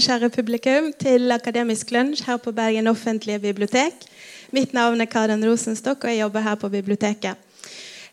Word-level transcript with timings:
Velkommen, 0.00 0.20
kjære 0.20 0.32
publikum, 0.32 0.86
til 0.96 1.32
Akademisk 1.34 1.90
lunsj 1.92 2.22
her 2.24 2.38
på 2.40 2.54
Bergen 2.56 2.86
offentlige 2.88 3.38
bibliotek. 3.38 3.92
Mitt 4.50 4.72
navn 4.72 5.00
er 5.00 5.04
Karen 5.04 5.44
Rosenstokk, 5.44 6.04
og 6.04 6.10
jeg 6.10 6.22
jobber 6.22 6.40
her 6.40 6.54
på 6.54 6.68
biblioteket. 6.72 7.36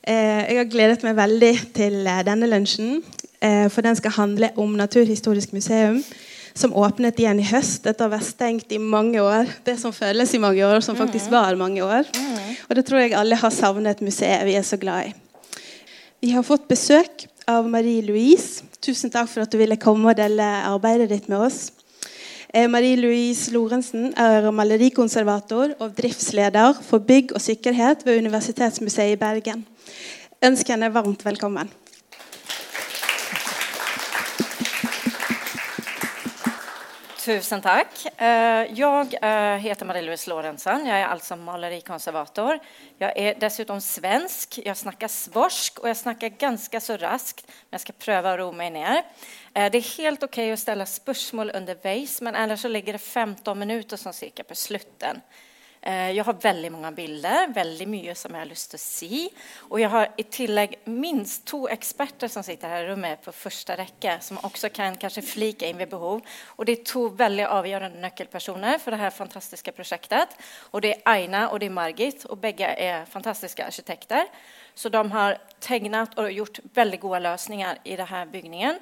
Eh, 0.04 0.42
jeg 0.50 0.58
har 0.58 0.68
gledet 0.68 1.06
meg 1.08 1.16
veldig 1.16 1.52
til 1.78 1.96
eh, 2.04 2.26
denne 2.28 2.50
lunsjen, 2.52 2.98
eh, 3.40 3.70
for 3.72 3.88
den 3.88 3.96
skal 3.96 4.12
handle 4.18 4.50
om 4.60 4.74
Naturhistorisk 4.76 5.54
museum, 5.56 6.02
som 6.54 6.76
åpnet 6.76 7.22
igjen 7.24 7.40
i 7.40 7.48
høst 7.48 7.88
etter 7.88 8.04
å 8.04 8.10
ha 8.10 8.18
vært 8.18 8.34
stengt 8.34 8.76
i 8.76 8.82
mange 8.84 9.24
år. 9.24 9.48
Det 9.64 9.78
som 9.80 9.96
føles 9.96 10.36
i 10.36 10.44
mange 10.44 10.68
år, 10.68 10.84
som 10.84 11.00
faktisk 11.00 11.32
var 11.32 11.56
mange 11.56 11.88
år. 11.88 12.04
Og 12.68 12.76
det 12.76 12.84
tror 12.84 13.06
jeg 13.06 13.16
alle 13.16 13.40
har 13.40 13.56
savnet 13.56 14.04
museet 14.04 14.44
vi 14.44 14.60
er 14.60 14.68
så 14.68 14.76
glad 14.76 15.14
i. 15.14 15.16
Vi 16.20 16.36
har 16.36 16.44
fått 16.44 16.68
besøk 16.68 17.30
av 17.48 17.72
Marie 17.72 18.04
Louise. 18.04 18.68
Tusen 18.84 19.14
takk 19.14 19.32
for 19.32 19.48
at 19.48 19.56
du 19.56 19.56
ville 19.62 19.80
komme 19.80 20.12
og 20.12 20.20
dele 20.20 20.52
arbeidet 20.68 21.14
ditt 21.16 21.32
med 21.32 21.48
oss. 21.48 21.70
Marie 22.66 22.96
Louise 22.98 23.52
Lorentzen 23.54 24.14
er 24.18 24.48
malerikonservator 24.50 25.76
og 25.78 25.92
driftsleder 25.98 26.80
for 26.88 27.06
bygg 27.06 27.36
og 27.38 27.44
sikkerhet 27.44 28.02
ved 28.08 28.18
Universitetsmuseet 28.24 29.14
i 29.14 29.20
Bergen. 29.22 29.62
Ønsker 30.42 30.74
henne 30.74 30.90
varmt 30.94 31.26
velkommen. 31.26 31.70
Tusen 37.28 37.62
tack. 37.62 38.06
Eh, 38.18 38.28
jag 38.80 39.14
eh, 39.22 39.58
heter 39.58 39.86
Marie-Louise 39.86 40.30
Lorentzen. 40.30 40.86
Jag 40.86 41.00
är 41.00 41.06
alltså 41.06 41.36
malerikonservator. 41.36 42.60
Jag 42.98 43.18
är 43.18 43.36
dessutom 43.40 43.82
svensk. 43.82 44.60
Jag 44.66 44.78
snackar 44.78 45.08
svorsk 45.08 45.80
och 45.80 45.90
jag 45.90 45.98
snackar 45.98 46.28
ganska 46.28 46.80
så 46.80 46.98
raskt. 46.98 47.46
Men 47.48 47.54
jag 47.70 47.82
ska 47.82 47.94
pröva 47.94 48.34
att 48.34 48.40
ro 48.40 48.52
mig 48.52 48.70
ner. 48.70 49.04
Eh, 49.58 49.72
det 49.72 49.78
är 49.78 49.98
helt 49.98 50.24
okej 50.24 50.44
okay 50.46 50.54
att 50.54 50.60
ställa 50.60 50.86
spörsmål 50.86 51.52
underveis, 51.54 52.22
men 52.22 52.36
annars 52.36 52.62
så 52.62 52.68
ligger 52.68 52.94
det 52.94 53.00
15 53.00 53.60
minuter 53.60 53.98
som 53.98 54.14
cirka 54.14 54.44
på 54.44 54.56
slutten. 54.56 55.22
Eh, 55.82 56.12
jag 56.12 56.24
har 56.24 56.34
väldigt 56.34 56.72
många 56.72 56.92
bilder, 56.92 57.48
väldigt 57.48 57.88
mycket 57.88 58.18
som 58.18 58.34
jag 58.34 58.42
har 58.42 58.46
lust 58.46 58.74
att 58.74 58.80
se. 58.80 59.30
Och 59.56 59.80
jag 59.80 59.90
har 59.90 60.10
i 60.18 60.24
tillägg 60.24 60.80
minst 60.84 61.46
två 61.46 61.70
experter 61.70 62.28
som 62.28 62.44
sitter 62.44 62.70
här 62.70 62.84
i 62.84 62.88
rummet 62.88 63.22
på 63.22 63.32
första 63.32 63.78
räcke 63.78 64.18
som 64.22 64.38
också 64.44 64.70
kan 64.70 64.98
kanske 64.98 65.22
flika 65.22 65.68
in 65.68 65.78
vid 65.78 65.90
behov. 65.90 66.22
Och 66.46 66.66
det 66.66 66.72
är 66.72 66.84
två 66.84 67.10
väldigt 67.10 67.48
avgörande 67.48 68.00
nyckelpersoner 68.00 68.78
för 68.78 68.92
det 68.92 68.98
här 68.98 69.10
fantastiska 69.10 69.72
projektet. 69.72 70.30
Och 70.58 70.82
det 70.82 70.94
är 70.94 71.02
Aina 71.06 71.50
och 71.50 71.60
det 71.60 71.66
är 71.66 71.70
Margit 71.70 72.26
och 72.26 72.38
bägge 72.38 72.76
är 72.78 73.06
fantastiska 73.06 73.66
arkitekter. 73.66 74.26
Så 74.74 74.90
de 74.90 75.12
har 75.12 75.38
tecknat 75.60 76.18
och 76.18 76.32
gjort 76.32 76.60
väldigt 76.74 77.02
goda 77.02 77.20
lösningar 77.20 77.78
i 77.84 77.96
den 77.96 78.08
här 78.08 78.26
byggningen 78.26 78.80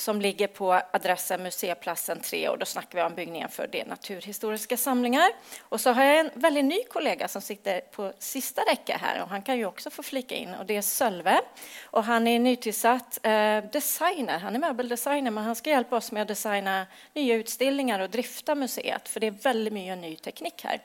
som 0.00 0.20
ligger 0.20 0.46
på 0.46 0.80
adressen 0.92 1.42
Museiplatsen 1.42 2.20
3 2.20 2.48
och 2.48 2.58
då 2.58 2.66
snackar 2.66 2.98
vi 2.98 3.04
om 3.04 3.14
byggningen 3.14 3.48
för 3.48 3.66
det 3.66 3.84
naturhistoriska 3.84 4.76
samlingar. 4.76 5.28
Och 5.60 5.80
så 5.80 5.92
har 5.92 6.04
jag 6.04 6.18
en 6.18 6.30
väldigt 6.34 6.64
ny 6.64 6.84
kollega 6.84 7.28
som 7.28 7.42
sitter 7.42 7.80
på 7.80 8.12
sista 8.18 8.62
räcka 8.62 8.96
här 8.96 9.22
och 9.22 9.28
han 9.28 9.42
kan 9.42 9.58
ju 9.58 9.66
också 9.66 9.90
få 9.90 10.02
flika 10.02 10.34
in 10.34 10.54
och 10.54 10.66
det 10.66 10.76
är 10.76 10.82
Sölve 10.82 11.40
och 11.84 12.04
han 12.04 12.26
är 12.26 12.38
nytillsatt 12.38 13.18
eh, 13.22 13.64
designer, 13.72 14.38
han 14.38 14.54
är 14.54 14.58
möbeldesigner 14.58 15.30
men 15.30 15.44
han 15.44 15.56
ska 15.56 15.70
hjälpa 15.70 15.96
oss 15.96 16.12
med 16.12 16.22
att 16.22 16.28
designa 16.28 16.86
nya 17.14 17.34
utställningar 17.34 18.00
och 18.00 18.10
drifta 18.10 18.54
museet 18.54 19.08
för 19.08 19.20
det 19.20 19.26
är 19.26 19.30
väldigt 19.30 19.72
mycket 19.72 19.98
ny 19.98 20.16
teknik 20.16 20.64
här. 20.64 20.80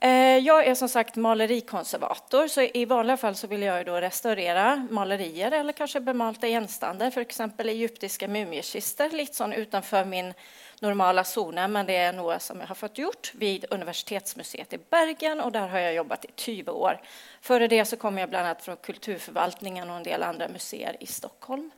Eh, 0.00 0.38
jag 0.38 0.66
är 0.66 0.74
som 0.74 0.88
sagt 0.88 1.16
malerikonservator, 1.16 2.48
så 2.48 2.60
i 2.62 2.84
vanliga 2.84 3.16
fall 3.16 3.34
så 3.34 3.46
vill 3.46 3.62
jag 3.62 3.86
då 3.86 3.96
restaurera 3.96 4.86
malerier 4.90 5.52
eller 5.52 5.72
kanske 5.72 6.00
bemalta 6.00 6.46
genstander, 6.46 7.10
för 7.10 7.20
exempel 7.20 7.68
egyptiska 7.68 8.28
mumiekistor, 8.28 9.10
lite 9.10 9.34
sån 9.34 9.52
utanför 9.52 10.04
min 10.04 10.34
normala 10.80 11.24
zoner, 11.24 11.68
men 11.68 11.86
det 11.86 11.96
är 11.96 12.12
något 12.12 12.42
som 12.42 12.60
jag 12.60 12.66
har 12.66 12.74
fått 12.74 12.98
gjort 12.98 13.32
vid 13.34 13.64
Universitetsmuseet 13.70 14.72
i 14.72 14.78
Bergen 14.90 15.40
och 15.40 15.52
där 15.52 15.68
har 15.68 15.78
jag 15.78 15.94
jobbat 15.94 16.24
i 16.24 16.28
20 16.36 16.70
år. 16.70 17.00
Före 17.40 17.68
det 17.68 17.84
så 17.84 17.96
kom 17.96 18.18
jag 18.18 18.30
bland 18.30 18.46
annat 18.46 18.62
från 18.62 18.76
Kulturförvaltningen 18.76 19.90
och 19.90 19.96
en 19.96 20.02
del 20.02 20.22
andra 20.22 20.48
museer 20.48 20.96
i 21.00 21.06
Stockholm. 21.06 21.70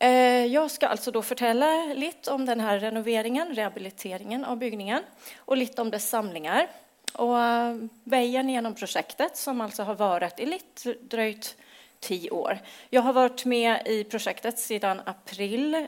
Eh, 0.00 0.46
jag 0.46 0.70
ska 0.70 0.86
alltså 0.86 1.10
då 1.10 1.22
förtälla 1.22 1.84
lite 1.84 2.30
om 2.30 2.46
den 2.46 2.60
här 2.60 2.78
renoveringen, 2.78 3.54
rehabiliteringen 3.54 4.44
av 4.44 4.56
byggningen 4.56 5.02
och 5.38 5.56
lite 5.56 5.82
om 5.82 5.90
dess 5.90 6.08
samlingar. 6.08 6.68
Och 7.12 7.36
vägen 8.04 8.48
genom 8.48 8.74
projektet 8.74 9.36
som 9.36 9.60
alltså 9.60 9.82
har 9.82 9.94
varit 9.94 10.40
i 10.40 10.46
lite 10.46 10.94
dröjt 11.00 11.56
tio 12.00 12.30
år. 12.30 12.58
Jag 12.90 13.02
har 13.02 13.12
varit 13.12 13.44
med 13.44 13.82
i 13.86 14.04
projektet 14.04 14.58
sedan 14.58 15.00
april 15.04 15.86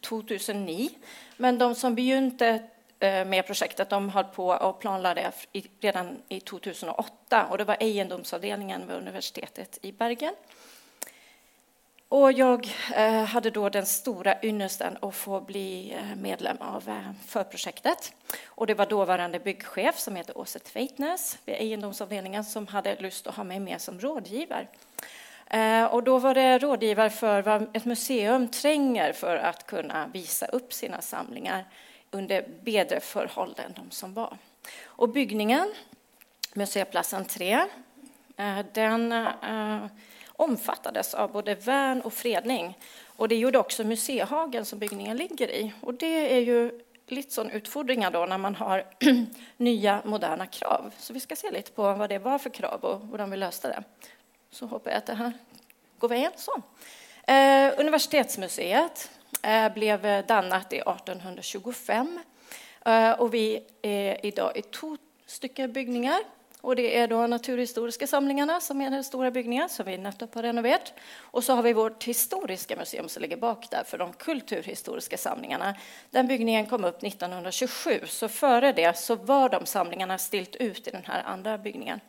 2009, 0.00 0.88
men 1.36 1.58
de 1.58 1.74
som 1.74 1.94
begynte 1.94 2.62
eh, 2.98 3.24
med 3.24 3.46
projektet 3.46 3.90
de 3.90 4.10
höll 4.10 4.24
på 4.24 4.48
och 4.48 4.80
planlade 4.80 5.32
redan 5.80 6.16
i 6.28 6.40
2008 6.40 7.46
och 7.50 7.58
det 7.58 7.64
var 7.64 7.76
egendomsavdelningen 7.80 8.86
vid 8.86 8.96
universitetet 8.96 9.78
i 9.82 9.92
Bergen. 9.92 10.34
Och 12.08 12.32
jag 12.32 12.68
eh, 12.94 13.24
hade 13.24 13.50
då 13.50 13.68
den 13.68 13.86
stora 13.86 14.34
ynnesten 14.42 14.96
att 15.02 15.14
få 15.14 15.40
bli 15.40 15.92
eh, 15.92 16.16
medlem 16.16 16.56
av 16.60 16.88
eh, 16.88 17.12
förprojektet. 17.26 18.12
Och 18.46 18.66
det 18.66 18.74
var 18.74 18.86
dåvarande 18.86 19.38
byggchef 19.38 19.98
som 19.98 20.16
heter 20.16 20.38
Åse 20.38 20.58
Tveitnäs 20.58 21.38
vid 21.44 21.54
egendomsavdelningen 21.54 22.44
som 22.44 22.66
hade 22.66 23.00
lust 23.00 23.26
att 23.26 23.34
ha 23.34 23.44
mig 23.44 23.60
med 23.60 23.80
som 23.80 24.00
rådgivare. 24.00 24.66
Och 25.90 26.02
då 26.02 26.18
var 26.18 26.34
det 26.34 26.58
rådgivare 26.58 27.10
för 27.10 27.42
vad 27.42 27.76
ett 27.76 27.84
museum 27.84 28.48
tränger 28.48 29.12
för 29.12 29.36
att 29.36 29.66
kunna 29.66 30.06
visa 30.06 30.46
upp 30.46 30.72
sina 30.72 31.00
samlingar 31.00 31.64
under 32.10 32.48
bättre 32.64 33.00
förhållanden 33.00 33.64
än 33.66 33.72
de 33.72 33.90
som 33.90 34.14
var. 34.14 34.38
Och 34.84 35.08
byggningen, 35.08 35.74
Museiplatsen 36.54 37.24
3, 37.24 37.64
den 38.72 39.28
omfattades 40.36 41.14
av 41.14 41.32
både 41.32 41.54
värn 41.54 42.00
och 42.00 42.12
fredning. 42.12 42.78
Och 43.16 43.28
det 43.28 43.36
gjorde 43.36 43.58
också 43.58 43.84
museihagen 43.84 44.64
som 44.64 44.78
byggningen 44.78 45.16
ligger 45.16 45.50
i. 45.50 45.72
Och 45.80 45.94
det 45.94 46.34
är 46.34 46.40
ju 46.40 46.80
lite 47.06 47.34
sån 47.34 47.50
utfordringar 47.50 48.10
då 48.10 48.26
när 48.26 48.38
man 48.38 48.54
har 48.54 48.84
nya 49.56 50.02
moderna 50.04 50.46
krav. 50.46 50.92
Så 50.98 51.12
vi 51.12 51.20
ska 51.20 51.36
se 51.36 51.50
lite 51.50 51.72
på 51.72 51.92
vad 51.92 52.08
det 52.08 52.18
var 52.18 52.38
för 52.38 52.50
krav 52.50 52.84
och 52.84 53.18
hur 53.18 53.26
vi 53.26 53.36
löste 53.36 53.68
det. 53.68 53.82
Så 54.50 54.66
hoppas 54.66 54.90
jag 54.90 54.98
att 54.98 55.06
det 55.06 55.14
här 55.14 55.32
går 55.98 56.08
väl 56.08 56.30
Så. 56.36 56.62
Eh, 57.32 57.80
Universitetsmuseet 57.80 59.10
eh, 59.42 59.72
blev 59.72 60.26
dannat 60.26 60.72
i 60.72 60.76
1825 60.76 62.20
eh, 62.86 63.10
och 63.10 63.34
vi 63.34 63.60
är 63.82 64.26
idag 64.26 64.56
i 64.56 64.62
två 64.62 64.96
stycken 65.26 65.72
byggningar 65.72 66.18
och 66.66 66.76
det 66.76 66.96
är 66.96 67.08
då 67.08 67.26
Naturhistoriska 67.26 68.06
samlingarna 68.06 68.60
som 68.60 68.80
är 68.80 68.90
den 68.90 69.04
stora 69.04 69.30
byggningen 69.30 69.68
som 69.68 69.86
vi 69.86 69.98
nettopp 69.98 70.34
har 70.34 70.42
renoverat. 70.42 70.92
Och 71.18 71.44
så 71.44 71.54
har 71.54 71.62
vi 71.62 71.72
vårt 71.72 72.04
historiska 72.04 72.76
museum 72.76 73.08
som 73.08 73.22
ligger 73.22 73.36
bak 73.36 73.70
där 73.70 73.84
för 73.84 73.98
de 73.98 74.12
kulturhistoriska 74.12 75.18
samlingarna. 75.18 75.74
Den 76.10 76.26
byggningen 76.26 76.66
kom 76.66 76.84
upp 76.84 77.02
1927, 77.02 78.00
så 78.06 78.28
före 78.28 78.72
det 78.72 78.98
så 78.98 79.16
var 79.16 79.48
de 79.48 79.66
samlingarna 79.66 80.18
stilt 80.18 80.56
ut 80.56 80.88
i 80.88 80.90
den 80.90 81.04
här 81.04 81.22
andra 81.22 81.58
byggningen. 81.58 82.00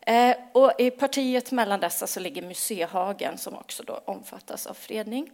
Eh, 0.00 0.36
och 0.52 0.72
I 0.78 0.90
partiet 0.90 1.52
mellan 1.52 1.80
dessa 1.80 2.06
så 2.06 2.20
ligger 2.20 2.42
museihagen 2.42 3.38
som 3.38 3.54
också 3.54 3.82
då 3.82 4.02
omfattas 4.04 4.66
av 4.66 4.74
fredning. 4.74 5.30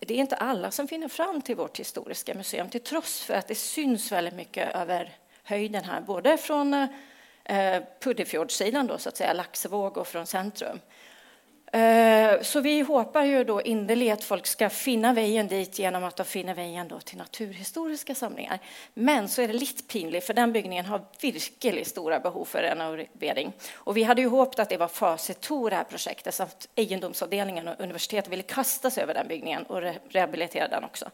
Det 0.00 0.14
är 0.14 0.18
inte 0.18 0.36
alla 0.36 0.70
som 0.70 0.88
finner 0.88 1.08
fram 1.08 1.42
till 1.42 1.56
vårt 1.56 1.80
historiska 1.80 2.34
museum 2.34 2.68
till 2.68 2.80
trots 2.80 3.24
för 3.24 3.34
att 3.34 3.48
det 3.48 3.54
syns 3.54 4.12
väldigt 4.12 4.34
mycket 4.34 4.74
över 4.74 5.16
höjden 5.42 5.84
här, 5.84 6.00
både 6.00 6.36
från 6.36 6.74
eh, 6.74 6.86
eh, 7.50 7.82
Puddefjordssidan, 8.00 8.86
då, 8.86 8.98
så 8.98 9.08
att 9.08 9.16
säga, 9.16 9.32
Laxevåg 9.32 9.96
och 9.96 10.06
från 10.06 10.26
centrum. 10.26 10.80
Eh, 11.72 12.42
så 12.42 12.60
vi 12.60 12.80
hoppas 12.80 13.26
ju 13.26 13.44
då 13.44 13.62
innerligt 13.62 14.12
att 14.12 14.24
folk 14.24 14.46
ska 14.46 14.70
finna 14.70 15.12
vägen 15.12 15.48
dit 15.48 15.78
genom 15.78 16.04
att 16.04 16.16
de 16.16 16.26
finner 16.26 16.54
vägen 16.54 16.88
då 16.88 17.00
till 17.00 17.18
naturhistoriska 17.18 18.14
samlingar. 18.14 18.58
Men 18.94 19.28
så 19.28 19.42
är 19.42 19.48
det 19.48 19.54
lite 19.54 19.82
pinligt 19.82 20.26
för 20.26 20.34
den 20.34 20.52
byggningen 20.52 20.84
har 20.84 20.98
verkligen 21.22 21.84
stora 21.84 22.20
behov 22.20 22.44
för 22.44 22.62
renovering. 22.62 23.52
Och 23.72 23.96
vi 23.96 24.02
hade 24.02 24.20
ju 24.20 24.28
hoppats 24.28 24.60
att 24.60 24.68
det 24.68 24.76
var 24.76 24.88
fas 24.88 25.30
2 25.40 25.68
det 25.68 25.76
här 25.76 25.84
projektet 25.84 26.34
så 26.34 26.42
att 26.42 26.68
egendomsavdelningen 26.74 27.68
och 27.68 27.80
universitetet 27.80 28.32
ville 28.32 28.42
kasta 28.42 28.90
sig 28.90 29.02
över 29.02 29.14
den 29.14 29.28
byggningen 29.28 29.62
och 29.62 29.82
rehabilitera 30.10 30.68
den 30.68 30.84
också. 30.84 31.10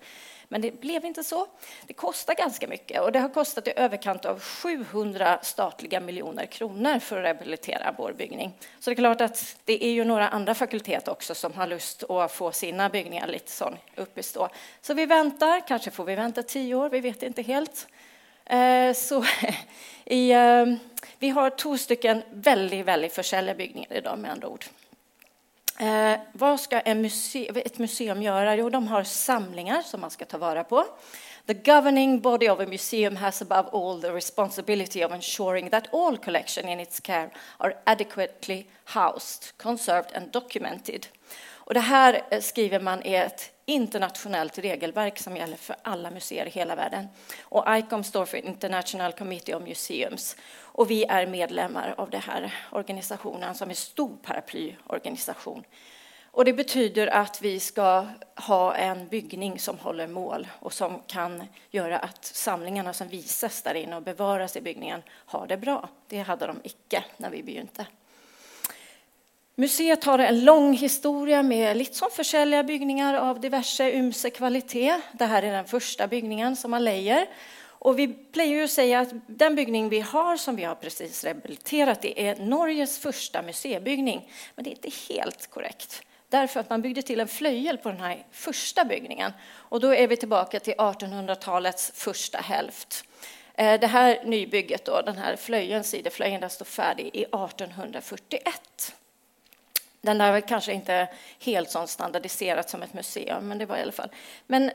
Men 0.49 0.61
det 0.61 0.81
blev 0.81 1.05
inte 1.05 1.25
så. 1.25 1.47
Det 1.87 1.93
kostar 1.93 2.35
ganska 2.35 2.69
mycket 2.69 3.01
och 3.01 3.13
det 3.13 3.19
har 3.19 3.29
kostat 3.29 3.69
i 3.69 3.73
överkant 3.77 4.25
av 4.25 4.41
700 4.41 5.39
statliga 5.43 6.01
miljoner 6.01 6.47
kronor 6.47 6.99
för 6.99 7.17
att 7.17 7.25
rehabilitera 7.25 7.95
vår 7.99 8.13
byggning. 8.13 8.53
Så 8.81 8.91
det 8.91 8.95
är 8.95 8.97
klart 8.97 9.21
att 9.21 9.57
det 9.65 9.85
är 9.85 9.91
ju 9.91 10.05
några 10.05 10.29
andra 10.29 10.55
fakulteter 10.55 11.13
också 11.13 11.35
som 11.35 11.53
har 11.53 11.67
lust 11.67 12.11
att 12.11 12.33
få 12.33 12.53
sina 12.53 12.89
byggningar 12.89 13.27
lite 13.27 13.51
sån 13.51 13.77
upp 13.97 14.19
i 14.19 14.23
stå. 14.23 14.49
Så 14.81 14.95
vi 14.95 15.07
väntar, 15.07 15.69
kanske 15.69 15.91
får 15.91 16.05
vi 16.05 16.15
vänta 16.15 16.43
tio 16.43 16.75
år, 16.75 16.89
vi 16.89 17.01
vet 17.01 17.23
inte 17.23 17.43
helt. 17.43 17.87
Eh, 18.45 18.93
så 18.93 19.25
i, 20.05 20.31
eh, 20.31 20.67
vi 21.19 21.29
har 21.29 21.51
två 21.51 21.79
stycken 21.79 22.23
väldigt, 22.33 22.87
väldigt 22.87 23.13
försäljliga 23.13 23.55
byggningar 23.55 23.93
idag 23.93 24.19
med 24.19 24.31
andra 24.31 24.49
ord. 24.49 24.65
Eh, 25.79 26.19
vad 26.33 26.61
ska 26.61 26.95
muse 26.95 27.39
ett 27.39 27.79
museum 27.79 28.23
göra? 28.23 28.57
Jo, 28.57 28.71
de 28.71 28.89
har 28.89 29.05
samlingar 29.05 29.83
som 29.83 30.01
man 30.01 30.11
ska 30.11 30.25
ta 30.25 30.39
vara 30.39 30.65
på. 30.65 30.85
The 31.47 31.55
governing 31.55 32.21
body 32.21 32.49
of 32.49 32.61
a 32.61 32.67
museum 32.67 33.17
has 33.17 33.43
above 33.43 33.69
all 33.73 34.01
the 34.01 34.11
responsibility 34.11 35.05
of 35.05 35.13
ensuring 35.13 35.71
that 35.71 35.95
all 35.95 36.17
collection 36.17 36.69
in 36.69 36.81
its 36.81 37.01
care 37.01 37.31
are 37.59 37.75
adequately 37.85 38.65
housed, 38.85 39.57
conserved 39.57 40.17
and 40.17 40.33
documented. 40.33 41.07
Och 41.67 41.75
det 41.75 41.81
här 41.81 42.23
eh, 42.31 42.41
skriver 42.41 42.81
man 42.81 43.03
är 43.03 43.25
ett 43.25 43.53
internationellt 43.65 44.59
regelverk 44.59 45.19
som 45.19 45.37
gäller 45.37 45.57
för 45.57 45.77
alla 45.83 46.11
museer 46.11 46.47
i 46.47 46.51
hela 46.51 46.75
världen. 46.75 47.09
Och 47.43 47.65
ICOM 47.69 48.05
står 48.05 48.25
för 48.27 48.37
International 48.37 49.13
Committee 49.13 49.55
of 49.55 49.63
Museums. 49.63 50.37
Och 50.77 50.91
vi 50.91 51.05
är 51.05 51.27
medlemmar 51.27 51.95
av 51.97 52.11
den 52.11 52.21
här 52.21 52.55
organisationen 52.73 53.55
som 53.55 53.69
är 53.69 53.73
en 53.73 53.77
stor 53.77 54.17
paraplyorganisation. 54.23 55.65
Och 56.25 56.45
det 56.45 56.53
betyder 56.53 57.07
att 57.07 57.43
vi 57.43 57.61
ska 57.61 58.07
ha 58.35 58.75
en 58.75 59.09
byggning 59.09 59.59
som 59.59 59.79
håller 59.79 60.09
mål 60.09 60.49
och 60.61 60.73
som 60.73 61.03
kan 61.07 61.45
göra 61.71 61.99
att 61.99 62.25
samlingarna 62.25 62.93
som 62.93 63.09
visas 63.09 63.63
där 63.63 63.75
inne 63.75 63.97
och 63.97 64.03
bevaras 64.03 64.57
i 64.57 64.61
byggningen 64.61 65.03
har 65.09 65.47
det 65.47 65.57
bra. 65.57 65.89
Det 66.09 66.19
hade 66.19 66.47
de 66.47 66.61
icke 66.65 67.05
när 67.17 67.31
vi 67.31 67.43
begynte. 67.43 67.87
Museet 69.55 70.05
har 70.05 70.19
en 70.19 70.45
lång 70.45 70.73
historia 70.73 71.43
med 71.43 71.77
lite 71.77 71.95
som 71.95 72.11
byggningar 72.63 73.15
av 73.15 73.41
diverse 73.41 73.93
ymse 73.93 74.31
kvalitet. 74.31 75.01
Det 75.13 75.25
här 75.25 75.43
är 75.43 75.53
den 75.53 75.65
första 75.65 76.07
byggningen 76.07 76.57
som 76.57 76.71
man 76.71 76.85
lejer. 76.85 77.27
Och 77.87 77.99
vi 77.99 78.09
plejer 78.09 78.65
att 78.65 78.71
säga 78.71 79.01
att 79.01 79.09
den 79.27 79.55
byggning 79.55 79.89
vi 79.89 80.01
har, 80.01 80.37
som 80.37 80.57
vi 80.57 80.65
har 80.65 80.75
precis 80.75 81.25
rehabiliterat, 81.25 82.03
det 82.03 82.27
är 82.27 82.37
Norges 82.37 82.99
första 82.99 83.43
museibyggning. 83.43 84.31
Men 84.55 84.65
det 84.65 84.71
är 84.71 84.73
inte 84.73 84.91
helt 85.09 85.51
korrekt. 85.51 86.03
Därför 86.29 86.61
att 86.61 86.71
man 86.71 86.83
byggde 86.83 87.03
till 87.03 87.21
en 87.21 87.29
flöjel 87.29 87.79
på 87.79 87.89
den 87.89 88.01
här 88.01 88.27
första 88.31 88.85
byggningen. 88.85 89.33
Och 89.53 89.81
då 89.81 89.95
är 89.95 90.09
vi 90.09 90.17
tillbaka 90.17 90.61
till 90.61 90.75
1800-talets 90.75 91.93
första 91.95 92.39
hälft. 92.39 93.05
Eh, 93.55 93.81
det 93.81 93.87
här 93.87 94.23
nybygget, 94.25 94.85
då, 94.85 95.03
den 95.03 95.19
här 95.19 95.37
flöjen, 95.37 95.85
sidoflöjen, 95.85 96.41
den 96.41 96.51
står 96.51 96.65
färdig 96.65 97.11
i 97.13 97.23
1841. 97.23 98.95
Den 100.01 100.21
är 100.21 100.33
var 100.33 100.41
kanske 100.41 100.73
inte 100.73 101.09
helt 101.41 101.71
så 101.71 101.87
standardiserat 101.87 102.71
som 102.71 102.83
ett 102.83 102.95
museum, 102.95 103.49
men 103.49 103.59
det 103.59 103.67
var 103.67 103.77
i 103.77 103.83
alla 103.83 103.93
fall. 103.93 104.11
Men 104.47 104.71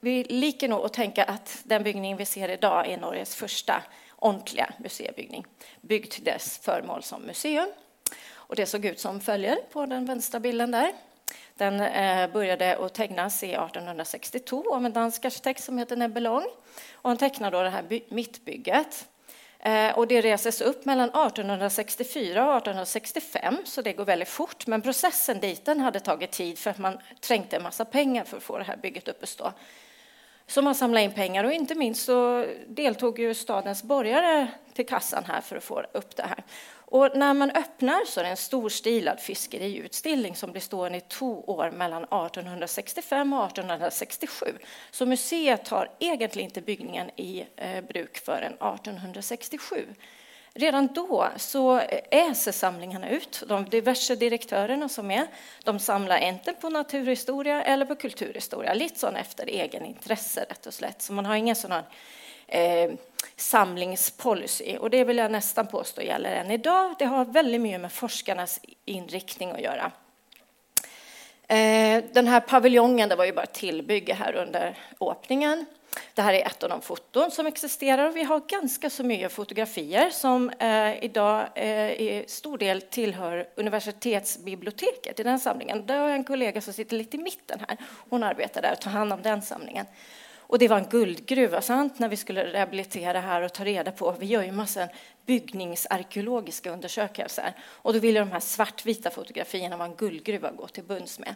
vi 0.00 0.24
liker 0.24 0.68
nog 0.68 0.84
att 0.84 0.92
tänka 0.92 1.24
att 1.24 1.58
den 1.64 1.82
byggning 1.82 2.16
vi 2.16 2.24
ser 2.24 2.48
idag 2.48 2.86
är 2.86 2.96
Norges 2.96 3.34
första 3.34 3.82
ordentliga 4.16 4.74
museibyggning, 4.78 5.46
byggd 5.80 6.10
till 6.10 6.24
dess 6.24 6.58
föremål 6.58 7.02
som 7.02 7.22
museum. 7.22 7.68
Och 8.34 8.56
det 8.56 8.66
såg 8.66 8.84
ut 8.84 9.00
som 9.00 9.20
följer 9.20 9.56
på 9.72 9.86
den 9.86 10.06
vänstra 10.06 10.40
bilden 10.40 10.70
där. 10.70 10.92
Den 11.54 11.80
eh, 11.80 12.32
började 12.32 12.76
att 12.76 12.94
tecknas 12.94 13.42
i 13.42 13.46
1862 13.46 14.74
av 14.74 14.86
en 14.86 14.92
dansk 14.92 15.24
arkitekt 15.24 15.64
som 15.64 15.78
heter 15.78 15.96
Nebelong. 15.96 16.46
Och 16.92 17.10
han 17.10 17.16
tecknade 17.16 17.56
då 17.56 17.62
det 17.62 17.70
här 17.70 18.00
mittbygget. 18.08 19.08
Eh, 19.58 19.98
och 19.98 20.06
det 20.06 20.20
reses 20.20 20.60
upp 20.60 20.84
mellan 20.84 21.08
1864 21.08 22.50
och 22.50 22.56
1865, 22.56 23.56
så 23.64 23.82
det 23.82 23.92
går 23.92 24.04
väldigt 24.04 24.28
fort. 24.28 24.66
Men 24.66 24.82
processen 24.82 25.40
dit 25.40 25.64
den 25.64 25.80
hade 25.80 26.00
tagit 26.00 26.30
tid 26.30 26.58
för 26.58 26.70
att 26.70 26.78
man 26.78 26.98
trängte 27.20 27.56
en 27.56 27.62
massa 27.62 27.84
pengar 27.84 28.24
för 28.24 28.36
att 28.36 28.42
få 28.42 28.58
det 28.58 28.64
här 28.64 28.76
bygget 28.76 29.08
upp 29.08 29.22
att 29.22 29.28
stå. 29.28 29.52
Så 30.46 30.62
man 30.62 30.74
samlade 30.74 31.04
in 31.04 31.12
pengar 31.12 31.44
och 31.44 31.52
inte 31.52 31.74
minst 31.74 32.04
så 32.04 32.46
deltog 32.68 33.18
ju 33.18 33.34
stadens 33.34 33.82
borgare 33.82 34.48
till 34.72 34.86
kassan 34.86 35.24
här 35.24 35.40
för 35.40 35.56
att 35.56 35.64
få 35.64 35.84
upp 35.92 36.16
det 36.16 36.22
här. 36.22 36.44
Och 36.88 37.16
när 37.16 37.34
man 37.34 37.50
öppnar 37.50 38.04
så 38.06 38.20
är 38.20 38.24
det 38.24 38.30
en 38.30 38.36
storstilad 38.36 39.20
fiskeriutställning 39.20 40.36
som 40.36 40.52
blir 40.52 40.62
stående 40.62 40.98
i 40.98 41.00
två 41.00 41.40
år 41.40 41.70
mellan 41.70 42.04
1865 42.04 43.32
och 43.32 43.46
1867. 43.46 44.46
Så 44.90 45.06
museet 45.06 45.68
har 45.68 45.90
egentligen 45.98 46.48
inte 46.48 46.60
byggningen 46.60 47.10
i 47.16 47.46
eh, 47.56 47.84
bruk 47.84 48.18
förrän 48.18 48.52
1867. 48.52 49.86
Redan 50.58 50.86
då 50.86 51.28
så 51.36 51.80
äser 52.10 52.52
samlingarna 52.52 53.08
ut. 53.08 53.42
De 53.48 53.64
diverse 53.64 54.16
direktörerna 54.16 54.88
som 54.88 55.10
är, 55.10 55.26
de 55.64 55.78
samlar 55.78 56.18
inte 56.18 56.52
på 56.52 56.68
naturhistoria 56.68 57.62
eller 57.62 57.86
på 57.86 57.96
kulturhistoria, 57.96 58.74
lite 58.74 58.98
sån 58.98 59.16
efter 59.16 59.46
egen 59.46 59.84
intresse 59.84 60.46
rätt 60.48 60.66
och 60.66 60.74
slätt. 60.74 61.02
Så 61.02 61.12
man 61.12 61.26
har 61.26 61.36
ingen 61.36 61.56
sån 61.56 61.72
här 61.72 61.84
eh, 62.46 62.90
samlingspolicy. 63.36 64.76
Och 64.76 64.90
det 64.90 65.04
vill 65.04 65.18
jag 65.18 65.30
nästan 65.30 65.66
påstå 65.66 66.02
gäller 66.02 66.32
än 66.32 66.50
idag. 66.50 66.94
Det 66.98 67.04
har 67.04 67.24
väldigt 67.24 67.60
mycket 67.60 67.80
med 67.80 67.92
forskarnas 67.92 68.60
inriktning 68.84 69.50
att 69.50 69.60
göra. 69.60 69.92
Eh, 71.48 72.04
den 72.12 72.26
här 72.26 72.40
paviljongen 72.40 73.08
det 73.08 73.16
var 73.16 73.24
ju 73.24 73.32
bara 73.32 73.46
tillbygge 73.46 74.14
här 74.14 74.34
under 74.34 74.78
öppningen. 75.00 75.66
Det 76.14 76.22
här 76.22 76.34
är 76.34 76.46
ett 76.46 76.62
av 76.62 76.68
de 76.68 76.82
foton 76.82 77.30
som 77.30 77.46
existerar 77.46 78.08
och 78.08 78.16
vi 78.16 78.22
har 78.22 78.40
ganska 78.48 78.90
så 78.90 79.04
mycket 79.04 79.32
fotografier 79.32 80.10
som 80.10 80.50
eh, 80.50 81.04
idag 81.04 81.48
eh, 81.54 81.90
i 81.90 82.24
stor 82.28 82.58
del 82.58 82.82
tillhör 82.82 83.48
universitetsbiblioteket 83.56 85.20
i 85.20 85.22
den 85.22 85.40
samlingen. 85.40 85.86
Där 85.86 85.98
har 85.98 86.08
jag 86.08 86.16
en 86.16 86.24
kollega 86.24 86.60
som 86.60 86.72
sitter 86.72 86.96
lite 86.96 87.16
i 87.16 87.20
mitten 87.20 87.60
här. 87.68 87.76
Hon 88.10 88.22
arbetar 88.22 88.62
där 88.62 88.72
och 88.72 88.80
tar 88.80 88.90
hand 88.90 89.12
om 89.12 89.22
den 89.22 89.42
samlingen. 89.42 89.86
Och 90.48 90.58
det 90.58 90.68
var 90.68 90.78
en 90.78 90.88
guldgruva, 90.88 91.60
sant? 91.60 91.98
När 91.98 92.08
vi 92.08 92.16
skulle 92.16 92.52
rehabilitera 92.52 93.20
här 93.20 93.42
och 93.42 93.52
ta 93.52 93.64
reda 93.64 93.92
på, 93.92 94.14
vi 94.18 94.26
gör 94.26 94.42
ju 94.42 94.52
massa 94.52 94.88
byggningsarkeologiska 95.26 96.70
undersökningar. 96.70 97.54
Och 97.62 97.92
då 97.92 97.98
ville 97.98 98.20
de 98.20 98.32
här 98.32 98.40
svartvita 98.40 99.10
fotografierna 99.10 99.76
vara 99.76 99.88
en 99.88 99.96
guldgruva 99.96 100.48
att 100.48 100.56
gå 100.56 100.66
till 100.66 100.84
bunds 100.84 101.18
med. 101.18 101.34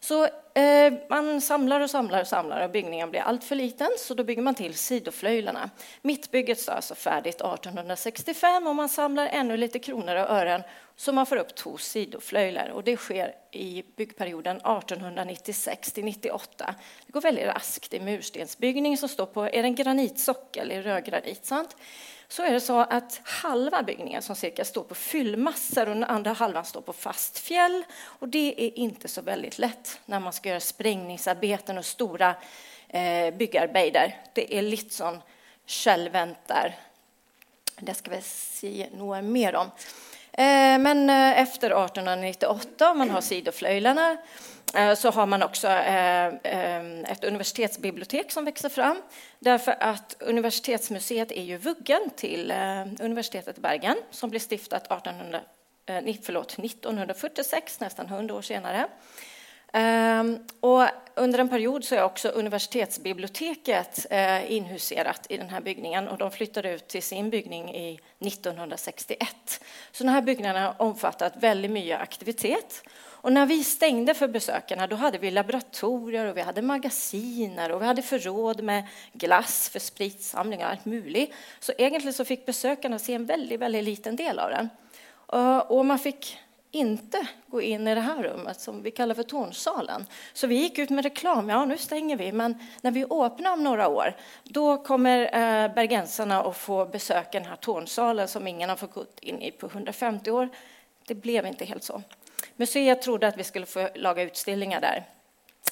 Så 0.00 0.24
eh, 0.54 0.92
man 1.10 1.40
samlar 1.40 1.80
och 1.80 1.90
samlar 1.90 2.20
och 2.20 2.26
samlar 2.26 2.64
och 2.64 2.70
byggningen 2.70 3.10
blir 3.10 3.20
allt 3.20 3.44
för 3.44 3.56
liten 3.56 3.88
så 3.98 4.14
då 4.14 4.24
bygger 4.24 4.42
man 4.42 4.54
till 4.54 4.74
sidoflöjlarna. 4.74 5.70
Mittbygget 6.02 6.60
står 6.60 6.72
alltså 6.72 6.94
färdigt 6.94 7.34
1865 7.34 8.66
och 8.66 8.76
man 8.76 8.88
samlar 8.88 9.26
ännu 9.26 9.56
lite 9.56 9.78
kronor 9.78 10.16
och 10.16 10.30
ören 10.30 10.62
så 10.96 11.12
man 11.12 11.26
får 11.26 11.36
upp 11.36 11.54
två 11.54 11.76
sidoflöjlar 11.76 12.68
och 12.68 12.84
det 12.84 12.96
sker 12.96 13.34
i 13.52 13.84
byggperioden 13.96 14.56
1896 14.56 15.92
till 15.92 16.04
98. 16.04 16.74
Det 17.06 17.12
går 17.12 17.20
väldigt 17.20 17.46
raskt. 17.46 17.90
Det 17.90 17.96
är 17.96 18.00
murstensbyggning 18.00 18.96
som 18.96 19.08
står 19.08 19.26
på, 19.26 19.44
är 19.44 19.50
det 19.50 19.58
en 19.58 19.74
granitsockel 19.74 20.72
i 20.72 20.82
rödgranit, 20.82 21.46
sant? 21.46 21.76
Så 22.28 22.42
är 22.42 22.52
det 22.52 22.60
så 22.60 22.78
att 22.78 23.20
halva 23.24 23.82
byggningen 23.82 24.22
som 24.22 24.36
cirka 24.36 24.64
står 24.64 24.82
på 24.82 24.94
fyllmassor 24.94 25.88
och 25.88 25.94
den 25.94 26.04
andra 26.04 26.32
halvan 26.32 26.64
står 26.64 26.80
på 26.80 26.92
fast 26.92 27.38
fjäll. 27.38 27.84
Och 28.00 28.28
det 28.28 28.54
är 28.66 28.78
inte 28.78 29.08
så 29.08 29.22
väldigt 29.22 29.58
lätt 29.58 30.00
när 30.06 30.20
man 30.20 30.32
ska 30.32 30.48
göra 30.48 30.60
sprängningsarbeten 30.60 31.78
och 31.78 31.84
stora 31.84 32.34
eh, 32.88 33.34
byggarbeten. 33.34 34.10
Det 34.32 34.58
är 34.58 34.62
lite 34.62 34.94
sån 34.94 35.22
självvänt 35.66 36.38
där. 36.46 36.76
Det 37.80 37.94
ska 37.94 38.10
vi 38.10 38.22
se 38.22 38.86
något 38.92 39.24
mer 39.24 39.54
om. 39.54 39.70
Eh, 40.32 40.78
men 40.78 41.10
eh, 41.10 41.40
efter 41.40 41.84
1898, 41.84 42.94
man 42.94 43.10
har 43.10 43.20
sidoflöjlarna, 43.20 44.16
Eh, 44.74 44.94
så 44.94 45.10
har 45.10 45.26
man 45.26 45.42
också 45.42 45.68
eh, 45.68 46.26
eh, 46.26 47.00
ett 47.00 47.24
universitetsbibliotek 47.24 48.32
som 48.32 48.44
växer 48.44 48.68
fram. 48.68 49.02
Därför 49.38 49.76
att 49.80 50.16
universitetsmuseet 50.20 51.32
är 51.32 51.42
ju 51.42 51.56
vuggen 51.56 52.10
till 52.16 52.52
universitetet 53.00 53.58
i 53.58 53.60
Bergen 53.60 53.96
som 54.10 54.30
blev 54.30 54.40
stiftat 54.40 54.92
1800, 54.92 55.40
förlåt, 56.22 56.58
1946, 56.58 57.80
nästan 57.80 58.06
100 58.06 58.34
år 58.34 58.42
senare. 58.42 58.86
Ehm, 59.72 60.38
och 60.60 60.84
under 61.14 61.38
en 61.38 61.48
period 61.48 61.84
så 61.84 61.94
är 61.94 62.02
också 62.02 62.28
universitetsbiblioteket 62.28 64.06
inhuserat 64.48 65.26
i 65.28 65.36
den 65.36 65.48
här 65.48 65.60
byggningen 65.60 66.08
och 66.08 66.18
de 66.18 66.30
flyttade 66.30 66.72
ut 66.72 66.88
till 66.88 67.02
sin 67.02 67.30
byggning 67.30 67.74
i 67.74 68.00
1961. 68.18 69.60
Så 69.92 70.04
den 70.04 70.12
här 70.12 70.22
byggnaden 70.22 70.62
har 70.62 70.74
omfattat 70.78 71.32
väldigt 71.36 71.70
mycket 71.70 72.00
aktivitet. 72.00 72.82
Och 73.28 73.34
när 73.34 73.46
vi 73.46 73.64
stängde 73.64 74.14
för 74.14 74.28
besökarna 74.28 74.86
då 74.86 74.96
hade 74.96 75.18
vi 75.18 75.30
laboratorier 75.30 76.26
och 76.26 76.36
vi 76.36 76.40
hade 76.40 76.62
magasiner 76.62 77.72
och 77.72 77.82
vi 77.82 77.86
hade 77.86 78.02
förråd 78.02 78.62
med 78.62 78.84
glass 79.12 79.68
för 79.68 79.78
spritsamling 79.78 80.60
och 80.60 80.70
allt 80.70 80.84
möjligt. 80.84 81.34
Så 81.60 81.72
egentligen 81.78 82.14
så 82.14 82.24
fick 82.24 82.46
besökarna 82.46 82.98
se 82.98 83.14
en 83.14 83.26
väldigt, 83.26 83.60
väldigt 83.60 83.84
liten 83.84 84.16
del 84.16 84.38
av 84.38 84.50
den. 84.50 84.68
Eh, 85.32 85.58
och 85.58 85.86
man 85.86 85.98
fick 85.98 86.38
inte 86.70 87.26
gå 87.46 87.62
in 87.62 87.88
i 87.88 87.94
det 87.94 88.00
här 88.00 88.22
rummet 88.22 88.60
som 88.60 88.82
vi 88.82 88.90
kallar 88.90 89.14
för 89.14 89.22
tornsalen. 89.22 90.06
Så 90.32 90.46
vi 90.46 90.54
gick 90.54 90.78
ut 90.78 90.90
med 90.90 91.04
reklam. 91.04 91.48
Ja, 91.48 91.64
nu 91.64 91.78
stänger 91.78 92.16
vi, 92.16 92.32
men 92.32 92.58
när 92.80 92.90
vi 92.90 93.04
öppnar 93.04 93.52
om 93.52 93.64
några 93.64 93.88
år, 93.88 94.16
då 94.44 94.76
kommer 94.76 95.22
eh, 95.22 95.74
bergensarna 95.74 96.42
att 96.42 96.56
få 96.56 96.86
besöka 96.86 97.38
den 97.38 97.48
här 97.48 97.56
tornsalen 97.56 98.28
som 98.28 98.46
ingen 98.46 98.68
har 98.68 98.76
fått 98.76 98.94
gå 98.94 99.04
in 99.20 99.42
i 99.42 99.50
på 99.50 99.66
150 99.66 100.30
år. 100.30 100.48
Det 101.06 101.14
blev 101.14 101.46
inte 101.46 101.64
helt 101.64 101.84
så. 101.84 102.02
Museet 102.56 103.02
trodde 103.02 103.28
att 103.28 103.36
vi 103.36 103.44
skulle 103.44 103.66
få 103.66 103.88
laga 103.94 104.22
utställningar 104.22 104.80
där. 104.80 105.04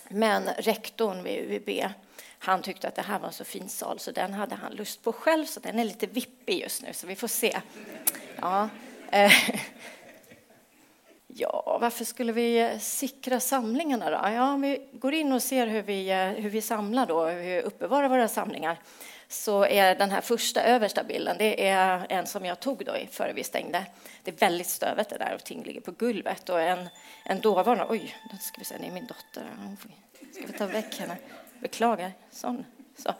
Men 0.08 0.48
rektorn 0.58 1.22
vid 1.22 1.50
UIB 1.50 1.84
han 2.38 2.62
tyckte 2.62 2.88
att 2.88 2.94
det 2.94 3.02
här 3.02 3.18
var 3.18 3.26
en 3.26 3.32
så 3.32 3.44
fin 3.44 3.68
sal 3.68 3.98
så 3.98 4.10
den 4.10 4.34
hade 4.34 4.54
han 4.54 4.72
lust 4.72 5.02
på 5.02 5.12
själv 5.12 5.44
så 5.44 5.60
den 5.60 5.78
är 5.78 5.84
lite 5.84 6.06
vippig 6.06 6.60
just 6.60 6.82
nu 6.82 6.92
så 6.92 7.06
vi 7.06 7.16
får 7.16 7.28
se. 7.28 7.60
Ja. 8.40 8.68
Eh, 9.10 9.32
Ja, 11.38 11.78
varför 11.80 12.04
skulle 12.04 12.32
vi 12.32 12.58
eh, 12.58 12.78
sikra 12.78 13.40
samlingarna 13.40 14.10
då? 14.10 14.16
Ja, 14.30 14.52
om 14.52 14.60
vi 14.60 14.88
går 14.92 15.14
in 15.14 15.32
och 15.32 15.42
ser 15.42 15.66
hur 15.66 15.82
vi, 15.82 16.10
eh, 16.10 16.26
hur 16.26 16.50
vi 16.50 16.62
samlar 16.62 17.06
då, 17.06 17.24
hur 17.24 17.42
vi 17.42 17.60
uppbevarar 17.60 18.08
våra 18.08 18.28
samlingar, 18.28 18.80
så 19.28 19.64
är 19.64 19.94
den 19.94 20.10
här 20.10 20.20
första 20.20 20.62
översta 20.62 21.04
bilden, 21.04 21.36
det 21.38 21.68
är 21.68 22.06
en 22.08 22.26
som 22.26 22.44
jag 22.44 22.60
tog 22.60 22.84
då 22.84 22.94
före 23.10 23.32
vi 23.32 23.44
stängde. 23.44 23.86
Det 24.22 24.30
är 24.30 24.36
väldigt 24.36 24.66
stövet 24.66 25.08
det 25.08 25.18
där 25.18 25.34
och 25.34 25.44
ting 25.44 25.62
ligger 25.64 25.80
på 25.80 25.90
gulvet 25.90 26.48
och 26.48 26.60
en, 26.60 26.88
en 27.24 27.40
dåvarande, 27.40 27.86
oj, 27.88 28.16
nu 28.32 28.38
ska 28.38 28.58
vi 28.58 28.64
se, 28.64 28.76
det 28.78 28.86
är 28.86 28.90
min 28.90 29.06
dotter, 29.06 29.50
ska 30.32 30.46
vi 30.46 30.52
ta 30.52 30.66
väck 30.66 30.98
henne? 30.98 31.16
Beklagar, 31.60 32.12
sån, 32.30 32.64
så, 32.98 33.14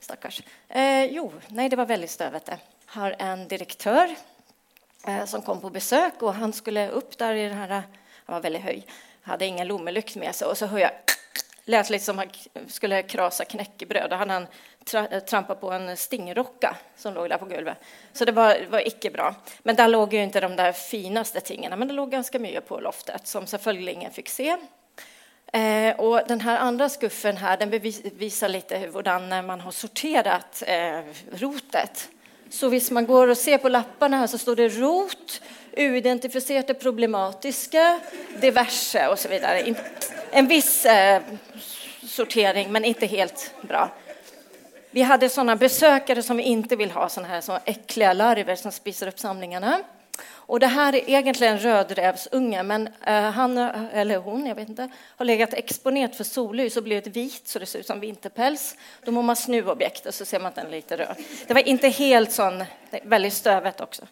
stackars. 0.00 0.42
Eh, 0.68 1.04
jo, 1.04 1.32
nej, 1.48 1.68
det 1.68 1.76
var 1.76 1.86
väldigt 1.86 2.10
stövet 2.10 2.44
det. 2.44 2.58
Har 2.86 3.16
en 3.18 3.48
direktör 3.48 4.16
Eh, 5.06 5.24
som 5.24 5.42
kom 5.42 5.60
på 5.60 5.70
besök 5.70 6.22
och 6.22 6.34
han 6.34 6.52
skulle 6.52 6.88
upp 6.88 7.18
där 7.18 7.34
i 7.34 7.48
den 7.48 7.58
här, 7.58 7.68
han 7.68 8.34
var 8.34 8.40
väldigt 8.40 8.62
höj, 8.62 8.86
hade 9.22 9.46
ingen 9.46 9.68
lommelykt 9.68 10.16
med 10.16 10.34
sig 10.34 10.48
och 10.48 10.58
så 10.58 10.66
hör 10.66 10.78
jag 10.78 10.90
lät 11.64 11.90
lite 11.90 12.04
som 12.04 12.18
han 12.18 12.28
skulle 12.68 13.02
krasa 13.02 13.44
knäckebröd. 13.44 14.10
Då 14.10 14.16
hade 14.16 14.32
han 14.32 14.46
tra 14.84 15.08
eh, 15.08 15.20
trampat 15.20 15.60
på 15.60 15.70
en 15.70 15.96
stingrocka 15.96 16.76
som 16.96 17.14
låg 17.14 17.28
där 17.28 17.38
på 17.38 17.44
golvet. 17.44 17.78
Så 18.12 18.24
det 18.24 18.32
var, 18.32 18.66
var 18.70 18.86
icke 18.86 19.10
bra. 19.10 19.34
Men 19.62 19.76
där 19.76 19.88
låg 19.88 20.14
ju 20.14 20.22
inte 20.22 20.40
de 20.40 20.56
där 20.56 20.72
finaste 20.72 21.40
tingen, 21.40 21.78
men 21.78 21.88
det 21.88 21.94
låg 21.94 22.10
ganska 22.10 22.38
mycket 22.38 22.68
på 22.68 22.80
loftet 22.80 23.26
som 23.26 23.46
selvfølgelig 23.46 23.92
ingen 23.92 24.12
fick 24.12 24.28
se. 24.28 24.56
Eh, 25.52 25.96
och 25.96 26.20
den 26.28 26.40
här 26.40 26.58
andra 26.58 26.88
skuffen 26.88 27.36
här, 27.36 27.56
den 27.56 27.70
visar 28.18 28.48
lite 28.48 28.78
hur 28.78 29.42
man 29.42 29.60
har 29.60 29.70
sorterat 29.70 30.62
eh, 30.66 31.00
rotet. 31.32 32.08
Så 32.50 32.68
visst 32.68 32.90
man 32.90 33.06
går 33.06 33.28
och 33.28 33.36
ser 33.38 33.58
på 33.58 33.68
lapparna 33.68 34.16
här 34.16 34.26
så 34.26 34.38
står 34.38 34.56
det 34.56 34.68
rot, 34.68 35.42
oidentifierade 35.76 36.74
problematiska, 36.74 38.00
diverse 38.40 39.08
och 39.08 39.18
så 39.18 39.28
vidare. 39.28 39.74
En 40.30 40.48
viss 40.48 40.84
eh, 40.86 41.22
sortering, 42.02 42.72
men 42.72 42.84
inte 42.84 43.06
helt 43.06 43.54
bra. 43.62 43.90
Vi 44.90 45.02
hade 45.02 45.28
sådana 45.28 45.56
besökare 45.56 46.22
som 46.22 46.36
vi 46.36 46.42
inte 46.42 46.76
vill 46.76 46.90
ha, 46.90 47.08
sådana 47.08 47.28
här 47.28 47.40
så 47.40 47.58
äckliga 47.64 48.12
larver 48.12 48.56
som 48.56 48.72
spisar 48.72 49.06
upp 49.06 49.18
samlingarna. 49.18 49.82
Och 50.48 50.60
det 50.60 50.66
här 50.66 50.94
är 50.94 51.08
egentligen 51.08 51.52
en 51.52 51.58
rödrävsunge, 51.58 52.62
men 52.62 52.88
eh, 53.06 53.30
han 53.30 53.58
eller 53.58 54.16
hon, 54.16 54.46
jag 54.46 54.54
vet 54.54 54.68
inte, 54.68 54.88
har 55.16 55.24
legat 55.24 55.54
exponerat 55.54 56.16
för 56.16 56.24
solljus 56.24 56.76
och 56.76 56.82
blivit 56.82 57.06
vit 57.06 57.48
så 57.48 57.58
det 57.58 57.66
ser 57.66 57.78
ut 57.78 57.86
som 57.86 58.00
vinterpäls. 58.00 58.76
Då 59.04 59.12
må 59.12 59.22
man 59.22 59.36
snu 59.36 59.68
objektet 59.68 60.14
så 60.14 60.24
ser 60.24 60.38
man 60.38 60.46
att 60.46 60.54
den 60.54 60.66
är 60.66 60.70
lite 60.70 60.96
röd. 60.96 61.16
Det 61.46 61.54
var 61.54 61.68
inte 61.68 61.88
helt 61.88 62.32
sån, 62.32 62.64
väldigt 63.02 63.32
stövet 63.32 63.80
också. 63.80 64.06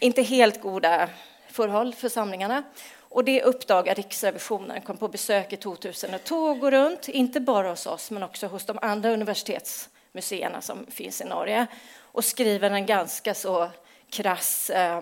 Inte 0.00 0.22
helt 0.22 0.60
goda 0.60 1.08
förhåll 1.50 1.94
för 1.94 2.08
samlingarna. 2.08 2.62
Och 2.98 3.24
det 3.24 3.42
uppdagar 3.42 3.94
Riksrevisionen, 3.94 4.80
kom 4.80 4.96
på 4.96 5.08
besök 5.08 5.52
i 5.52 5.56
2002 5.56 6.36
och 6.36 6.70
runt, 6.70 7.08
inte 7.08 7.40
bara 7.40 7.70
hos 7.70 7.86
oss 7.86 8.10
men 8.10 8.22
också 8.22 8.46
hos 8.46 8.64
de 8.64 8.78
andra 8.82 9.10
universitetsmuseerna 9.10 10.60
som 10.60 10.86
finns 10.90 11.20
i 11.20 11.24
Norge 11.24 11.66
och 11.98 12.24
skriver 12.24 12.70
en 12.70 12.86
ganska 12.86 13.34
så 13.34 13.70
krass 14.10 14.70
eh, 14.70 15.00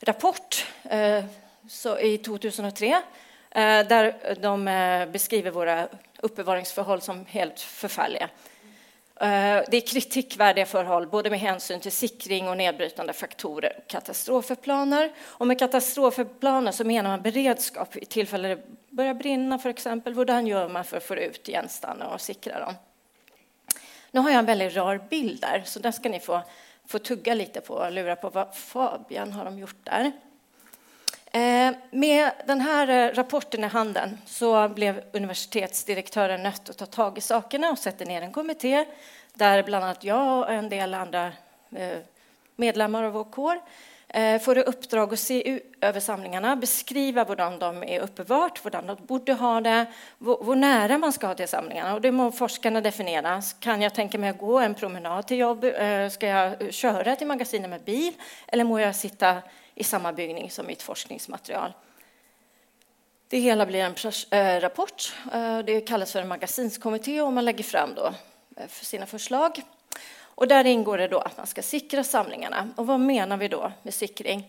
rapport 0.00 0.66
eh, 0.84 1.24
så 1.68 1.98
i 1.98 2.18
2003 2.18 2.86
eh, 2.86 3.00
där 3.60 4.36
de 4.40 4.68
eh, 4.68 5.08
beskriver 5.08 5.50
våra 5.50 5.88
uppbevaringsförhåll 6.20 7.00
som 7.00 7.26
helt 7.26 7.60
förfärliga. 7.60 8.28
Det 9.18 9.76
är 9.76 9.86
kritikvärdiga 9.86 10.66
förhåll, 10.66 11.06
både 11.06 11.30
med 11.30 11.40
hänsyn 11.40 11.80
till 11.80 11.92
sikring 11.92 12.48
och 12.48 12.56
nedbrytande 12.56 13.12
faktorer 13.12 13.72
och 13.78 13.90
katastrofplaner. 13.90 15.12
Och 15.18 15.46
med 15.46 15.58
katastrofplaner 15.58 16.72
så 16.72 16.84
menar 16.84 17.10
man 17.10 17.22
beredskap 17.22 17.96
i 17.96 18.04
tillfälle 18.04 18.48
det 18.48 18.62
börjar 18.90 19.14
brinna, 19.14 19.58
för 19.58 19.70
exempel. 19.70 20.14
Hur 20.14 20.46
gör 20.46 20.68
man 20.68 20.84
för 20.84 20.96
att 20.96 21.02
få 21.02 21.16
ut 21.16 21.48
gänstarna 21.48 22.08
och 22.08 22.20
sikra 22.20 22.60
dem? 22.60 22.74
Nu 24.10 24.20
har 24.20 24.30
jag 24.30 24.38
en 24.38 24.46
väldigt 24.46 24.76
rar 24.76 25.00
bild 25.10 25.40
där, 25.40 25.62
så 25.64 25.78
den 25.78 25.92
ska 25.92 26.08
ni 26.08 26.20
få, 26.20 26.42
få 26.86 26.98
tugga 26.98 27.34
lite 27.34 27.60
på 27.60 27.74
och 27.74 27.92
lura 27.92 28.16
på 28.16 28.30
vad 28.30 28.54
Fabian 28.54 29.32
har 29.32 29.44
de 29.44 29.58
gjort 29.58 29.76
där. 29.84 30.12
Eh, 31.36 31.76
med 31.90 32.30
den 32.46 32.60
här 32.60 32.88
eh, 32.88 33.14
rapporten 33.14 33.64
i 33.64 33.66
handen 33.66 34.18
så 34.26 34.68
blev 34.68 35.02
universitetsdirektören 35.12 36.42
nött 36.42 36.70
att 36.70 36.78
ta 36.78 36.86
tag 36.86 37.18
i 37.18 37.20
sakerna 37.20 37.70
och 37.70 37.78
sätter 37.78 38.06
ner 38.06 38.22
en 38.22 38.32
kommitté 38.32 38.84
där 39.34 39.62
bland 39.62 39.84
annat 39.84 40.04
jag 40.04 40.38
och 40.38 40.52
en 40.52 40.68
del 40.68 40.94
andra 40.94 41.32
eh, 41.70 41.98
medlemmar 42.56 43.04
av 43.04 43.12
vår 43.12 43.24
kår 43.24 43.60
Eh, 44.08 44.40
får 44.40 44.58
i 44.58 44.62
uppdrag 44.62 45.12
att 45.12 45.18
se 45.18 45.60
över 45.80 46.00
samlingarna, 46.00 46.56
beskriva 46.56 47.24
hur 47.24 47.36
de 47.58 47.82
är 47.82 48.00
uppbevart, 48.00 48.64
hur 48.64 48.70
de 48.70 48.96
borde 49.06 49.32
ha 49.32 49.60
det, 49.60 49.86
hur 50.18 50.54
nära 50.54 50.98
man 50.98 51.12
ska 51.12 51.26
ha 51.26 51.34
till 51.34 51.48
samlingarna. 51.48 51.94
Och 51.94 52.00
det 52.00 52.12
må 52.12 52.32
forskarna 52.32 52.80
definiera. 52.80 53.42
Kan 53.60 53.82
jag 53.82 53.94
tänka 53.94 54.18
mig 54.18 54.30
att 54.30 54.38
gå 54.38 54.58
en 54.58 54.74
promenad 54.74 55.26
till 55.26 55.38
jobb? 55.38 55.64
Eh, 55.64 56.08
ska 56.08 56.26
jag 56.26 56.74
köra 56.74 57.16
till 57.16 57.26
magasinet 57.26 57.70
med 57.70 57.84
bil? 57.84 58.12
Eller 58.46 58.64
må 58.64 58.80
jag 58.80 58.96
sitta 58.96 59.42
i 59.74 59.84
samma 59.84 60.12
byggning 60.12 60.50
som 60.50 60.66
mitt 60.66 60.82
forskningsmaterial. 60.82 61.72
Det 63.28 63.38
hela 63.38 63.66
blir 63.66 63.80
en 63.80 63.94
eh, 64.30 64.60
rapport. 64.60 65.14
Det 65.64 65.80
kallas 65.80 66.12
för 66.12 66.22
en 66.22 66.28
magasinskommitté 66.28 67.20
och 67.20 67.32
man 67.32 67.44
lägger 67.44 67.64
fram 67.64 67.94
då 67.94 68.14
för 68.68 68.84
sina 68.84 69.06
förslag. 69.06 69.62
Och 70.36 70.48
där 70.48 70.64
ingår 70.64 70.98
det 70.98 71.08
då 71.08 71.18
att 71.18 71.36
man 71.36 71.46
ska 71.46 71.62
sikra 71.62 72.04
samlingarna. 72.04 72.68
Och 72.76 72.86
vad 72.86 73.00
menar 73.00 73.36
vi 73.36 73.48
då 73.48 73.72
med 73.82 73.94
sikring? 73.94 74.48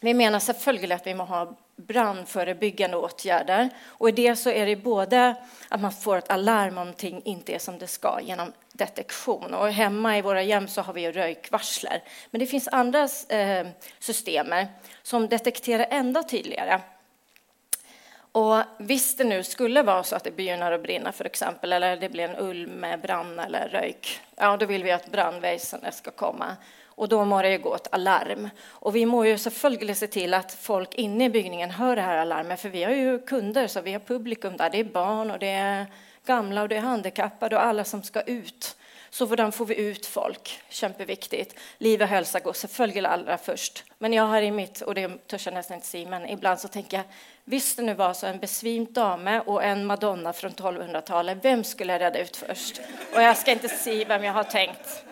Vi 0.00 0.14
menar 0.14 0.40
självklart 0.64 1.00
att 1.00 1.06
vi 1.06 1.14
måste 1.14 1.34
ha 1.34 1.56
brandförebyggande 1.76 2.96
åtgärder. 2.96 3.70
Och 3.86 4.08
i 4.08 4.12
det 4.12 4.36
så 4.36 4.50
är 4.50 4.66
det 4.66 4.76
både 4.76 5.34
att 5.68 5.80
man 5.80 5.92
får 5.92 6.16
ett 6.16 6.30
alarm 6.30 6.68
om 6.68 6.74
någonting 6.74 7.22
inte 7.24 7.54
är 7.54 7.58
som 7.58 7.78
det 7.78 7.86
ska 7.86 8.20
genom 8.22 8.52
detektion. 8.72 9.54
Och 9.54 9.68
hemma 9.72 10.18
i 10.18 10.22
våra 10.22 10.42
hem 10.42 10.68
så 10.68 10.80
har 10.80 10.92
vi 10.92 11.12
rökvarsler. 11.12 12.02
Men 12.30 12.38
det 12.38 12.46
finns 12.46 12.68
andra 12.68 13.08
eh, 13.28 13.66
system 13.98 14.54
som 15.02 15.28
detekterar 15.28 15.86
ända 15.90 16.22
tydligare. 16.22 16.80
Och 18.36 18.62
visst 18.78 19.18
det 19.18 19.24
nu 19.24 19.42
skulle 19.42 19.82
vara 19.82 20.02
så 20.02 20.16
att 20.16 20.24
det 20.24 20.30
begynner 20.30 20.72
att 20.72 20.82
brinna 20.82 21.12
för 21.12 21.24
exempel, 21.24 21.72
eller 21.72 21.96
det 21.96 22.08
blir 22.08 22.24
en 22.24 22.36
ulm 22.36 22.70
med 22.70 23.00
brand 23.00 23.40
eller 23.40 23.68
rök, 23.68 24.20
ja 24.36 24.56
då 24.56 24.66
vill 24.66 24.84
vi 24.84 24.92
att 24.92 25.12
brandväsendet 25.12 25.94
ska 25.94 26.10
komma 26.10 26.56
och 26.86 27.08
då 27.08 27.24
må 27.24 27.42
det 27.42 27.50
ju 27.50 27.58
gå 27.58 27.74
ett 27.74 27.94
alarm. 27.94 28.48
Och 28.66 28.96
vi 28.96 29.06
må 29.06 29.24
ju 29.24 29.38
självklart 29.38 29.96
se 29.96 30.06
till 30.06 30.34
att 30.34 30.52
folk 30.52 30.94
inne 30.94 31.24
i 31.24 31.28
byggningen 31.28 31.70
hör 31.70 31.96
det 31.96 32.02
här 32.02 32.16
alarmet, 32.16 32.60
för 32.60 32.68
vi 32.68 32.84
har 32.84 32.92
ju 32.92 33.18
kunder, 33.18 33.66
så 33.66 33.80
vi 33.80 33.92
har 33.92 34.00
publikum 34.00 34.56
där. 34.56 34.70
Det 34.70 34.80
är 34.80 34.84
barn 34.84 35.30
och 35.30 35.38
det 35.38 35.50
är 35.50 35.86
gamla 36.26 36.62
och 36.62 36.68
det 36.68 36.76
är 36.76 36.80
handikappade 36.80 37.56
och 37.56 37.64
alla 37.64 37.84
som 37.84 38.02
ska 38.02 38.20
ut. 38.20 38.76
Så 39.10 39.26
hur 39.26 39.50
får 39.50 39.66
vi 39.66 39.76
ut 39.76 40.06
folk? 40.06 40.60
Kämpeviktigt. 40.68 41.58
Liv 41.78 42.02
och 42.02 42.08
hälsa 42.08 42.40
går 42.40 42.68
självklart 42.68 43.12
allra 43.12 43.38
först. 43.38 43.84
Men 43.98 44.12
jag 44.12 44.24
har 44.24 44.42
i 44.42 44.50
mitt, 44.50 44.80
och 44.80 44.94
det 44.94 45.26
törs 45.26 45.46
jag 45.46 45.54
nästan 45.54 45.74
inte 45.74 45.86
säga, 45.86 46.08
men 46.08 46.28
ibland 46.28 46.60
så 46.60 46.68
tänker 46.68 46.96
jag, 46.96 47.06
visst 47.48 47.76
det 47.76 47.82
nu 47.82 47.94
var 47.94 48.14
så 48.14 48.26
en 48.26 48.38
besvimt 48.38 48.90
dame 48.90 49.40
och 49.40 49.64
en 49.64 49.86
madonna 49.86 50.32
från 50.32 50.50
1200-talet, 50.50 51.38
vem 51.42 51.64
skulle 51.64 51.92
jag 51.92 52.00
rädda 52.00 52.18
ut 52.18 52.36
först? 52.36 52.80
Och 53.14 53.22
jag 53.22 53.36
ska 53.36 53.52
inte 53.52 53.68
säga 53.68 54.08
vem 54.08 54.24
jag 54.24 54.32
har 54.32 54.44
tänkt 54.44 55.04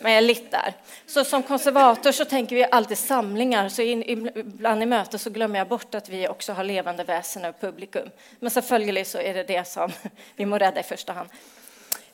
men 0.00 0.12
jag 0.12 0.22
är 0.22 0.26
lite 0.26 0.50
där. 0.50 0.74
Så 1.06 1.24
som 1.24 1.42
konservator 1.42 2.12
så 2.12 2.24
tänker 2.24 2.56
vi 2.56 2.66
alltid 2.70 2.98
samlingar, 2.98 3.68
så 3.68 3.82
ibland 3.82 4.82
i 4.82 4.86
möten 4.86 5.18
så 5.18 5.30
glömmer 5.30 5.58
jag 5.58 5.68
bort 5.68 5.94
att 5.94 6.08
vi 6.08 6.28
också 6.28 6.52
har 6.52 6.64
levande 6.64 7.04
väsen 7.04 7.44
och 7.44 7.60
publikum. 7.60 8.10
Men 8.40 8.50
så 8.50 8.62
följer 8.62 8.92
det 8.92 9.04
så 9.04 9.18
är 9.18 9.34
det 9.34 9.42
det 9.42 9.68
som 9.68 9.92
vi 10.36 10.46
må 10.46 10.58
rädda 10.58 10.80
i 10.80 10.82
första 10.82 11.12
hand. 11.12 11.28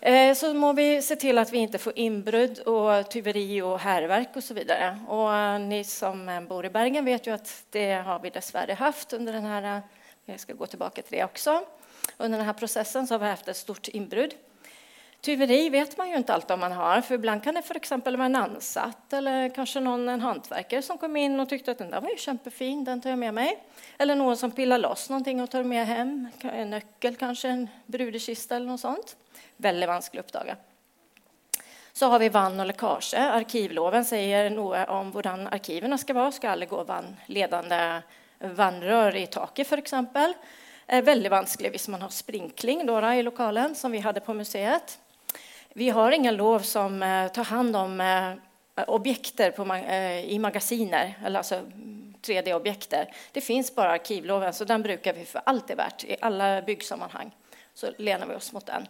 Eh, 0.04 0.34
så 0.34 0.54
må 0.54 0.72
vi 0.72 1.02
se 1.02 1.16
till 1.16 1.38
att 1.38 1.52
vi 1.52 1.58
inte 1.58 1.78
får 1.78 1.92
inbrott 1.98 2.58
och 2.58 3.10
tyveri 3.10 3.62
och 3.62 3.78
härverk 3.78 4.28
och 4.36 4.44
så 4.44 4.54
vidare. 4.54 4.98
Och 5.08 5.34
eh, 5.34 5.60
ni 5.60 5.84
som 5.84 6.28
eh, 6.28 6.40
bor 6.40 6.66
i 6.66 6.70
Bergen 6.70 7.04
vet 7.04 7.26
ju 7.26 7.34
att 7.34 7.64
det 7.70 7.92
har 7.92 8.18
vi 8.18 8.30
dessvärre 8.30 8.72
haft 8.72 9.12
under 9.12 9.32
den 9.32 9.44
här, 9.44 9.82
jag 10.24 10.40
ska 10.40 10.52
gå 10.52 10.66
tillbaka 10.66 11.02
till 11.02 11.18
det 11.18 11.24
också, 11.24 11.64
under 12.16 12.38
den 12.38 12.46
här 12.46 12.54
processen 12.54 13.06
så 13.06 13.14
har 13.14 13.18
vi 13.18 13.26
haft 13.26 13.48
ett 13.48 13.56
stort 13.56 13.88
inbrott. 13.88 14.34
Tyveri 15.22 15.68
vet 15.68 15.96
man 15.96 16.08
ju 16.08 16.16
inte 16.16 16.34
alltid 16.34 16.50
om 16.50 16.60
man 16.60 16.72
har, 16.72 17.00
för 17.00 17.14
ibland 17.14 17.44
kan 17.44 17.54
det 17.54 17.62
för 17.62 17.76
exempel 17.76 18.16
vara 18.16 18.26
en 18.26 18.36
ansatt 18.36 19.12
eller 19.12 19.48
kanske 19.48 19.80
någon, 19.80 20.08
en 20.08 20.20
hantverkare 20.20 20.82
som 20.82 20.98
kom 20.98 21.16
in 21.16 21.40
och 21.40 21.48
tyckte 21.48 21.70
att 21.70 21.78
den 21.78 21.90
där 21.90 22.00
var 22.00 22.10
ju 22.10 22.16
kämpefin, 22.16 22.84
den 22.84 23.00
tar 23.00 23.10
jag 23.10 23.18
med 23.18 23.34
mig. 23.34 23.58
Eller 23.98 24.14
någon 24.14 24.36
som 24.36 24.50
pillar 24.50 24.78
loss 24.78 25.10
någonting 25.10 25.40
och 25.40 25.50
tar 25.50 25.62
med 25.62 25.86
hem, 25.86 26.28
en 26.40 26.70
nyckel 26.70 27.16
kanske, 27.16 27.48
en 27.48 27.68
brudekista 27.86 28.56
eller 28.56 28.66
något 28.66 28.80
sånt. 28.80 29.16
Väldigt 29.56 29.88
vanskligt 29.88 30.20
att 30.20 30.26
uppdaga. 30.26 30.56
Så 31.92 32.06
har 32.06 32.18
vi 32.18 32.28
vann 32.28 32.60
och 32.60 32.66
läckage. 32.66 33.14
Arkivloven 33.14 34.04
säger 34.04 34.50
något 34.50 34.88
om 34.88 35.12
hur 35.12 35.26
arkiven 35.26 35.98
ska 35.98 36.14
vara. 36.14 36.32
Ska 36.32 36.50
aldrig 36.50 36.68
gå 36.68 36.84
vann, 36.84 37.16
ledande 37.26 38.00
vannrör 38.38 39.16
i 39.16 39.26
taket 39.26 39.66
för 39.66 39.78
exempel. 39.78 40.32
Eh, 40.86 41.04
väldigt 41.04 41.30
vanskligt 41.30 41.88
om 41.88 41.92
man 41.92 42.02
har 42.02 42.08
sprinkling 42.08 42.86
då, 42.86 43.12
i 43.12 43.22
lokalen 43.22 43.74
som 43.74 43.92
vi 43.92 43.98
hade 43.98 44.20
på 44.20 44.34
museet. 44.34 44.98
Vi 45.74 45.90
har 45.90 46.12
inga 46.12 46.30
lov 46.30 46.58
som 46.58 47.02
eh, 47.02 47.28
tar 47.28 47.44
hand 47.44 47.76
om 47.76 48.00
eh, 48.00 48.34
objekter 48.86 49.50
på, 49.50 49.74
eh, 49.74 50.24
i 50.24 50.38
magasiner, 50.38 51.18
eller 51.24 51.38
alltså 51.38 51.60
3D-objekter. 52.22 53.12
Det 53.32 53.40
finns 53.40 53.74
bara 53.74 53.90
arkivloven, 53.90 54.52
så 54.52 54.64
den 54.64 54.82
brukar 54.82 55.12
vi 55.12 55.24
för 55.24 55.42
allt 55.44 55.70
är 55.70 55.76
värt 55.76 56.04
i 56.04 56.16
alla 56.20 56.62
byggsammanhang. 56.62 57.30
Så 57.74 57.90
lenar 57.98 58.26
vi 58.26 58.34
oss 58.34 58.52
mot 58.52 58.66
den. 58.66 58.86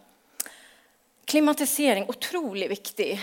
Klimatisering, 1.25 2.05
otroligt 2.07 2.71
viktig. 2.71 3.19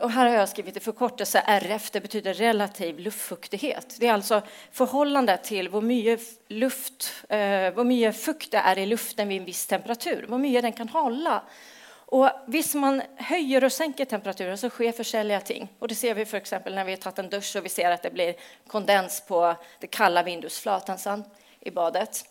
Och 0.00 0.10
här 0.10 0.28
har 0.28 0.34
jag 0.36 0.48
skrivit 0.48 0.76
i 0.76 0.80
förkortelse 0.80 1.42
RF, 1.46 1.90
det 1.90 2.00
betyder 2.00 2.34
relativ 2.34 2.98
luftfuktighet. 2.98 3.96
Det 4.00 4.06
är 4.06 4.12
alltså 4.12 4.42
förhållandet 4.72 5.44
till 5.44 5.72
hur 5.72 5.80
mycket, 5.80 6.20
luft, 6.48 7.12
eh, 7.28 7.38
hur 7.38 7.84
mycket 7.84 8.16
fukt 8.16 8.50
det 8.50 8.58
är 8.58 8.78
i 8.78 8.86
luften 8.86 9.28
vid 9.28 9.38
en 9.38 9.44
viss 9.44 9.66
temperatur, 9.66 10.26
hur 10.28 10.38
mycket 10.38 10.62
den 10.62 10.72
kan 10.72 10.88
hålla. 10.88 11.42
Och 12.14 12.30
visst 12.46 12.74
man 12.74 13.02
höjer 13.16 13.64
och 13.64 13.72
sänker 13.72 14.04
temperaturen 14.04 14.58
så 14.58 14.70
sker 14.70 14.92
försäljliga 14.92 15.40
ting. 15.40 15.68
Och 15.78 15.88
det 15.88 15.94
ser 15.94 16.14
vi 16.14 16.24
för 16.24 16.36
exempel 16.36 16.74
när 16.74 16.84
vi 16.84 16.92
har 16.92 16.96
tagit 16.96 17.18
en 17.18 17.30
dusch 17.30 17.56
och 17.56 17.64
vi 17.64 17.68
ser 17.68 17.90
att 17.90 18.02
det 18.02 18.10
blir 18.10 18.34
kondens 18.66 19.20
på 19.20 19.54
det 19.80 19.86
kalla 19.86 20.22
vindusflatan 20.22 21.24
i 21.60 21.70
badet. 21.70 22.24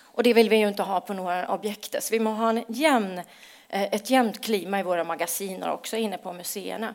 Och 0.00 0.22
det 0.22 0.32
vill 0.32 0.48
vi 0.48 0.56
ju 0.56 0.68
inte 0.68 0.82
ha 0.82 1.00
på 1.00 1.12
några 1.12 1.48
objekt. 1.48 2.02
Så 2.02 2.12
vi 2.14 2.20
måste 2.20 2.42
ha 2.42 2.50
en 2.50 2.64
jämn 2.68 3.18
eh, 3.68 3.82
ett 3.82 4.10
jämnt 4.10 4.40
klima 4.40 4.80
i 4.80 4.82
våra 4.82 5.04
magasiner 5.04 5.70
också 5.70 5.96
inne 5.96 6.18
på 6.18 6.32
museerna. 6.32 6.94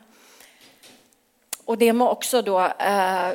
Och 1.65 1.77
det 1.77 1.93
må 1.93 2.09
också 2.09 2.41
då 2.41 2.59
eh, 2.59 3.29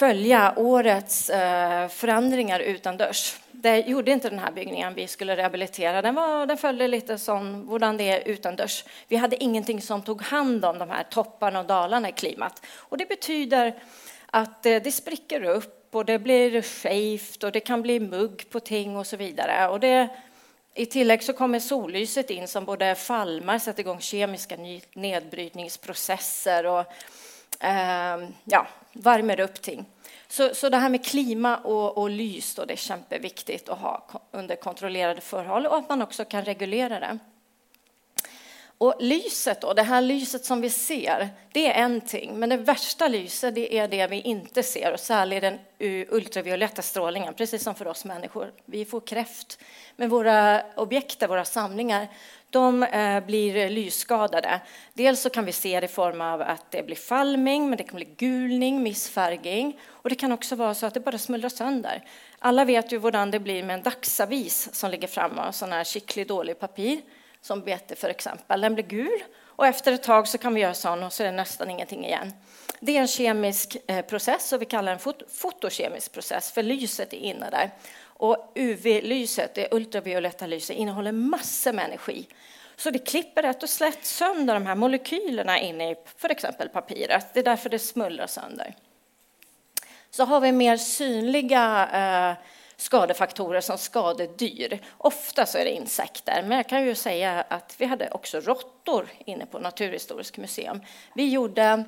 följa 0.00 0.54
årets 0.56 1.30
eh, 1.30 1.88
förändringar 1.88 2.40
förändringar 2.50 2.60
utandörs. 2.60 3.36
Det 3.52 3.78
gjorde 3.78 4.10
inte 4.10 4.28
den 4.28 4.38
här 4.38 4.50
byggningen 4.50 4.94
vi 4.94 5.06
skulle 5.06 5.36
rehabilitera. 5.36 6.02
Den, 6.02 6.14
var, 6.14 6.46
den 6.46 6.56
följde 6.56 6.88
lite 6.88 7.18
som 7.18 7.68
hur 7.68 7.98
det 7.98 8.10
är 8.10 8.28
utandörs. 8.28 8.84
Vi 9.08 9.16
hade 9.16 9.42
ingenting 9.44 9.80
som 9.82 10.02
tog 10.02 10.22
hand 10.22 10.64
om 10.64 10.78
de 10.78 10.90
här 10.90 11.02
topparna 11.10 11.60
och 11.60 11.66
dalarna 11.66 12.08
i 12.08 12.12
klimat. 12.12 12.66
Och 12.76 12.98
det 12.98 13.08
betyder 13.08 13.74
att 14.26 14.66
eh, 14.66 14.76
det 14.82 14.92
spricker 14.92 15.44
upp 15.44 15.94
och 15.94 16.04
det 16.04 16.18
blir 16.18 16.62
skevt 16.62 17.44
och 17.44 17.52
det 17.52 17.60
kan 17.60 17.82
bli 17.82 18.00
mugg 18.00 18.50
på 18.50 18.60
ting 18.60 18.96
och 18.96 19.06
så 19.06 19.16
vidare. 19.16 19.68
Och 19.68 19.80
det 19.80 20.08
i 20.74 20.86
tillägg 20.86 21.22
så 21.22 21.32
kommer 21.32 21.60
sollyset 21.60 22.30
in 22.30 22.48
som 22.48 22.64
både 22.64 22.94
falmar, 22.94 23.58
sätter 23.58 23.80
igång 23.80 24.00
kemiska 24.00 24.56
nedbrytningsprocesser 24.94 26.66
och 26.66 26.84
eh, 27.60 28.28
ja, 28.44 28.66
värmer 28.92 29.40
upp 29.40 29.62
ting. 29.62 29.84
Så, 30.28 30.54
så 30.54 30.68
det 30.68 30.76
här 30.76 30.88
med 30.88 31.04
klima 31.04 31.56
och, 31.56 31.98
och 31.98 32.10
lys 32.10 32.54
då, 32.54 32.64
det 32.64 32.72
är 32.72 32.76
kämpeviktigt 32.76 33.68
att 33.68 33.78
ha 33.78 34.08
under 34.30 34.56
kontrollerade 34.56 35.20
förhåll 35.20 35.66
och 35.66 35.76
att 35.76 35.88
man 35.88 36.02
också 36.02 36.24
kan 36.24 36.44
reglera 36.44 37.00
det. 37.00 37.18
Och 38.80 38.94
lyset 38.98 39.60
då, 39.60 39.72
det 39.72 39.82
här 39.82 40.02
lyset 40.02 40.44
som 40.44 40.60
vi 40.60 40.70
ser, 40.70 41.28
det 41.52 41.66
är 41.66 41.84
en 41.84 42.00
ting. 42.00 42.38
Men 42.38 42.48
det 42.48 42.56
värsta 42.56 43.08
lyset, 43.08 43.54
det 43.54 43.78
är 43.78 43.88
det 43.88 44.06
vi 44.06 44.20
inte 44.20 44.62
ser 44.62 44.92
och 44.92 45.00
särskilt 45.00 45.40
den 45.40 45.58
ultravioletta 46.08 46.82
strålningen, 46.82 47.34
precis 47.34 47.62
som 47.62 47.74
för 47.74 47.86
oss 47.86 48.04
människor. 48.04 48.52
Vi 48.64 48.84
får 48.84 49.00
kräft. 49.00 49.58
Men 49.96 50.08
våra 50.08 50.62
objekt, 50.76 51.28
våra 51.28 51.44
samlingar, 51.44 52.08
de 52.50 52.82
eh, 52.82 53.24
blir 53.24 53.70
lysskadade. 53.70 54.60
Dels 54.94 55.20
så 55.20 55.30
kan 55.30 55.44
vi 55.44 55.52
se 55.52 55.80
det 55.80 55.84
i 55.84 55.88
form 55.88 56.20
av 56.20 56.42
att 56.42 56.70
det 56.70 56.82
blir 56.82 56.96
falming, 56.96 57.68
men 57.68 57.76
det 57.76 57.84
kan 57.84 57.96
bli 57.96 58.08
gulning, 58.16 58.82
missfärgning 58.82 59.80
och 59.86 60.08
det 60.08 60.14
kan 60.14 60.32
också 60.32 60.56
vara 60.56 60.74
så 60.74 60.86
att 60.86 60.94
det 60.94 61.00
bara 61.00 61.18
smuldrar 61.18 61.48
sönder. 61.48 62.04
Alla 62.38 62.64
vet 62.64 62.92
ju 62.92 63.00
hur 63.00 63.30
det 63.32 63.40
blir 63.40 63.62
med 63.62 63.74
en 63.74 63.82
dagsavis 63.82 64.74
som 64.74 64.90
ligger 64.90 65.08
framme, 65.08 65.52
sån 65.52 65.72
här 65.72 65.84
skicklig 65.84 66.26
dålig 66.26 66.58
papir 66.58 67.00
som 67.40 67.60
bete 67.60 67.96
för 67.96 68.08
exempel. 68.08 68.60
Den 68.60 68.74
blir 68.74 68.84
gul 68.84 69.22
och 69.42 69.66
efter 69.66 69.92
ett 69.92 70.02
tag 70.02 70.28
så 70.28 70.38
kan 70.38 70.54
vi 70.54 70.60
göra 70.60 70.74
sån 70.74 71.02
och 71.02 71.12
så 71.12 71.22
är 71.22 71.26
det 71.26 71.32
nästan 71.32 71.70
ingenting 71.70 72.04
igen. 72.06 72.32
Det 72.80 72.96
är 72.96 73.00
en 73.00 73.08
kemisk 73.08 73.76
eh, 73.86 74.04
process 74.04 74.52
och 74.52 74.62
vi 74.62 74.66
kallar 74.66 74.92
den 74.92 75.14
fotokemisk 75.28 76.12
process 76.12 76.52
för 76.52 76.62
lyset 76.62 77.12
är 77.12 77.16
inne 77.16 77.50
där. 77.50 77.70
Och 78.02 78.52
UV-lyset, 78.54 79.54
det 79.54 79.68
ultravioletta 79.74 80.46
lyset, 80.46 80.76
innehåller 80.76 81.12
massor 81.12 81.72
med 81.72 81.84
energi. 81.84 82.26
Så 82.76 82.90
det 82.90 82.98
klipper 82.98 83.42
rätt 83.42 83.62
och 83.62 83.68
slätt 83.68 84.04
sönder 84.04 84.54
de 84.54 84.66
här 84.66 84.74
molekylerna 84.74 85.58
inne 85.58 85.90
i 85.90 85.96
för 86.16 86.30
exempel 86.30 86.68
papiret. 86.68 87.34
Det 87.34 87.40
är 87.40 87.44
därför 87.44 87.70
det 87.70 87.78
smullrar 87.78 88.26
sönder. 88.26 88.74
Så 90.10 90.24
har 90.24 90.40
vi 90.40 90.52
mer 90.52 90.76
synliga 90.76 91.88
eh, 91.92 92.36
skadefaktorer 92.80 93.60
som 93.60 93.78
skadedyr. 93.78 94.78
Ofta 94.98 95.46
så 95.46 95.58
är 95.58 95.64
det 95.64 95.70
insekter, 95.70 96.42
men 96.42 96.56
jag 96.56 96.68
kan 96.68 96.84
ju 96.84 96.94
säga 96.94 97.44
att 97.48 97.74
vi 97.78 97.84
hade 97.84 98.10
också 98.10 98.40
råttor 98.40 99.08
inne 99.24 99.46
på 99.46 99.58
Naturhistorisk 99.58 100.38
museum. 100.38 100.80
Vi 101.14 101.28
gjorde 101.28 101.84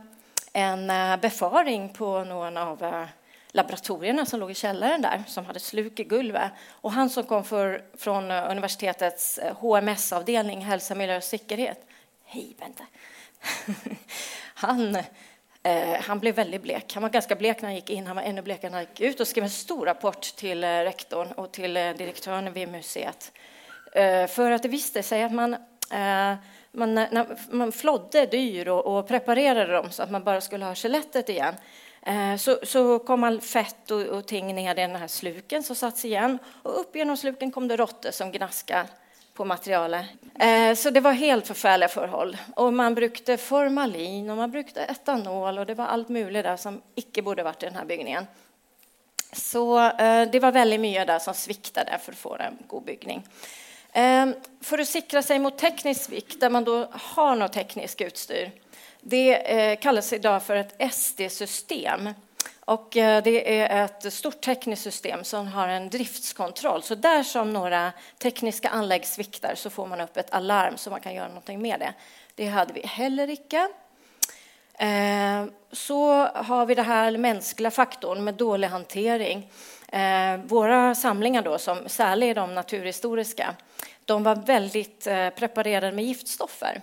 en 0.52 0.90
eh, 0.90 1.16
befaring 1.16 1.88
på 1.88 2.24
någon 2.24 2.56
av 2.56 2.82
eh, 2.82 3.04
laboratorierna 3.48 4.26
som 4.26 4.40
låg 4.40 4.50
i 4.50 4.54
källaren 4.54 5.02
där, 5.02 5.22
som 5.26 5.46
hade 5.46 5.60
sluk 5.60 6.00
i 6.00 6.04
gulvet. 6.04 6.50
Och 6.68 6.92
han 6.92 7.10
som 7.10 7.24
kom 7.24 7.44
för, 7.44 7.84
från 7.98 8.30
eh, 8.30 8.50
universitetets 8.50 9.40
HMS-avdelning, 9.60 10.64
hälsa, 10.64 10.94
miljö 10.94 11.16
och 11.16 11.24
säkerhet, 11.24 11.86
hej, 12.24 12.56
vänta. 12.58 12.84
han 14.54 14.98
Eh, 15.62 16.00
han 16.00 16.18
blev 16.18 16.34
väldigt 16.34 16.62
blek. 16.62 16.94
Han 16.94 17.02
var 17.02 17.10
ganska 17.10 17.34
blek 17.34 17.62
när 17.62 17.68
han 17.68 17.74
gick 17.74 17.90
in, 17.90 18.06
han 18.06 18.16
var 18.16 18.22
ännu 18.22 18.42
blekare 18.42 18.70
när 18.70 18.78
han 18.78 18.86
gick 18.90 19.00
ut 19.00 19.20
och 19.20 19.28
skrev 19.28 19.44
en 19.44 19.50
stor 19.50 19.86
rapport 19.86 20.20
till 20.36 20.64
eh, 20.64 20.68
rektorn 20.68 21.32
och 21.32 21.52
till 21.52 21.76
eh, 21.76 21.90
direktören 21.90 22.52
vid 22.52 22.68
museet. 22.68 23.32
Eh, 23.92 24.26
för 24.26 24.50
att 24.50 24.62
det 24.62 24.68
visste 24.68 25.02
sig 25.02 25.22
att 25.22 25.32
man, 25.32 25.54
eh, 25.90 26.34
man, 26.72 26.94
när 26.94 27.54
man 27.54 27.72
flodde 27.72 28.26
dyr 28.26 28.68
och, 28.68 28.98
och 28.98 29.08
preparerade 29.08 29.72
dem 29.72 29.90
så 29.90 30.02
att 30.02 30.10
man 30.10 30.24
bara 30.24 30.40
skulle 30.40 30.64
ha 30.64 30.74
skelettet 30.74 31.28
igen 31.28 31.54
eh, 32.06 32.36
så, 32.36 32.58
så 32.62 32.98
kom 32.98 33.24
all 33.24 33.40
fett 33.40 33.90
och, 33.90 34.00
och 34.00 34.26
ting 34.26 34.54
ner 34.54 34.72
i 34.72 34.80
den 34.80 34.96
här 34.96 35.08
sluken 35.08 35.62
som 35.62 35.76
satts 35.76 36.04
igen 36.04 36.38
och 36.62 36.80
upp 36.80 36.96
genom 36.96 37.16
sluken 37.16 37.50
kom 37.50 37.68
det 37.68 37.76
råttor 37.76 38.10
som 38.10 38.32
gnaskade 38.32 38.86
på 39.34 39.44
materialet. 39.44 40.06
Eh, 40.34 40.74
så 40.74 40.90
det 40.90 41.00
var 41.00 41.12
helt 41.12 41.46
förfärliga 41.46 41.88
förhåll. 41.88 42.36
Och 42.56 42.72
man 42.72 42.94
brukade 42.94 43.38
formalin 43.38 44.30
och 44.30 44.36
man 44.36 44.50
brukade 44.50 44.86
etanol 44.86 45.58
och 45.58 45.66
det 45.66 45.74
var 45.74 45.84
allt 45.84 46.08
möjligt 46.08 46.44
där 46.44 46.56
som 46.56 46.82
icke 46.94 47.22
borde 47.22 47.42
varit 47.42 47.62
i 47.62 47.66
den 47.66 47.74
här 47.74 47.84
byggningen. 47.84 48.26
Så 49.32 49.78
eh, 49.88 50.30
det 50.30 50.40
var 50.40 50.52
väldigt 50.52 50.80
mycket 50.80 51.06
där 51.06 51.18
som 51.18 51.34
sviktade 51.34 51.98
för 52.02 52.12
att 52.12 52.18
få 52.18 52.36
en 52.36 52.58
god 52.66 52.84
byggning. 52.84 53.26
Eh, 53.92 54.28
för 54.60 54.78
att 54.78 54.88
sikra 54.88 55.22
sig 55.22 55.38
mot 55.38 55.58
teknisk 55.58 56.00
svikt, 56.00 56.40
där 56.40 56.50
man 56.50 56.64
då 56.64 56.88
har 56.90 57.36
något 57.36 57.52
tekniskt 57.52 58.00
utstyr, 58.00 58.50
det 59.00 59.76
kallas 59.80 60.12
idag 60.12 60.42
för 60.42 60.56
ett 60.56 60.94
SD-system. 60.94 62.08
Och 62.64 62.96
eh, 62.96 63.22
det 63.22 63.60
är 63.60 63.84
ett 63.84 64.12
stort 64.12 64.40
tekniskt 64.40 64.82
system 64.82 65.24
som 65.24 65.46
har 65.46 65.68
en 65.68 65.90
driftskontroll. 65.90 66.82
Så 66.82 66.94
där 66.94 67.22
som 67.22 67.52
några 67.52 67.92
tekniska 68.18 68.68
anlägg 68.68 69.06
sviktar 69.06 69.54
så 69.54 69.70
får 69.70 69.86
man 69.86 70.00
upp 70.00 70.16
ett 70.16 70.34
alarm 70.34 70.76
så 70.76 70.90
man 70.90 71.00
kan 71.00 71.14
göra 71.14 71.28
någonting 71.28 71.62
med 71.62 71.80
det. 71.80 71.94
Det 72.34 72.46
hade 72.46 72.72
vi 72.72 72.86
heller 72.86 73.30
icke. 73.30 73.68
Eh, 74.74 75.44
så 75.72 76.12
har 76.24 76.66
vi 76.66 76.74
det 76.74 76.82
här 76.82 77.16
mänskliga 77.16 77.70
faktorn 77.70 78.24
med 78.24 78.34
dålig 78.34 78.68
hantering. 78.68 79.50
Eh, 79.88 80.36
våra 80.44 80.94
samlingar 80.94 81.42
då, 81.42 81.58
som 81.58 81.88
särskilt 81.88 82.36
de 82.36 82.54
naturhistoriska, 82.54 83.54
de 84.04 84.22
var 84.22 84.34
väldigt 84.34 85.04
preparerade 85.36 85.92
med 85.92 86.04
giftstoffer. 86.04 86.82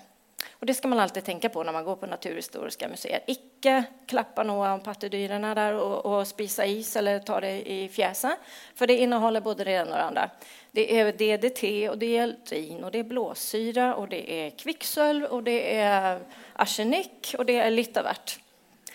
Och 0.59 0.65
det 0.65 0.73
ska 0.73 0.87
man 0.87 0.99
alltid 0.99 1.23
tänka 1.23 1.49
på 1.49 1.63
när 1.63 1.73
man 1.73 1.85
går 1.85 1.95
på 1.95 2.05
Naturhistoriska 2.05 2.87
museet. 2.87 3.23
Icke 3.27 3.83
klappa 4.07 4.43
några 4.43 4.73
av 4.73 4.77
pattedyrerna 4.77 5.55
där 5.55 5.73
och, 5.73 6.05
och, 6.05 6.27
spisa 6.27 6.65
is 6.65 6.95
eller 6.95 7.19
ta 7.19 7.39
det 7.39 7.71
i 7.71 7.89
fjäsen, 7.89 8.35
för 8.75 8.87
det 8.87 8.97
innehåller 8.97 9.41
både 9.41 9.63
det 9.63 9.71
ena 9.71 9.91
och 9.91 9.97
det 9.97 10.03
andra. 10.03 10.29
Det 10.71 10.99
är 10.99 11.11
DDT 11.11 11.89
och 11.89 11.97
det 11.97 12.17
är 12.17 12.23
eltrin 12.23 12.83
och 12.83 12.91
det 12.91 12.99
är 12.99 13.03
blåsyra 13.03 13.95
och 13.95 14.07
det 14.07 14.31
är 14.31 14.49
kvicksölv 14.49 15.23
och 15.23 15.43
det 15.43 15.77
är 15.77 16.19
arsenik 16.53 17.35
och 17.37 17.45
det 17.45 17.57
är 17.57 17.71
litavert. 17.71 18.39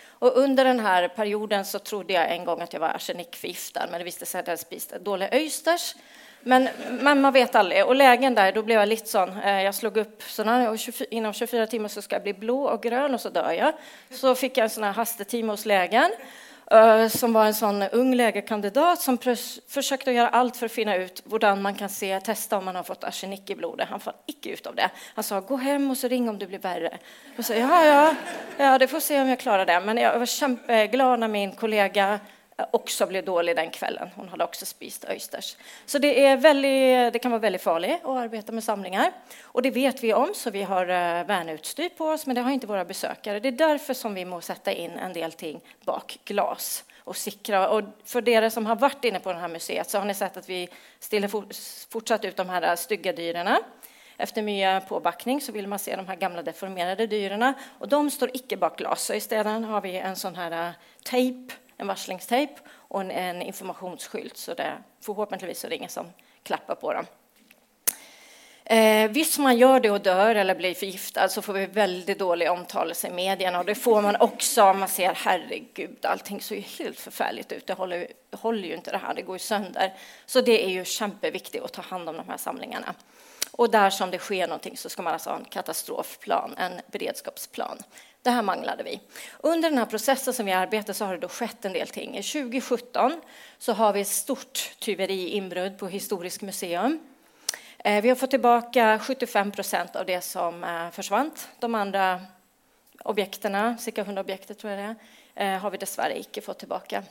Och 0.07 0.37
under 0.37 0.65
den 0.65 0.81
här 0.81 1.09
perioden 1.09 1.65
så 1.65 1.79
trodde 1.79 2.13
jag 2.13 2.33
en 2.33 2.45
gång 2.45 2.61
att 2.61 2.73
jag 2.73 2.81
var 2.81 2.89
arsenikförgiftad, 2.89 3.87
men 3.91 3.99
det 3.99 4.05
visste 4.05 4.27
sig 4.27 4.41
att 4.41 4.47
jag 4.47 4.59
spiste 4.59 4.99
dåliga 4.99 5.29
öysters 5.33 5.95
men, 6.45 6.69
men, 7.01 7.21
man 7.21 7.33
vet 7.33 7.55
aldrig. 7.55 7.85
Och 7.85 7.95
lägen 7.95 8.35
där, 8.35 8.53
då 8.53 8.63
blev 8.63 8.79
jag 8.79 8.89
lite 8.89 9.09
sån. 9.09 9.41
Eh, 9.41 9.63
jag 9.63 9.75
slog 9.75 9.97
upp 9.97 10.23
sådana, 10.23 10.71
och 10.71 10.79
24, 10.79 11.07
inom 11.11 11.33
24 11.33 11.67
timmar 11.67 11.89
så 11.89 12.03
ska 12.03 12.17
jag 12.17 12.23
bli 12.23 12.35
blå 12.35 12.65
och 12.65 12.83
grön 12.83 13.15
och 13.15 13.21
så 13.21 13.29
dör 13.29 13.53
jag. 13.53 13.73
Så 14.11 14.35
fick 14.35 14.57
jag 14.57 14.65
en 14.65 14.71
sån 14.71 14.85
här 14.85 14.93
hastetimme 14.93 15.53
hos 15.53 15.67
lägen 15.67 16.11
eh, 16.71 17.09
som 17.09 17.33
var 17.33 17.47
en 17.47 17.55
sån 17.55 17.83
ung 17.83 18.15
lägerkandidat 18.15 19.01
som 19.01 19.19
försökte 19.69 20.13
göra 20.13 20.29
allt 20.29 20.57
för 20.57 20.67
att 20.67 20.73
finna 20.73 20.97
ut 20.97 21.23
hur 21.31 21.57
man 21.57 21.75
kan 21.75 21.89
se, 21.89 22.21
testa 22.21 22.59
om 22.59 22.65
man 22.65 22.77
har 22.77 22.83
fått 22.83 23.05
arsenik 23.05 23.51
i 23.51 23.55
blodet. 23.55 23.89
Han 23.89 24.01
får 24.01 24.13
icke 24.27 24.49
ut 24.49 24.67
av 24.67 24.75
det. 24.75 24.91
Han 25.15 25.25
sa 25.25 25.41
gå 25.41 25.57
hem 25.57 25.91
och 25.91 25.97
så 25.97 26.09
ring 26.09 26.29
om 26.29 26.39
det 26.39 26.47
blir 26.47 26.59
värre. 26.59 26.99
Jag 27.37 27.45
sa 27.45 27.55
ja, 27.55 27.85
ja, 27.85 28.15
ja, 28.57 28.79
det 28.79 28.87
får 28.87 29.01
se 29.01 29.21
om 29.21 29.29
jag 29.29 29.39
klarar 29.39 29.67
det. 29.67 29.81
Men 29.81 29.97
jag 29.97 30.19
var 30.19 30.27
kämpeglad 30.27 31.21
när 31.21 31.29
min 31.29 31.53
kollega 31.53 32.21
också 32.71 33.07
blev 33.07 33.25
dålig 33.25 33.57
den 33.57 33.71
kvällen. 33.71 34.09
Hon 34.17 34.29
hade 34.29 34.45
också 34.45 34.67
spist 34.67 35.05
öysters. 35.05 35.57
Så 35.87 35.99
det, 35.99 36.25
är 36.25 36.37
väldigt, 36.37 37.13
det 37.13 37.19
kan 37.19 37.31
vara 37.31 37.41
väldigt 37.41 37.63
farligt 37.63 38.01
att 38.05 38.17
arbeta 38.17 38.53
med 38.53 38.65
samlingar. 38.65 39.13
Och 39.43 39.63
det 39.63 39.71
vet 39.71 40.05
vi 40.05 40.15
om, 40.15 40.35
så 40.35 40.51
vi 40.51 40.63
har 40.63 40.83
eh, 40.83 41.27
värnutstyr 41.27 41.89
på 41.89 42.05
oss, 42.05 42.27
men 42.27 42.35
det 42.35 42.43
har 42.43 42.51
inte 42.51 42.67
våra 42.67 42.85
besökare. 42.85 43.41
Det 43.41 43.49
är 43.49 43.53
därför 43.53 43.95
som 43.95 44.15
vi 44.15 44.25
måste 44.25 44.55
sätta 44.55 44.73
in 44.73 44.91
en 44.91 45.13
del 45.13 45.33
ting 45.33 45.61
bak 45.85 46.19
glas. 46.25 46.85
och 47.05 47.17
sikra. 47.17 47.69
Och 47.69 47.83
för 48.05 48.29
er 48.29 48.49
som 48.49 48.67
har 48.67 48.77
varit 48.77 49.05
inne 49.05 49.21
på 49.21 49.33
det 49.33 49.39
här 49.39 49.49
museet 49.49 49.91
så 49.91 49.99
har 49.99 50.05
ni 50.05 50.15
sett 50.15 50.37
att 50.37 50.49
vi 50.49 50.69
ställer 50.99 51.29
fortsatt 51.91 52.25
ut 52.25 52.37
de 52.37 52.49
här 52.49 52.63
eh, 52.63 52.75
stygga 52.75 53.13
dyrorna. 53.13 53.59
Efter 54.17 54.43
mycket 54.43 54.89
påbackning 54.89 55.41
så 55.41 55.53
vill 55.53 55.67
man 55.67 55.79
se 55.79 55.97
de 55.97 56.09
här 56.09 56.17
gamla 56.17 56.43
deformerade 56.43 57.07
dyrorna 57.07 57.55
och 57.79 57.89
de 57.89 58.11
står 58.11 58.31
icke 58.35 58.57
bak 58.57 58.79
glas. 58.79 59.05
Så 59.05 59.15
istället 59.15 59.67
har 59.67 59.81
vi 59.81 59.97
en 59.97 60.17
sån 60.17 60.37
här 60.37 60.69
eh, 60.69 60.75
tejp, 61.03 61.55
en 61.77 61.87
varslingstejp 61.87 62.53
och 62.69 63.01
en, 63.01 63.11
en 63.11 63.43
informationsskylt 63.43 64.37
så 64.37 64.55
det 64.55 64.73
förhoppningsvis 65.01 65.65
är 65.65 65.69
det 65.69 65.77
ingen 65.77 65.91
som 65.91 66.07
klappar 66.43 66.75
på 66.75 66.93
dem. 66.93 67.07
Eh, 68.67 69.11
visst 69.11 69.39
man 69.39 69.59
gör 69.59 69.81
det 69.81 69.91
och 69.91 70.01
dör 70.01 70.35
eller 70.35 70.55
blir 70.55 70.75
förgiftad 70.75 71.29
så 71.29 71.43
får 71.43 71.53
vi 71.53 71.67
väldigt 71.67 72.19
dålig 72.19 72.51
omtalelse 72.51 73.09
i 73.09 73.11
medierna 73.11 73.59
och 73.59 73.65
det 73.65 73.75
får 73.75 74.03
man 74.03 74.17
också 74.21 74.63
om 74.63 74.79
man 74.79 74.89
ser 74.89 75.15
herregud, 75.15 76.07
allting 76.07 76.41
ser 76.41 76.55
ju 76.55 76.61
helt 76.61 77.01
förfärligt 77.01 77.53
ut, 77.53 77.67
det 77.67 77.73
håller, 77.73 78.09
håller 78.31 78.69
ju 78.69 78.75
inte 78.75 78.91
det 78.91 78.99
här, 78.99 79.15
det 79.15 79.23
går 79.23 79.35
ju 79.35 79.39
sönder. 79.39 79.93
Så 80.27 80.41
det 80.41 80.65
är 80.65 80.69
ju 80.69 80.85
kämpeviktigt 80.85 81.65
att 81.65 81.73
ta 81.73 81.83
hand 81.83 82.09
om 82.09 82.17
de 82.17 82.29
här 82.29 82.37
samlingarna. 82.37 82.95
Och 83.53 83.71
där 83.71 83.91
som 83.91 84.11
det 84.11 84.19
sker 84.19 84.47
någonting 84.47 84.77
så 84.77 84.89
ska 84.89 85.03
man 85.03 85.13
alltså 85.13 85.31
ha 85.31 85.37
en 85.37 85.45
katastrofplan, 85.45 86.55
en 86.59 86.73
beredskapsplan. 86.87 87.79
Det 88.25 88.31
här 88.31 88.43
manglade 88.43 88.83
vi. 88.83 89.01
Under 89.41 89.71
den 89.71 89.79
här 89.79 89.87
processen 89.87 90.35
som 90.35 90.47
vi 90.47 90.53
arbetar 90.53 90.93
så 90.93 91.05
har 91.05 91.13
det 91.13 91.21
då 91.21 91.29
skett 91.29 91.65
en 91.65 91.73
del 91.73 91.89
ting. 91.89 92.13
2017 92.13 93.21
så 93.59 93.73
har 93.73 93.93
vi 93.93 94.01
ett 94.01 94.09
stort 94.09 94.77
tyveri 94.79 95.29
inbrott 95.29 95.79
på 95.79 95.89
Historiskt 95.89 96.43
museum. 96.43 97.01
Eh, 97.79 98.03
vi 98.03 98.09
har 98.09 98.17
fått 98.17 98.31
tillbaka 98.31 98.99
75 98.99 99.51
procent 99.51 99.97
av 99.97 100.07
det 100.07 100.21
som 100.21 100.65
eh, 100.65 100.91
försvann. 100.91 101.31
De 101.59 101.75
andra 101.75 102.21
objekterna, 103.03 103.79
cirka 103.79 104.01
100 104.01 104.21
objekt 104.21 104.59
tror 104.59 104.73
jag 104.73 104.81
det 104.81 104.95
är, 105.35 105.55
eh, 105.55 105.61
har 105.61 105.71
vi 105.71 105.79
dessvärre 105.79 106.19
icke 106.21 106.41
fått 106.41 106.59
tillbaka. 106.59 107.03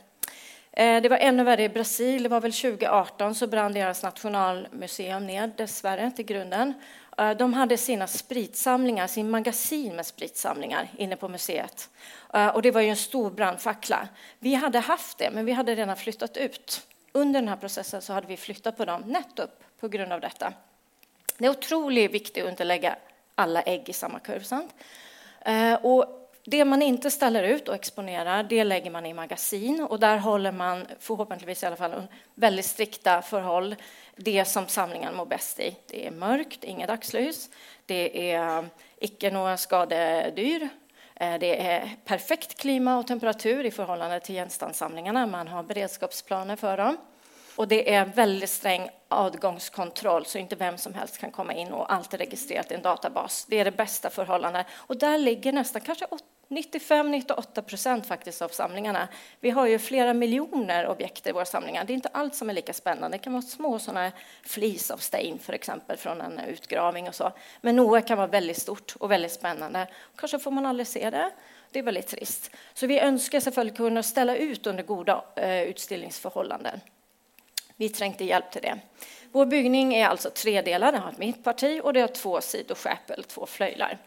Det 0.76 1.10
var 1.10 1.16
ännu 1.16 1.44
värre 1.44 1.62
i 1.62 1.68
Brasil. 1.68 2.22
Det 2.22 2.28
var 2.28 2.40
väl 2.40 2.52
2018 2.52 3.34
så 3.34 3.46
brann 3.46 3.72
deras 3.72 4.02
nationalmuseum 4.02 5.26
ner 5.26 5.52
dessvärre 5.56 6.10
till 6.10 6.24
grunden. 6.24 6.74
Eh, 7.18 7.30
de 7.30 7.54
hade 7.54 7.76
sina 7.76 8.06
spritsamlingar, 8.06 9.06
sin 9.06 9.30
magasin 9.30 9.96
med 9.96 10.06
spritsamlingar 10.06 10.88
inne 10.96 11.16
på 11.16 11.28
museet. 11.28 11.90
Eh, 12.34 12.48
och 12.48 12.62
det 12.62 12.70
var 12.70 12.80
ju 12.80 12.88
en 12.88 12.96
stor 12.96 13.30
brandfackla. 13.30 14.08
Vi 14.38 14.54
hade 14.54 14.78
haft 14.78 15.18
det, 15.18 15.30
men 15.30 15.44
vi 15.44 15.52
hade 15.52 15.74
redan 15.74 15.96
flyttat 15.96 16.36
ut. 16.36 16.86
Under 17.12 17.40
den 17.40 17.48
här 17.48 17.56
processen 17.56 18.02
så 18.02 18.12
hade 18.12 18.26
vi 18.26 18.36
flyttat 18.36 18.76
på 18.76 18.84
dem 18.84 19.02
nettopp 19.06 19.64
på 19.80 19.88
grund 19.88 20.12
av 20.12 20.20
detta. 20.20 20.52
Det 21.38 21.46
är 21.46 21.50
otroligt 21.50 22.10
viktigt 22.10 22.44
att 22.44 22.50
inte 22.50 22.64
lägga 22.64 22.96
alla 23.34 23.62
ägg 23.62 23.88
i 23.88 23.92
samma 23.92 24.18
kurv. 24.18 24.42
Sant? 24.42 24.74
Eh, 25.40 25.74
och 25.74 26.23
det 26.46 26.64
man 26.64 26.82
inte 26.82 27.10
ställer 27.10 27.42
ut 27.42 27.68
och 27.68 27.74
exponerar, 27.74 28.42
det 28.42 28.64
lägger 28.64 28.90
man 28.90 29.06
i 29.06 29.14
magasin 29.14 29.82
och 29.82 30.00
där 30.00 30.18
håller 30.18 30.52
man 30.52 30.86
förhoppningsvis 30.98 31.62
i 31.62 31.66
alla 31.66 31.76
fall 31.76 32.02
väldigt 32.34 32.66
strikta 32.66 33.22
förhåll. 33.22 33.76
Det 34.16 34.44
som 34.44 34.68
samlingen 34.68 35.16
mår 35.16 35.26
bäst 35.26 35.60
i. 35.60 35.76
Det 35.86 36.06
är 36.06 36.10
mörkt, 36.10 36.64
inget 36.64 36.88
dagslys. 36.88 37.50
Det 37.86 38.32
är 38.32 38.58
eh, 38.58 38.64
icke 38.96 39.30
några 39.30 39.56
skadedyr. 39.56 40.68
Eh, 41.14 41.38
det 41.38 41.66
är 41.66 41.90
perfekt 42.04 42.60
klimat 42.60 43.04
och 43.04 43.06
temperatur 43.08 43.64
i 43.64 43.70
förhållande 43.70 44.20
till 44.20 44.34
genstandssamlingarna. 44.34 45.26
Man 45.26 45.48
har 45.48 45.62
beredskapsplaner 45.62 46.56
för 46.56 46.76
dem. 46.76 46.96
Och 47.56 47.68
det 47.68 47.94
är 47.94 48.04
väldigt 48.04 48.50
sträng 48.50 48.88
avgångskontroll 49.08 50.26
så 50.26 50.38
inte 50.38 50.56
vem 50.56 50.78
som 50.78 50.94
helst 50.94 51.18
kan 51.18 51.30
komma 51.30 51.52
in 51.54 51.72
och 51.72 51.92
allt 51.92 52.14
är 52.14 52.18
registrerat 52.18 52.70
i 52.70 52.74
en 52.74 52.82
databas. 52.82 53.44
Det 53.48 53.60
är 53.60 53.64
det 53.64 53.70
bästa 53.70 54.10
förhållandet. 54.10 54.66
Och 54.72 54.96
där 54.96 55.18
ligger 55.18 55.52
nästan 55.52 55.82
kanske 55.82 56.06
95-98 56.48 57.62
procent 57.62 58.06
faktiskt 58.06 58.42
av 58.42 58.48
samlingarna. 58.48 59.08
Vi 59.40 59.50
har 59.50 59.66
ju 59.66 59.78
flera 59.78 60.14
miljoner 60.14 60.86
objekt 60.86 61.26
i 61.26 61.32
våra 61.32 61.44
samlingar. 61.44 61.84
Det 61.84 61.92
är 61.92 61.94
inte 61.94 62.08
allt 62.12 62.34
som 62.34 62.50
är 62.50 62.54
lika 62.54 62.72
spännande. 62.72 63.16
Det 63.16 63.22
kan 63.22 63.32
vara 63.32 63.42
små 63.42 63.78
sådana 63.78 64.12
flis 64.42 64.90
av 64.90 64.96
stein 64.96 65.38
för 65.38 65.52
exempel 65.52 65.96
från 65.96 66.20
en 66.20 66.38
utgravning 66.38 67.08
och 67.08 67.14
så. 67.14 67.32
Men 67.60 67.76
några 67.76 68.00
kan 68.00 68.16
vara 68.16 68.26
väldigt 68.26 68.58
stort 68.58 68.96
och 68.98 69.10
väldigt 69.10 69.32
spännande. 69.32 69.86
Kanske 70.16 70.38
får 70.38 70.50
man 70.50 70.66
aldrig 70.66 70.86
se 70.86 71.10
det. 71.10 71.30
Det 71.70 71.78
är 71.78 71.82
väldigt 71.82 72.06
trist. 72.06 72.50
Så 72.74 72.86
vi 72.86 73.00
önskar 73.00 73.40
självfallet 73.40 73.76
kunna 73.76 74.02
ställa 74.02 74.36
ut 74.36 74.66
under 74.66 74.82
goda 74.82 75.24
eh, 75.36 75.62
utställningsförhållanden. 75.62 76.80
Vi 77.76 77.88
trängte 77.88 78.24
hjälp 78.24 78.50
till 78.50 78.62
det. 78.62 78.78
Vår 79.32 79.46
byggning 79.46 79.94
är 79.94 80.08
alltså 80.08 80.30
tredelad, 80.30 80.94
den 80.94 81.02
har 81.02 81.10
ett 81.10 81.18
mittparti 81.18 81.80
och 81.84 81.92
det 81.92 82.00
har 82.00 82.08
två 82.08 82.40
sidoskärp, 82.40 83.28
två 83.28 83.46
flöjlar. 83.46 83.98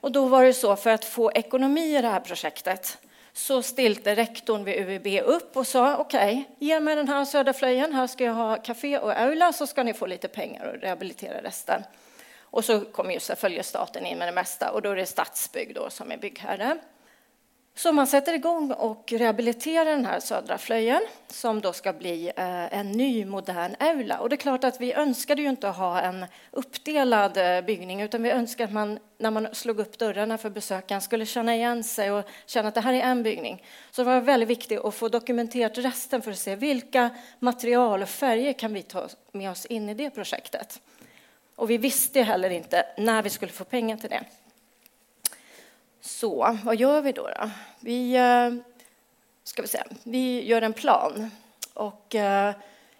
Och 0.00 0.12
då 0.12 0.26
var 0.26 0.44
det 0.44 0.52
så, 0.52 0.76
för 0.76 0.90
att 0.90 1.04
få 1.04 1.32
ekonomi 1.32 1.96
i 1.96 2.02
det 2.02 2.08
här 2.08 2.20
projektet 2.20 2.98
så 3.32 3.62
stilte 3.62 4.14
rektorn 4.14 4.64
vid 4.64 4.80
UVB 4.80 5.06
upp 5.28 5.56
och 5.56 5.66
sa 5.66 5.96
okej, 5.96 6.32
okay, 6.32 6.68
ge 6.68 6.80
mig 6.80 6.96
den 6.96 7.08
här 7.08 7.24
södra 7.24 7.52
flöjen, 7.52 7.92
här 7.92 8.06
ska 8.06 8.24
jag 8.24 8.34
ha 8.34 8.56
café 8.56 8.98
och 8.98 9.20
aula 9.20 9.52
så 9.52 9.66
ska 9.66 9.82
ni 9.82 9.94
få 9.94 10.06
lite 10.06 10.28
pengar 10.28 10.66
och 10.66 10.80
rehabilitera 10.80 11.42
resten. 11.42 11.82
Och 12.40 12.64
så 12.64 12.80
kommer 12.80 13.14
ju 13.14 13.20
följer 13.20 13.62
staten 13.62 14.06
in 14.06 14.18
med 14.18 14.28
det 14.28 14.32
mesta 14.32 14.70
och 14.70 14.82
då 14.82 14.90
är 14.90 14.96
det 14.96 15.06
Stadsbygg 15.06 15.74
då 15.74 15.90
som 15.90 16.12
är 16.12 16.16
byggherre. 16.16 16.78
Så 17.78 17.92
man 17.92 18.06
sätter 18.06 18.34
igång 18.34 18.72
och 18.72 19.12
rehabiliterar 19.12 19.84
den 19.84 20.04
här 20.04 20.20
södra 20.20 20.58
flöjen 20.58 21.02
som 21.28 21.60
då 21.60 21.72
ska 21.72 21.92
bli 21.92 22.32
eh, 22.36 22.78
en 22.78 22.92
ny 22.92 23.24
modern 23.24 23.76
aula. 23.78 24.18
Och 24.18 24.28
det 24.28 24.34
är 24.34 24.36
klart 24.36 24.64
att 24.64 24.80
vi 24.80 24.92
önskade 24.92 25.42
ju 25.42 25.48
inte 25.48 25.68
ha 25.68 26.00
en 26.00 26.26
uppdelad 26.50 27.36
eh, 27.36 27.64
byggning 27.64 28.02
utan 28.02 28.22
vi 28.22 28.30
önskade 28.30 28.64
att 28.64 28.72
man 28.72 28.98
när 29.18 29.30
man 29.30 29.48
slog 29.52 29.80
upp 29.80 29.98
dörrarna 29.98 30.38
för 30.38 30.50
besökaren 30.50 31.00
skulle 31.00 31.26
känna 31.26 31.54
igen 31.54 31.84
sig 31.84 32.10
och 32.10 32.24
känna 32.46 32.68
att 32.68 32.74
det 32.74 32.80
här 32.80 32.94
är 32.94 33.00
en 33.00 33.22
byggning. 33.22 33.62
Så 33.90 34.02
det 34.02 34.10
var 34.10 34.20
väldigt 34.20 34.48
viktigt 34.48 34.80
att 34.80 34.94
få 34.94 35.08
dokumenterat 35.08 35.78
resten 35.78 36.22
för 36.22 36.30
att 36.30 36.38
se 36.38 36.56
vilka 36.56 37.10
material 37.38 38.02
och 38.02 38.08
färger 38.08 38.52
kan 38.52 38.74
vi 38.74 38.82
ta 38.82 39.08
med 39.32 39.50
oss 39.50 39.66
in 39.66 39.88
i 39.88 39.94
det 39.94 40.10
projektet. 40.10 40.80
Och 41.56 41.70
vi 41.70 41.78
visste 41.78 42.22
heller 42.22 42.50
inte 42.50 42.86
när 42.96 43.22
vi 43.22 43.30
skulle 43.30 43.52
få 43.52 43.64
pengar 43.64 43.96
till 43.96 44.10
det. 44.10 44.24
Så 46.06 46.58
vad 46.64 46.76
gör 46.76 47.00
vi 47.00 47.12
då? 47.12 47.22
då? 47.22 47.50
Vi, 47.80 48.16
eh, 48.16 48.54
ska 49.44 49.62
vi, 49.62 49.68
säga, 49.68 49.84
vi 50.02 50.46
gör 50.46 50.62
en 50.62 50.72
plan. 50.72 51.30
Och, 51.74 52.14
eh, 52.14 52.54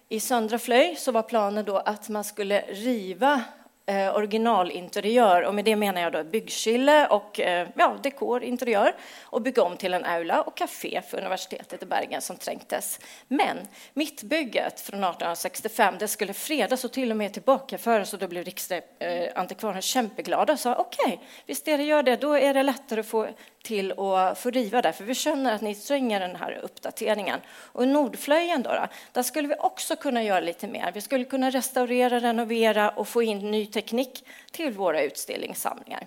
I 0.09 0.21
Söndra 0.21 0.59
Flöj 0.59 0.97
så 0.97 1.13
var 1.13 1.23
planen 1.23 1.65
då 1.65 1.79
att 1.79 2.09
man 2.09 2.25
skulle 2.25 2.61
riva 2.61 3.43
eh, 3.87 4.17
originalinteriör. 4.17 5.43
Och 5.43 5.55
med 5.55 5.65
det 5.65 5.77
menar 5.77 6.01
jag 6.01 6.13
då 6.13 6.25
byggkille 6.25 7.07
och 7.07 7.41
eh, 7.41 7.69
ja, 7.75 7.97
dekor, 8.03 8.43
interiör. 8.43 8.95
Och 9.23 9.43
bygga 9.43 9.63
om 9.63 9.77
till 9.77 9.95
en 9.95 10.05
aula 10.05 10.43
och 10.43 10.57
café 10.57 11.03
för 11.09 11.19
universitetet 11.19 11.83
i 11.83 11.87
Bergen 11.87 12.23
som 12.23 12.37
trängtes. 12.37 13.01
Men 13.29 13.57
mittbygget 13.95 14.81
från 14.81 15.05
1865 15.05 15.95
det 15.99 16.09
skulle 16.09 16.33
fredas 16.33 16.85
och 16.85 16.93
till 16.93 17.11
och 17.11 17.17
med 17.17 17.33
tillbakaföras 17.33 18.13
och 18.13 18.19
då 18.19 18.29
blev 18.29 18.45
Riksantikvarien 18.45 19.77
eh, 19.77 19.81
kämpeglada 19.81 20.53
och 20.53 20.61
sa 20.61 20.75
okej, 20.75 21.15
okay, 21.15 21.19
visst 21.47 21.65
det 21.65 21.83
gör 21.83 22.03
det, 22.03 22.17
då 22.17 22.33
är 22.33 22.55
det 22.55 22.63
lättare 22.63 23.01
att 23.01 23.07
få 23.07 23.29
till 23.67 23.93
att 23.93 24.39
få 24.39 24.51
riva 24.51 24.83
där, 24.83 24.93
för 24.93 25.05
vi 25.05 25.15
känner 25.15 25.55
att 25.55 25.61
ni 25.61 25.75
tränger 25.75 26.21
den 26.21 26.37
här 26.37 26.61
uppdateringen. 26.63 27.41
Och 27.49 27.83
i 27.83 27.87
Nordflöjen 27.87 28.63
då, 28.63 28.71
då, 28.71 28.87
där 29.13 29.23
skulle 29.23 29.49
vi 29.49 29.55
också 29.59 29.97
kunna 29.97 30.23
göra 30.23 30.41
lite 30.41 30.67
mer. 30.67 30.93
Vi 30.95 31.01
skulle 31.01 31.25
kunna 31.25 31.51
restaurera, 31.51 32.21
renovera 32.21 32.91
och 32.91 33.09
få 33.09 33.23
in 33.23 33.51
ny 33.51 33.67
teknik 33.67 34.25
till 34.51 34.73
våra 34.73 35.03
utställningssamlingar. 35.03 36.07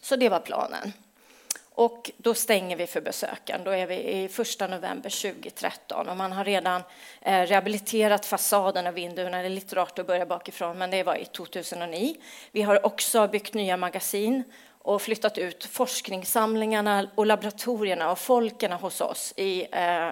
Så 0.00 0.16
det 0.16 0.28
var 0.28 0.40
planen. 0.40 0.92
Och 1.76 2.10
då 2.16 2.34
stänger 2.34 2.76
vi 2.76 2.86
för 2.86 3.00
besöken. 3.00 3.64
Då 3.64 3.70
är 3.70 3.86
vi 3.86 3.94
i 3.94 4.24
1 4.24 4.70
november 4.70 5.32
2013 5.32 6.08
och 6.08 6.16
man 6.16 6.32
har 6.32 6.44
redan 6.44 6.82
eh, 7.20 7.42
rehabiliterat 7.42 8.26
fasaden 8.26 8.86
och 8.86 8.96
vinduerna. 8.96 9.38
Det 9.38 9.44
är 9.44 9.50
lite 9.50 9.76
rart 9.76 9.98
att 9.98 10.06
börja 10.06 10.26
bakifrån, 10.26 10.78
men 10.78 10.90
det 10.90 11.02
var 11.02 11.16
i 11.16 11.24
2009. 11.24 12.14
Vi 12.52 12.62
har 12.62 12.86
också 12.86 13.28
byggt 13.28 13.54
nya 13.54 13.76
magasin 13.76 14.44
och 14.84 15.02
flyttat 15.02 15.38
ut 15.38 15.64
forskningssamlingarna 15.64 17.08
och 17.14 17.26
laboratorierna 17.26 18.10
och 18.10 18.18
folken 18.18 18.72
hos 18.72 19.00
oss 19.00 19.34
i 19.36 19.66
eh, 19.72 20.10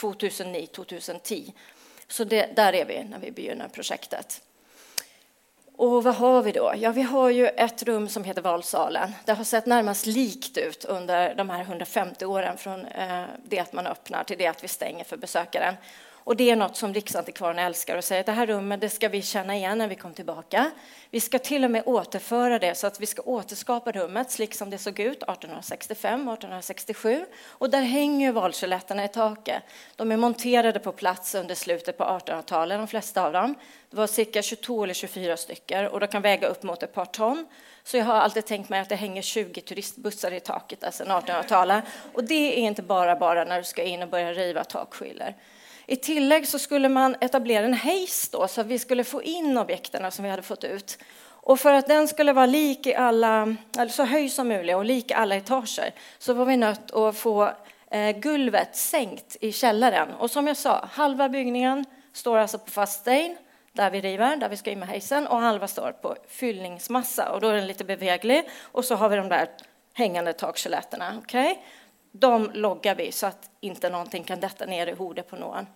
2009-2010. 0.00 1.52
Så 2.08 2.24
det, 2.24 2.56
där 2.56 2.72
är 2.72 2.84
vi 2.84 3.04
när 3.04 3.18
vi 3.18 3.30
begynner 3.30 3.68
projektet. 3.68 4.42
Och 5.76 6.04
vad 6.04 6.14
har 6.14 6.42
vi 6.42 6.52
då? 6.52 6.72
Ja, 6.76 6.92
vi 6.92 7.02
har 7.02 7.30
ju 7.30 7.46
ett 7.46 7.82
rum 7.82 8.08
som 8.08 8.24
heter 8.24 8.42
Valsalen. 8.42 9.12
Det 9.24 9.32
har 9.32 9.44
sett 9.44 9.66
närmast 9.66 10.06
likt 10.06 10.58
ut 10.58 10.84
under 10.84 11.34
de 11.34 11.50
här 11.50 11.60
150 11.60 12.24
åren 12.24 12.58
från 12.58 12.84
eh, 12.84 13.24
det 13.44 13.58
att 13.58 13.72
man 13.72 13.86
öppnar 13.86 14.24
till 14.24 14.38
det 14.38 14.46
att 14.46 14.64
vi 14.64 14.68
stänger 14.68 15.04
för 15.04 15.16
besökaren. 15.16 15.74
Och 16.28 16.36
det 16.36 16.50
är 16.50 16.56
något 16.56 16.76
som 16.76 16.94
Riksantikvarien 16.94 17.58
älskar 17.58 17.96
och 17.96 18.04
säger 18.04 18.20
att 18.20 18.26
det 18.26 18.32
här 18.32 18.46
rummet 18.46 18.80
det 18.80 18.88
ska 18.88 19.08
vi 19.08 19.22
känna 19.22 19.56
igen 19.56 19.78
när 19.78 19.88
vi 19.88 19.94
kommer 19.94 20.14
tillbaka. 20.14 20.70
Vi 21.10 21.20
ska 21.20 21.38
till 21.38 21.64
och 21.64 21.70
med 21.70 21.82
återföra 21.86 22.58
det 22.58 22.74
så 22.74 22.86
att 22.86 23.00
vi 23.00 23.06
ska 23.06 23.22
återskapa 23.22 23.92
rummet 23.92 24.38
liksom 24.38 24.70
det 24.70 24.78
såg 24.78 25.00
ut 25.00 25.22
1865, 25.22 26.20
1867. 26.20 27.24
Och 27.48 27.70
där 27.70 27.82
hänger 27.82 28.32
valskeletten 28.32 29.00
i 29.00 29.08
taket. 29.08 29.62
De 29.96 30.12
är 30.12 30.16
monterade 30.16 30.78
på 30.78 30.92
plats 30.92 31.34
under 31.34 31.54
slutet 31.54 31.98
på 31.98 32.04
1800-talet, 32.04 32.78
de 32.78 32.88
flesta 32.88 33.26
av 33.26 33.32
dem. 33.32 33.54
Det 33.90 33.96
var 33.96 34.06
cirka 34.06 34.42
22 34.42 34.84
eller 34.84 34.94
24 34.94 35.36
stycken 35.36 35.86
och 35.86 36.00
de 36.00 36.06
kan 36.06 36.22
väga 36.22 36.48
upp 36.48 36.62
mot 36.62 36.82
ett 36.82 36.94
par 36.94 37.06
ton. 37.06 37.46
Så 37.84 37.96
jag 37.96 38.04
har 38.04 38.14
alltid 38.14 38.46
tänkt 38.46 38.68
mig 38.68 38.80
att 38.80 38.88
det 38.88 38.96
hänger 38.96 39.22
20 39.22 39.60
turistbussar 39.60 40.32
i 40.32 40.40
taket 40.40 40.80
där 40.80 40.90
sedan 40.90 41.08
1800-talet. 41.08 41.84
Och 42.12 42.24
det 42.24 42.58
är 42.58 42.62
inte 42.62 42.82
bara 42.82 43.16
bara 43.16 43.44
när 43.44 43.58
du 43.58 43.64
ska 43.64 43.82
in 43.82 44.02
och 44.02 44.08
börja 44.08 44.32
riva 44.32 44.64
takskilor. 44.64 45.34
I 45.90 45.96
tillägg 45.96 46.48
så 46.48 46.58
skulle 46.58 46.88
man 46.88 47.16
etablera 47.20 47.64
en 47.64 47.74
hejs 47.74 48.28
då, 48.28 48.48
så 48.48 48.60
att 48.60 48.66
vi 48.66 48.78
skulle 48.78 49.04
få 49.04 49.22
in 49.22 49.58
objekten 49.58 50.12
som 50.12 50.22
vi 50.22 50.30
hade 50.30 50.42
fått 50.42 50.64
ut. 50.64 50.98
Och 51.24 51.60
för 51.60 51.72
att 51.72 51.86
den 51.86 52.08
skulle 52.08 52.32
vara 52.32 52.46
lik 52.46 52.86
i 52.86 52.94
alla, 52.94 53.56
alltså 53.76 53.96
så 53.96 54.04
hög 54.04 54.32
som 54.32 54.48
möjligt 54.48 54.76
och 54.76 54.84
lik 54.84 55.10
i 55.10 55.14
alla 55.14 55.36
etager 55.36 55.94
så 56.18 56.34
var 56.34 56.44
vi 56.44 56.56
nött 56.56 56.90
att 56.90 57.16
få 57.16 57.52
eh, 57.90 58.18
gulvet 58.18 58.76
sänkt 58.76 59.36
i 59.40 59.52
källaren. 59.52 60.14
Och 60.14 60.30
som 60.30 60.46
jag 60.46 60.56
sa, 60.56 60.88
halva 60.92 61.28
byggningen 61.28 61.84
står 62.12 62.38
alltså 62.38 62.58
på 62.58 62.70
fast 62.70 63.00
stein 63.00 63.36
där 63.72 63.90
vi 63.90 64.00
river, 64.00 64.36
där 64.36 64.48
vi 64.48 64.56
ska 64.56 64.70
in 64.70 64.78
med 64.78 64.88
hejsen 64.88 65.26
och 65.26 65.38
halva 65.38 65.68
står 65.68 65.92
på 65.92 66.16
fyllningsmassa 66.28 67.32
och 67.32 67.40
då 67.40 67.48
är 67.48 67.54
den 67.54 67.66
lite 67.66 67.84
beveglig 67.84 68.48
och 68.62 68.84
så 68.84 68.94
har 68.94 69.08
vi 69.08 69.16
de 69.16 69.28
där 69.28 69.48
hängande 69.94 70.32
takgeletterna. 70.32 71.18
Okay? 71.18 71.54
De 72.12 72.50
loggar 72.54 72.94
vi 72.94 73.12
så 73.12 73.26
att 73.26 73.50
inte 73.60 73.90
någonting 73.90 74.24
kan 74.24 74.40
detta 74.40 74.66
ner 74.66 74.86
i 74.86 74.92
hodet 74.92 75.28
på 75.28 75.36
någon. 75.36 75.66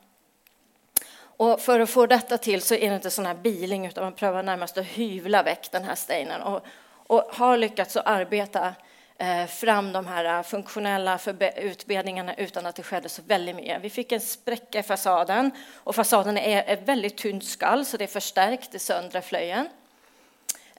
Och 1.36 1.60
för 1.60 1.80
att 1.80 1.90
få 1.90 2.06
detta 2.06 2.38
till 2.38 2.62
så 2.62 2.74
är 2.74 2.90
det 2.90 2.96
inte 2.96 3.10
sån 3.10 3.26
här 3.26 3.34
biling 3.34 3.86
utan 3.86 4.04
man 4.04 4.12
prövar 4.12 4.42
närmast 4.42 4.78
att 4.78 4.84
hyvla 4.84 5.42
väck 5.42 5.72
den 5.72 5.84
här 5.84 5.94
stenen 5.94 6.42
och, 6.42 6.66
och 7.06 7.22
har 7.30 7.56
lyckats 7.56 7.96
att 7.96 8.06
arbeta 8.06 8.74
eh, 9.18 9.46
fram 9.46 9.92
de 9.92 10.06
här 10.06 10.38
eh, 10.38 10.42
funktionella 10.42 11.18
utbedningarna 11.56 12.34
utan 12.34 12.66
att 12.66 12.76
det 12.76 12.82
skedde 12.82 13.08
så 13.08 13.22
väldigt 13.22 13.56
mycket. 13.56 13.82
Vi 13.82 13.90
fick 13.90 14.12
en 14.12 14.20
spräcka 14.20 14.78
i 14.78 14.82
fasaden 14.82 15.50
och 15.74 15.94
fasaden 15.94 16.38
är 16.38 16.64
ett 16.66 16.88
väldigt 16.88 17.16
tunt 17.16 17.44
skall 17.44 17.84
så 17.84 17.96
det 17.96 18.04
är 18.04 18.08
förstärkt 18.08 18.74
i 18.74 18.78
söndra 18.78 19.22
flöjen. 19.22 19.68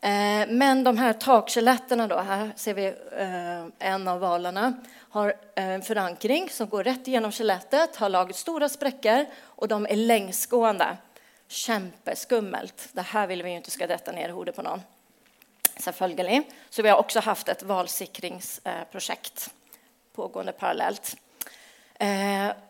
Eh, 0.04 0.48
men 0.48 0.84
de 0.84 0.98
här 0.98 1.14
takgeletterna 1.14 2.08
då, 2.08 2.18
här 2.18 2.52
ser 2.56 2.74
vi 2.74 2.86
eh, 3.18 3.90
en 3.90 4.08
av 4.08 4.20
valarna, 4.20 4.74
har 4.96 5.34
en 5.56 5.82
förankring 5.82 6.50
som 6.50 6.70
går 6.70 6.84
rätt 6.84 7.08
igenom 7.08 7.32
skelettet, 7.32 7.96
har 7.96 8.10
lagt 8.10 8.36
stora 8.36 8.70
spräckor 8.70 9.26
och 9.42 9.68
de 9.68 9.86
är 9.86 9.96
längsgående. 9.96 10.98
Kämpeskummelt. 11.48 12.90
Det 12.94 13.02
här 13.02 13.28
vill 13.28 13.44
vi 13.44 13.50
ju 13.50 13.56
inte 13.56 13.72
ska 13.72 13.88
detta 13.88 14.12
ner 14.12 14.30
i 14.30 14.32
hodet 14.32 14.56
på 14.56 14.62
någon. 14.62 14.82
Selvfølgelig. 15.78 16.50
Så 16.70 16.82
vi 16.82 16.90
har 16.90 16.98
också 16.98 17.20
haft 17.20 17.50
ett 17.50 17.64
valsikringsprojekt 17.64 19.54
pågående 20.14 20.52
parallellt. 20.52 21.16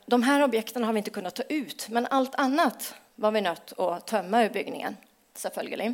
De 0.06 0.24
här 0.24 0.44
objekten 0.44 0.84
har 0.84 0.94
vi 0.94 0.98
inte 0.98 1.12
kunnat 1.12 1.36
ta 1.36 1.44
ut, 1.44 1.88
men 1.90 2.08
allt 2.10 2.36
annat 2.36 2.96
var 3.16 3.32
vi 3.32 3.42
nött 3.42 3.80
att 3.80 4.08
tömma 4.08 4.44
ur 4.44 4.50
byggningen. 4.50 4.98
Selvfølgelig. 5.36 5.94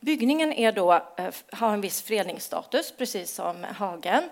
Byggningen 0.00 0.52
är 0.52 0.72
då, 0.72 0.92
eh, 0.92 1.34
har 1.52 1.72
en 1.72 1.80
viss 1.80 2.02
fredningsstatus, 2.02 2.92
precis 2.98 3.34
som 3.34 3.64
Hagen. 3.64 4.22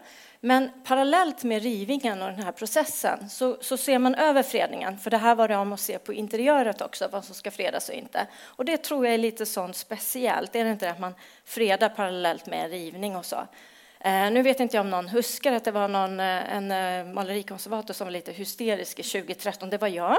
Men 0.41 0.71
parallellt 0.85 1.45
med 1.45 1.63
rivningen 1.63 2.23
och 2.23 2.29
den 2.29 2.43
här 2.43 2.53
processen 2.53 3.31
så, 3.31 3.57
så, 3.61 3.77
ser 3.77 3.99
man 3.99 4.15
över 4.15 4.43
fredningen, 4.43 4.99
för 4.99 5.11
det 5.11 5.17
här 5.17 5.35
var 5.35 5.49
det 5.49 5.57
om 5.57 5.73
att 5.73 5.81
se 5.81 5.99
på 5.99 6.13
interiöret 6.13 6.81
också, 6.81 7.09
vad 7.13 7.25
som 7.25 7.35
ska 7.35 7.51
fredas 7.51 7.89
och 7.89 7.95
inte. 7.95 8.27
Och 8.43 8.65
det 8.65 8.77
tror 8.77 9.05
jag 9.07 9.15
är 9.15 9.19
lite 9.19 9.47
sånt 9.47 9.77
speciellt, 9.77 10.57
är 10.57 10.65
det 10.65 10.71
inte 10.71 10.87
det 10.87 10.93
att 10.93 11.01
man 11.01 11.15
fredar 11.45 11.89
parallellt 11.89 12.47
med 12.47 12.71
rivning 12.71 13.17
och 13.17 13.25
så. 13.25 13.47
Eh, 14.01 14.31
nu 14.31 14.43
vet 14.43 14.61
inte 14.61 14.77
jag 14.77 14.85
om 14.85 14.91
någon 14.91 15.09
huskar 15.09 15.53
att 15.53 15.65
det 15.65 15.71
var 15.71 15.89
någon, 15.89 16.21
eh, 16.21 16.57
en 16.57 16.71
eh, 16.71 17.15
målerikonservator 17.15 17.95
som 17.95 18.07
var 18.07 18.13
lite 18.13 18.33
hysterisk 18.33 18.99
i 18.99 19.03
2013, 19.03 19.71
det 19.71 19.79
var 19.79 19.89
jag. 19.89 20.19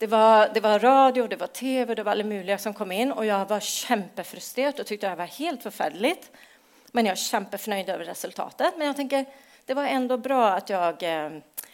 Det 0.00 0.06
var, 0.06 0.50
det 0.54 0.60
var 0.60 0.78
radio, 0.78 1.26
det 1.26 1.36
var 1.36 1.46
tv, 1.46 1.94
det 1.94 2.02
var 2.02 2.12
alla 2.12 2.24
möjliga 2.24 2.58
som 2.58 2.74
kom 2.74 2.92
in 2.92 3.12
och 3.12 3.26
jag 3.26 3.48
var 3.48 3.60
kämpefrustrerad 3.60 4.80
och 4.80 4.86
tyckte 4.86 5.08
det 5.08 5.16
var 5.16 5.24
helt 5.24 5.62
förfärligt. 5.62 6.30
Men 6.92 7.06
jag 7.06 7.12
är 7.12 7.16
kämpeförnöjd 7.16 7.88
över 7.88 8.04
resultatet. 8.04 8.74
Men 8.76 8.86
jag 8.86 8.96
tänker, 8.96 9.26
det 9.64 9.74
var 9.74 9.84
ändå 9.84 10.16
bra 10.16 10.48
att 10.48 10.70
jag 10.70 11.02
eh, 11.02 11.30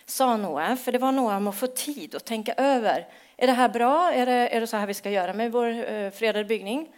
sa 0.07 0.37
något, 0.37 0.81
för 0.81 0.93
det 0.93 0.99
var 0.99 1.13
nog 1.13 1.31
om 1.31 1.47
att 1.47 1.57
få 1.57 1.67
tid 1.67 2.15
att 2.15 2.25
tänka 2.25 2.55
över. 2.55 3.07
Är 3.37 3.47
det 3.47 3.53
här 3.53 3.69
bra? 3.69 4.13
Är 4.13 4.27
det, 4.27 4.57
är 4.57 4.61
det 4.61 4.67
så 4.67 4.77
här 4.77 4.87
vi 4.87 4.95
ska 4.95 5.11
göra 5.11 5.33
med 5.33 5.53
vår 5.53 5.93
eh, 5.93 6.11
fredade 6.11 6.45
byggning? 6.45 6.89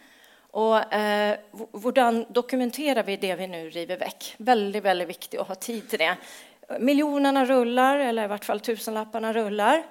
Och 0.51 0.93
eh, 0.93 1.37
hur 1.51 2.33
dokumenterar 2.33 3.03
vi 3.03 3.17
det 3.17 3.35
vi 3.35 3.47
nu 3.47 3.69
river 3.69 3.97
väck? 3.97 4.35
Väldigt, 4.37 4.83
väldigt 4.83 5.09
viktigt 5.09 5.39
att 5.39 5.47
ha 5.47 5.55
tid 5.55 5.89
till 5.89 5.99
det. 5.99 6.15
Miljonerna 6.79 7.45
rullar, 7.45 7.99
eller 7.99 8.23
i 8.23 8.27
vart 8.27 8.45
fall 8.45 8.59
tusenlapparna 8.59 9.33
rullar. 9.33 9.83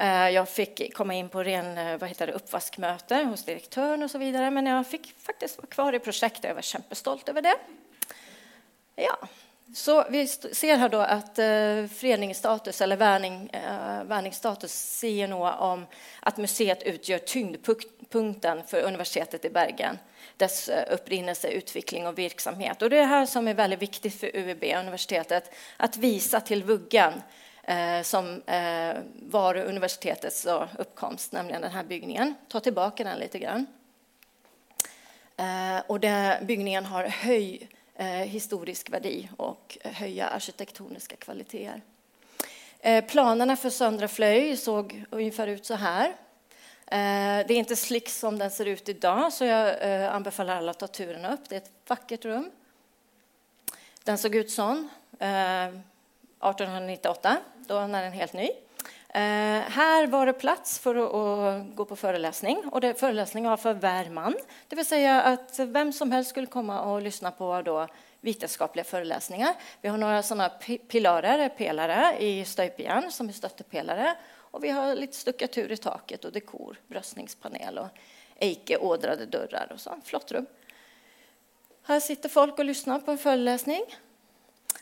Eh, 0.00 0.28
jag 0.28 0.48
fick 0.48 0.94
komma 0.94 1.14
in 1.14 1.28
på 1.28 1.42
ren 1.42 1.78
eh, 1.78 1.98
vad 1.98 2.08
heter 2.08 2.26
det, 2.26 2.32
uppvaskmöte 2.32 3.16
hos 3.16 3.44
direktören 3.44 4.02
och 4.02 4.10
så 4.10 4.18
vidare, 4.18 4.50
men 4.50 4.66
jag 4.66 4.86
fick 4.86 5.14
faktiskt 5.18 5.58
vara 5.58 5.66
kvar 5.66 5.92
i 5.92 5.98
projektet. 5.98 6.44
Jag 6.44 6.54
var 6.54 6.62
kämpestolt 6.62 7.28
över 7.28 7.42
det. 7.42 7.56
Ja, 8.96 9.18
så 9.74 10.04
vi 10.10 10.26
ser 10.26 10.76
här 10.76 10.88
då 10.88 10.98
att 10.98 11.38
eh, 11.38 11.96
föreningsstatus 11.98 12.80
eller 12.80 12.96
värning, 12.96 13.50
värningsstatus 14.04 14.72
säger 14.72 15.28
något 15.28 15.60
om 15.60 15.86
att 16.20 16.36
museet 16.36 16.82
utgör 16.82 17.18
tyngdpunkten 17.18 18.62
för 18.66 18.82
universitetet 18.82 19.44
i 19.44 19.50
Bergen, 19.50 19.98
dess 20.36 20.70
upprinnelse, 20.90 21.48
utveckling 21.48 22.06
och 22.06 22.18
verksamhet. 22.18 22.82
Och 22.82 22.90
det 22.90 22.96
är 22.96 23.00
det 23.00 23.06
här 23.06 23.26
som 23.26 23.48
är 23.48 23.54
väldigt 23.54 23.82
viktigt 23.82 24.20
för 24.20 24.36
UB, 24.36 24.64
universitetet, 24.64 25.54
att 25.76 25.96
visa 25.96 26.40
till 26.40 26.64
vuggan 26.64 27.12
Eh, 27.68 28.02
som 28.02 28.42
eh, 28.46 28.96
var 29.22 29.56
universitetets 29.56 30.42
då, 30.42 30.68
uppkomst, 30.78 31.32
nämligen 31.32 31.62
den 31.62 31.70
här 31.70 31.84
byggningen. 31.84 32.34
Ta 32.48 32.60
tillbaka 32.60 33.04
den 33.04 33.18
lite 33.18 33.38
grann. 33.38 33.66
Eh, 35.36 35.82
och 35.86 36.00
den 36.00 36.46
byggningen 36.46 36.86
har 36.86 37.04
höj 37.04 37.68
Eh, 38.00 38.06
historisk 38.06 38.90
värde 38.90 39.28
och 39.36 39.78
höja 39.84 40.28
arkitektoniska 40.28 41.16
kvaliteter. 41.16 41.82
Eh, 42.80 43.04
planerna 43.04 43.56
för 43.56 43.70
Söndra 43.70 44.08
Flöj 44.08 44.56
såg 44.56 45.04
ungefär 45.10 45.46
ut 45.46 45.66
så 45.66 45.74
här. 45.74 46.06
Eh, 46.86 47.46
det 47.46 47.54
är 47.54 47.58
inte 47.58 47.76
slick 47.76 48.08
som 48.08 48.38
den 48.38 48.50
ser 48.50 48.66
ut 48.66 48.88
idag, 48.88 49.32
så 49.32 49.44
jag 49.44 49.82
anbefaller 50.04 50.56
alla 50.56 50.70
att 50.70 50.78
ta 50.78 50.86
turen 50.86 51.24
upp. 51.24 51.48
Det 51.48 51.54
är 51.54 51.60
ett 51.60 51.70
vackert 51.86 52.24
rum. 52.24 52.50
Den 54.04 54.18
såg 54.18 54.34
ut 54.34 54.50
så 54.50 54.88
1898, 56.42 57.36
då 57.66 57.74
var 57.74 57.88
den 57.88 58.12
helt 58.12 58.32
ny. 58.32 58.50
Eh, 59.08 59.60
här 59.70 60.06
var 60.06 60.26
det 60.26 60.32
plats 60.32 60.78
för 60.78 60.94
att, 60.94 61.14
att 61.14 61.76
gå 61.76 61.84
på 61.84 61.96
föreläsning 61.96 62.62
och 62.72 62.80
det, 62.80 62.94
föreläsningen 62.94 63.50
var 63.50 63.56
för 63.56 63.74
värman. 63.74 64.34
Det 64.68 64.76
vill 64.76 64.86
säga 64.86 65.22
att 65.22 65.58
vem 65.58 65.92
som 65.92 66.12
helst 66.12 66.30
skulle 66.30 66.46
komma 66.46 66.80
och 66.80 67.02
lyssna 67.02 67.30
på 67.30 67.62
då 67.62 67.86
vetenskapliga 68.20 68.84
föreläsningar. 68.84 69.54
Vi 69.80 69.88
har 69.88 69.98
några 69.98 70.22
sådana 70.22 70.50
pilarer, 70.88 71.48
pelare 71.48 72.16
i 72.18 72.44
stöpjärn 72.44 73.10
som 73.10 73.28
är 73.28 73.32
stöttepelare 73.32 74.14
och 74.34 74.64
vi 74.64 74.70
har 74.70 74.94
lite 74.94 75.16
stuckatur 75.16 75.72
i 75.72 75.76
taket 75.76 76.24
och 76.24 76.32
dekor, 76.32 76.76
bröstningspanel 76.86 77.78
och 77.78 77.88
Eike 78.36 78.76
ådrade 78.76 79.26
dörrar 79.26 79.70
och 79.74 79.80
så. 79.80 79.96
Flott 80.04 80.32
rum. 80.32 80.46
Här 81.82 82.00
sitter 82.00 82.28
folk 82.28 82.58
och 82.58 82.64
lyssnar 82.64 82.98
på 82.98 83.10
en 83.10 83.18
föreläsning. 83.18 83.82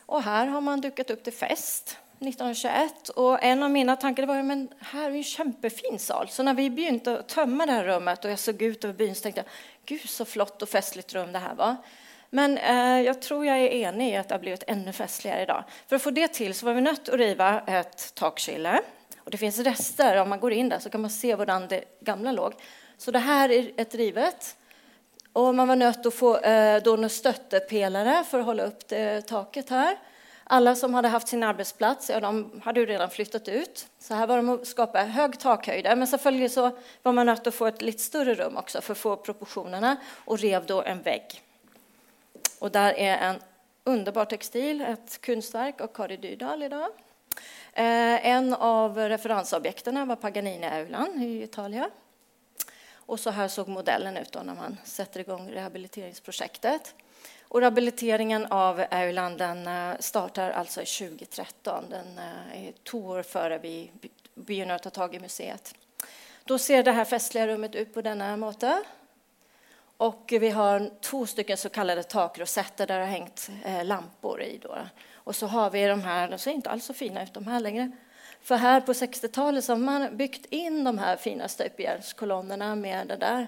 Och 0.07 0.23
här 0.23 0.47
har 0.47 0.61
man 0.61 0.81
dukat 0.81 1.11
upp 1.11 1.25
till 1.25 1.33
fest. 1.33 1.99
1921 2.21 3.09
och 3.09 3.45
en 3.45 3.62
av 3.62 3.71
mina 3.71 3.97
tankar 3.97 4.27
var 4.27 4.42
men 4.42 4.69
här 4.79 5.11
är 5.11 5.14
en 5.14 5.25
kämpefin 5.25 5.99
sal. 5.99 6.29
Så 6.29 6.42
när 6.42 6.55
vi 6.55 6.71
begynte 6.71 7.19
att 7.19 7.29
tömma 7.29 7.66
det 7.66 7.73
här 7.73 7.85
rummet 7.85 8.25
och 8.25 8.31
jag 8.31 8.38
såg 8.38 8.62
ut 8.62 8.85
över 8.85 8.95
byn 8.95 9.14
så 9.14 9.23
tänkte 9.23 9.40
jag 9.40 9.51
gud 9.87 10.09
så 10.09 10.25
flott 10.25 10.62
och 10.62 10.69
festligt 10.69 11.14
rum 11.14 11.33
det 11.33 11.38
här 11.38 11.55
var. 11.55 11.77
Men 12.31 12.59
eh, 12.59 13.01
jag 13.07 13.23
tror 13.23 13.47
jag 13.47 13.59
är 13.59 13.69
enig 13.69 14.12
i 14.12 14.16
att 14.16 14.29
det 14.29 14.35
har 14.35 14.40
blivit 14.40 14.64
ännu 14.66 14.92
festligare 14.92 15.42
idag. 15.42 15.64
För 15.87 15.97
att 15.97 16.03
få 16.03 16.11
det 16.11 16.29
till 16.29 16.55
så 16.55 16.66
var 16.66 16.75
vi 16.75 16.81
nött 16.81 17.09
att 17.09 17.14
riva 17.14 17.61
ett 17.61 18.14
takkille. 18.14 18.81
Och 19.19 19.31
det 19.31 19.38
finns 19.38 19.59
rester, 19.59 20.16
om 20.16 20.29
man 20.29 20.40
går 20.40 20.53
in 20.53 20.69
där 20.69 20.79
så 20.79 20.90
kan 20.90 21.01
man 21.01 21.11
se 21.11 21.35
var 21.35 21.69
det 21.69 21.85
gamla 22.01 22.33
låg. 22.33 22.53
Så 22.99 23.11
det 23.11 23.19
här 23.19 23.51
är 23.51 23.71
ett 23.77 23.95
rivet. 23.95 24.57
Och 25.37 25.55
man 25.55 25.68
var 25.68 25.77
nött 25.77 26.07
att 26.07 26.14
få 26.14 26.38
eh, 26.38 26.83
då 26.83 27.09
stöttepelare 27.09 28.25
för 28.25 28.38
att 28.38 28.44
hålla 28.44 28.62
upp 28.62 28.88
det, 28.88 29.27
taket 29.27 29.70
här. 29.70 29.96
Alla 30.44 30.75
som 30.75 30.94
hade 30.94 31.09
haft 31.09 31.29
sin 31.29 31.42
arbetsplats, 31.42 32.11
ja, 32.11 32.20
de 32.20 32.61
hade 32.64 32.81
ju 32.81 32.87
redan 32.87 33.11
flyttat 33.11 33.49
ut. 33.49 33.87
Så 33.99 34.14
här 34.14 34.27
var 34.27 34.37
de 34.37 34.49
att 34.49 34.66
skapa 34.66 34.99
hög 34.99 35.38
takhöjd. 35.38 35.85
Men 35.85 36.07
selvfølgelig 36.07 36.51
så 36.51 36.70
var 37.03 37.12
man 37.12 37.27
nöjd 37.27 37.46
att 37.46 37.55
få 37.55 37.66
ett 37.66 37.83
lite 37.83 38.03
större 38.03 38.35
rum 38.35 38.57
också 38.57 38.81
för 38.81 38.92
att 38.92 38.99
få 38.99 39.16
proportionerna 39.16 39.96
och 40.25 40.38
rev 40.38 40.66
då 40.66 40.83
en 40.83 41.03
vägg. 41.03 41.42
Och 42.59 42.70
där 42.70 42.94
är 42.94 43.16
en 43.16 43.37
underbar 43.85 44.25
textil, 44.25 44.81
ett 44.81 45.27
konstverk 45.27 45.81
av 45.81 45.87
Kari 45.87 46.16
Dyrdal 46.16 46.62
idag. 46.62 46.88
Eh, 47.72 48.27
en 48.27 48.55
av 48.55 48.99
referensobjekten 48.99 50.09
var 50.09 50.16
Paganini-aulan 50.16 51.22
i 51.22 51.42
Italien. 51.42 51.90
Och 53.07 53.21
så 53.21 53.31
här 53.31 53.49
såg 53.49 53.69
modellen 53.69 54.16
ut 54.16 54.33
då 54.33 54.40
när 54.40 54.55
man 54.55 54.77
sätter 54.85 55.21
igång 55.21 55.51
rehabiliteringsprojektet. 55.51 56.95
Och 57.49 57.61
rehabiliteringen 57.61 58.47
av 58.47 58.81
Irland 58.92 59.38
den 59.38 59.66
eh, 59.66 59.99
startar 60.01 60.51
alltså 60.51 60.81
2013. 60.81 61.85
Den 61.90 62.19
eh, 62.19 62.66
är 62.66 62.73
två 62.73 62.99
år 62.99 63.23
före 63.23 63.59
vi 63.59 63.90
begynner 64.35 64.79
ta 64.79 64.90
tag 64.90 65.14
i 65.14 65.21
museet. 65.21 65.75
Då 66.45 66.59
ser 66.59 66.83
det 66.83 66.92
här 66.92 67.05
festliga 67.05 67.47
rummet 67.47 67.75
ut 67.75 67.95
på 67.95 68.03
denna 68.03 68.37
måte. 68.37 68.83
Och 69.97 70.29
vi 70.40 70.51
har 70.51 70.90
två 71.01 71.27
stycken 71.27 71.57
så 71.57 71.69
kallade 71.69 72.03
takrosetter 72.03 72.87
där 72.87 72.99
det 72.99 73.05
har 73.05 73.11
hängt 73.11 73.51
eh, 73.64 73.85
lampor 73.85 74.42
i. 74.42 74.59
Då. 74.62 74.79
Och 75.14 75.37
så 75.37 75.47
har 75.47 75.71
vi 75.71 75.87
de 75.87 76.03
här, 76.03 76.29
de 76.29 76.38
ser 76.38 76.51
inte 76.51 76.71
alls 76.71 76.85
så 76.85 76.95
fina 76.95 77.23
ut 77.23 77.35
de 77.35 77.47
här 77.47 77.61
längre. 77.61 77.92
För 78.47 78.57
här 78.57 78.81
på 78.81 78.93
60-talet 78.93 79.65
så 79.65 79.73
har 79.73 79.79
man 79.79 80.17
byggt 80.17 80.47
in 80.47 80.85
de 80.85 80.99
här 80.99 81.17
fina 81.17 81.49
stöpjärnskolonnerna 81.49 82.75
med 82.75 83.09
det 83.09 83.17
där. 83.17 83.47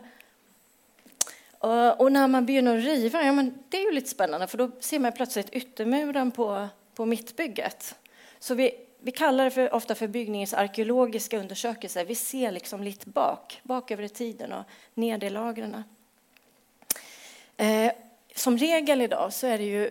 Och 1.97 2.13
när 2.13 2.29
man 2.29 2.47
börjar 2.47 2.77
riva, 2.77 3.23
ja, 3.23 3.33
men 3.33 3.59
det 3.69 3.77
är 3.77 3.85
ju 3.85 3.93
lite 3.93 4.09
spännande 4.09 4.47
för 4.47 4.59
då 4.59 4.71
ser 4.81 4.99
man 4.99 5.13
plötsligt 5.13 5.51
yttermuren 5.51 6.31
på, 6.31 6.69
på 6.95 7.07
mittbygget. 7.07 7.95
Så 8.39 8.55
vi 8.55 8.71
vi 9.01 9.13
kallar 9.13 9.45
det 9.45 9.51
för, 9.51 9.75
ofta 9.75 9.95
för 9.95 10.09
byggningens 10.09 10.55
arkeologiska 10.55 11.39
undersökelser. 11.39 12.05
Vi 12.05 12.15
ser 12.15 12.53
liksom 12.53 12.83
lite 12.83 13.09
bak, 13.09 13.61
bak 13.63 13.91
över 13.91 14.09
tiden 14.09 14.53
och 14.53 14.65
ner 14.95 15.25
i 15.25 15.31
Eh, 17.57 17.93
som 18.35 18.59
regel 18.59 19.01
idag 19.03 19.33
så 19.33 19.47
är 19.47 19.59
det 19.59 19.65
ju, 19.65 19.91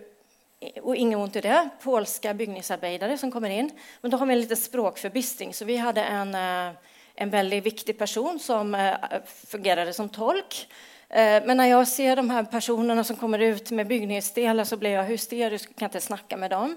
och 0.82 0.96
inget 0.96 1.18
ont 1.18 1.36
i 1.36 1.40
det, 1.40 1.68
polska 1.82 2.34
byggnadsarbetare 2.34 3.18
som 3.18 3.30
kommer 3.30 3.50
in. 3.50 3.70
Men 4.00 4.10
då 4.10 4.16
har 4.16 4.26
vi 4.26 4.32
en 4.32 4.40
liten 4.40 4.56
språkförbistring. 4.56 5.54
Så 5.54 5.64
vi 5.64 5.76
hade 5.76 6.04
en, 6.04 6.34
eh, 6.34 6.76
en 7.14 7.30
väldigt 7.30 7.66
viktig 7.66 7.98
person 7.98 8.38
som 8.38 8.74
eh, 8.74 8.94
fungerade 9.26 9.92
som 9.92 10.08
tolk. 10.08 10.68
Eh, 11.08 11.42
men 11.46 11.56
när 11.56 11.66
jag 11.66 11.88
ser 11.88 12.16
de 12.16 12.30
här 12.30 12.44
personerna 12.44 13.04
som 13.04 13.16
kommer 13.16 13.38
ut 13.38 13.70
med 13.70 13.86
byggnadsdelar 13.86 14.64
så 14.64 14.76
blir 14.76 14.90
jag 14.90 15.04
hysterisk 15.04 15.70
och 15.70 15.76
kan 15.76 15.86
inte 15.86 16.00
snacka 16.00 16.36
med 16.36 16.50
dem. 16.50 16.76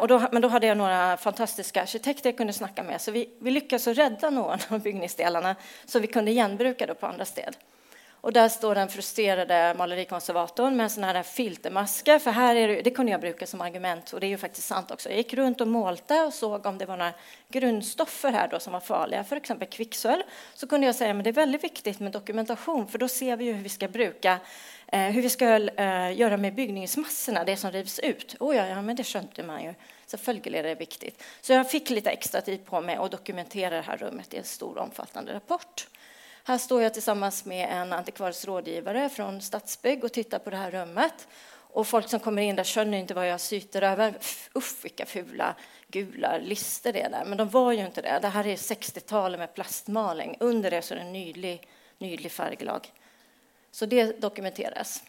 Och 0.00 0.08
då, 0.08 0.22
men 0.32 0.42
då 0.42 0.48
hade 0.48 0.66
jag 0.66 0.76
några 0.76 1.16
fantastiska 1.16 1.82
arkitekter 1.82 2.30
jag 2.30 2.36
kunde 2.36 2.52
snacka 2.52 2.82
med, 2.82 3.00
så 3.00 3.10
vi, 3.10 3.28
vi 3.40 3.50
lyckades 3.50 3.86
rädda 3.86 4.30
några 4.30 4.58
av 4.68 4.80
byggnadsdelarna 4.80 5.56
så 5.84 5.98
vi 5.98 6.06
kunde 6.06 6.30
igenbruka 6.30 6.86
det 6.86 6.94
på 6.94 7.06
andra 7.06 7.24
ställen. 7.24 7.54
Och 8.20 8.32
där 8.32 8.48
står 8.48 8.74
den 8.74 8.88
frustrerade 8.88 9.74
målerikonservatorn 9.78 10.76
med 10.76 10.84
en 10.84 10.90
sån 10.90 11.04
här 11.04 11.22
filtermaska. 11.22 12.18
för 12.18 12.30
här 12.30 12.56
är 12.56 12.68
det, 12.68 12.82
det 12.82 12.90
kunde 12.90 13.12
jag 13.12 13.20
bruka 13.20 13.46
som 13.46 13.60
argument, 13.60 14.12
och 14.12 14.20
det 14.20 14.26
är 14.26 14.28
ju 14.28 14.38
faktiskt 14.38 14.66
sant 14.66 14.90
också. 14.90 15.08
Jag 15.08 15.18
gick 15.18 15.34
runt 15.34 15.60
och 15.60 15.68
målte 15.68 16.22
och 16.22 16.34
såg 16.34 16.66
om 16.66 16.78
det 16.78 16.86
var 16.86 16.96
några 16.96 17.12
grundstoffer 17.48 18.32
här 18.32 18.48
då 18.48 18.60
som 18.60 18.72
var 18.72 18.80
farliga, 18.80 19.24
för 19.24 19.36
exempel 19.36 19.68
kvicksilver. 19.68 20.22
Så 20.54 20.66
kunde 20.66 20.86
jag 20.86 20.94
säga 20.94 21.10
att 21.10 21.24
det 21.24 21.30
är 21.30 21.32
väldigt 21.32 21.64
viktigt 21.64 22.00
med 22.00 22.12
dokumentation, 22.12 22.88
för 22.88 22.98
då 22.98 23.08
ser 23.08 23.36
vi 23.36 23.44
ju 23.44 23.52
hur 23.52 23.62
vi 23.62 23.68
ska 23.68 23.88
bruka 23.88 24.38
eh, 24.86 25.00
hur 25.00 25.22
vi 25.22 25.30
ska 25.30 25.44
eh, 25.46 26.18
göra 26.18 26.36
med 26.36 26.54
byggningsmassorna, 26.54 27.44
det 27.44 27.56
som 27.56 27.72
rivs 27.72 27.98
ut. 27.98 28.36
Oh 28.40 28.56
ja, 28.56 28.66
ja, 28.66 28.82
men 28.82 28.96
det 28.96 29.04
skönte 29.04 29.42
man 29.42 29.62
ju. 29.62 29.74
Selvfølgelig 30.06 30.58
är 30.58 30.62
det 30.62 30.74
viktigt. 30.74 31.22
Så 31.40 31.52
jag 31.52 31.70
fick 31.70 31.90
lite 31.90 32.10
extra 32.10 32.40
tid 32.40 32.64
på 32.64 32.80
mig 32.80 32.96
att 32.96 33.10
dokumentera 33.10 33.76
det 33.76 33.82
här 33.82 33.96
rummet 33.96 34.34
i 34.34 34.36
en 34.36 34.44
stor 34.44 34.78
omfattande 34.78 35.34
rapport. 35.34 35.86
Här 36.50 36.58
står 36.58 36.82
jag 36.82 36.94
tillsammans 36.94 37.44
med 37.44 37.68
en 37.70 37.92
antikvarisk 37.92 38.44
rådgivare 38.44 39.08
från 39.08 39.40
Stadsbygg 39.40 40.04
och 40.04 40.12
tittar 40.12 40.38
på 40.38 40.50
det 40.50 40.56
här 40.56 40.70
rummet. 40.70 41.28
Och 41.50 41.86
folk 41.86 42.08
som 42.08 42.20
kommer 42.20 42.42
in 42.42 42.56
där 42.56 42.64
känner 42.64 42.98
inte 42.98 43.14
vad 43.14 43.28
jag 43.28 43.40
syter 43.40 43.82
över. 43.82 44.14
Uff, 44.52 44.84
vilka 44.84 45.06
fula 45.06 45.54
gula 45.88 46.38
lister 46.38 46.92
det 46.92 47.02
är 47.02 47.10
där. 47.10 47.24
Men 47.24 47.38
de 47.38 47.48
var 47.48 47.72
ju 47.72 47.86
inte 47.86 48.02
det. 48.02 48.18
Det 48.22 48.28
här 48.28 48.46
är 48.46 48.56
60-talet 48.56 49.40
med 49.40 49.54
plastmaling. 49.54 50.36
Under 50.40 50.70
det 50.70 50.82
så 50.82 50.94
är 50.94 50.98
det 50.98 51.04
en 51.04 51.12
nylig, 51.12 51.68
nylig 51.98 52.32
färglag. 52.32 52.92
Så 53.70 53.86
det 53.86 54.20
dokumenteras. 54.20 55.02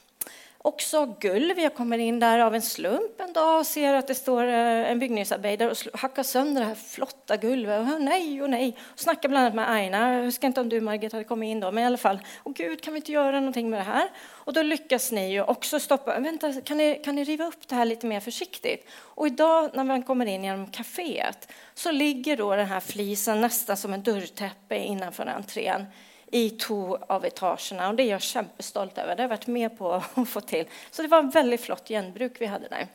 Också 0.63 1.15
gulv. 1.19 1.59
Jag 1.59 1.75
kommer 1.75 1.97
in 1.97 2.19
där 2.19 2.39
av 2.39 2.55
en 2.55 2.61
slump 2.61 3.21
en 3.21 3.33
dag 3.33 3.59
och 3.59 3.67
ser 3.67 3.93
att 3.93 4.07
det 4.07 4.15
står 4.15 4.47
eh, 4.47 4.91
en 4.91 4.99
byggnadsarbetare 4.99 5.71
och 5.71 5.99
hackar 5.99 6.23
sönder 6.23 6.61
det 6.61 6.67
här 6.67 6.75
flotta 6.75 7.37
gulvet. 7.37 7.79
Och 7.79 8.01
nej 8.01 8.41
och 8.41 8.49
nej. 8.49 8.77
Och 8.79 8.99
snackar 8.99 9.29
bland 9.29 9.45
annat 9.45 9.55
med 9.55 9.69
Aina. 9.69 10.13
Jag 10.13 10.23
huskar 10.23 10.47
inte 10.47 10.61
om 10.61 10.69
du 10.69 10.81
Margit 10.81 11.13
hade 11.13 11.23
kommit 11.23 11.47
in 11.47 11.59
då, 11.59 11.71
men 11.71 11.83
i 11.83 11.87
alla 11.87 11.97
fall. 11.97 12.19
Och 12.43 12.55
gud, 12.55 12.81
kan 12.81 12.93
vi 12.93 12.97
inte 12.97 13.11
göra 13.11 13.39
någonting 13.39 13.69
med 13.69 13.79
det 13.79 13.83
här? 13.83 14.09
Och 14.27 14.53
då 14.53 14.61
lyckas 14.61 15.11
ni 15.11 15.31
ju 15.31 15.43
också 15.43 15.79
stoppa. 15.79 16.19
Vänta, 16.19 16.53
kan 16.61 16.77
ni, 16.77 17.01
kan 17.05 17.15
ni 17.15 17.23
riva 17.23 17.45
upp 17.45 17.67
det 17.67 17.75
här 17.75 17.85
lite 17.85 18.07
mer 18.07 18.19
försiktigt? 18.19 18.89
Och 18.93 19.27
idag 19.27 19.69
när 19.73 19.83
man 19.83 20.03
kommer 20.03 20.25
in 20.25 20.43
genom 20.43 20.67
kaféet 20.67 21.49
så 21.73 21.91
ligger 21.91 22.37
då 22.37 22.55
den 22.55 22.67
här 22.67 22.79
flisen 22.79 23.41
nästan 23.41 23.77
som 23.77 23.93
en 23.93 24.03
dörrtäppe 24.03 24.77
innanför 24.77 25.25
entrén 25.25 25.85
i 26.31 26.49
två 26.49 26.97
av 27.07 27.25
etagerna 27.25 27.89
och 27.89 27.95
det 27.95 28.03
är 28.03 28.09
jag 28.09 28.21
kämpestolt 28.21 28.97
över. 28.97 29.15
Det 29.15 29.21
har 29.21 29.29
jag 29.29 29.37
varit 29.37 29.47
med 29.47 29.77
på 29.77 29.93
att 30.13 30.29
få 30.29 30.41
till. 30.41 30.65
Så 30.91 31.01
det 31.01 31.07
var 31.07 31.19
en 31.19 31.29
väldigt 31.29 31.61
flott 31.61 31.87
genbruk 31.87 32.33
vi 32.39 32.45
hade 32.45 32.67
där. 32.67 32.87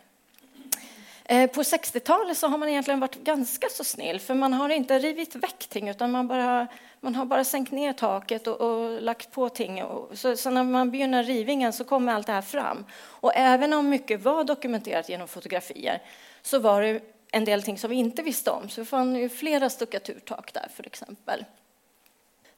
Eh, 1.24 1.50
på 1.50 1.62
60-talet 1.62 2.38
så 2.38 2.48
har 2.48 2.58
man 2.58 2.68
egentligen 2.68 3.00
varit 3.00 3.24
ganska 3.24 3.68
så 3.68 3.84
snill 3.84 4.20
för 4.20 4.34
man 4.34 4.52
har 4.52 4.68
inte 4.68 4.98
rivit 4.98 5.34
väck 5.34 5.66
ting 5.66 5.88
utan 5.88 6.10
man, 6.10 6.28
bara, 6.28 6.66
man 7.00 7.14
har 7.14 7.24
bara 7.24 7.44
sänkt 7.44 7.72
ner 7.72 7.92
taket 7.92 8.46
och, 8.46 8.60
och 8.60 9.02
lagt 9.02 9.32
på 9.32 9.48
ting. 9.48 9.82
Så, 10.12 10.36
så, 10.36 10.50
när 10.50 10.64
man 10.64 10.90
begynner 10.90 11.24
rivningen 11.24 11.72
så 11.72 11.84
kommer 11.84 12.12
allt 12.12 12.26
det 12.26 12.32
här 12.32 12.42
fram. 12.42 12.84
Och 12.98 13.32
även 13.34 13.72
om 13.72 13.88
mycket 13.88 14.22
var 14.22 14.44
dokumenterat 14.44 15.08
genom 15.08 15.28
fotografier 15.28 16.02
så 16.42 16.58
var 16.58 16.82
det 16.82 17.00
en 17.32 17.44
del 17.44 17.62
ting 17.62 17.78
som 17.78 17.90
vi 17.90 17.96
inte 17.96 18.22
visste 18.22 18.50
om. 18.50 18.68
Så 18.68 18.80
vi 18.80 18.84
fann 18.84 19.16
ju 19.16 19.28
flera 19.28 19.70
stuckaturtak 19.70 20.52
där 20.52 20.68
för 20.74 20.86
exempel. 20.86 21.44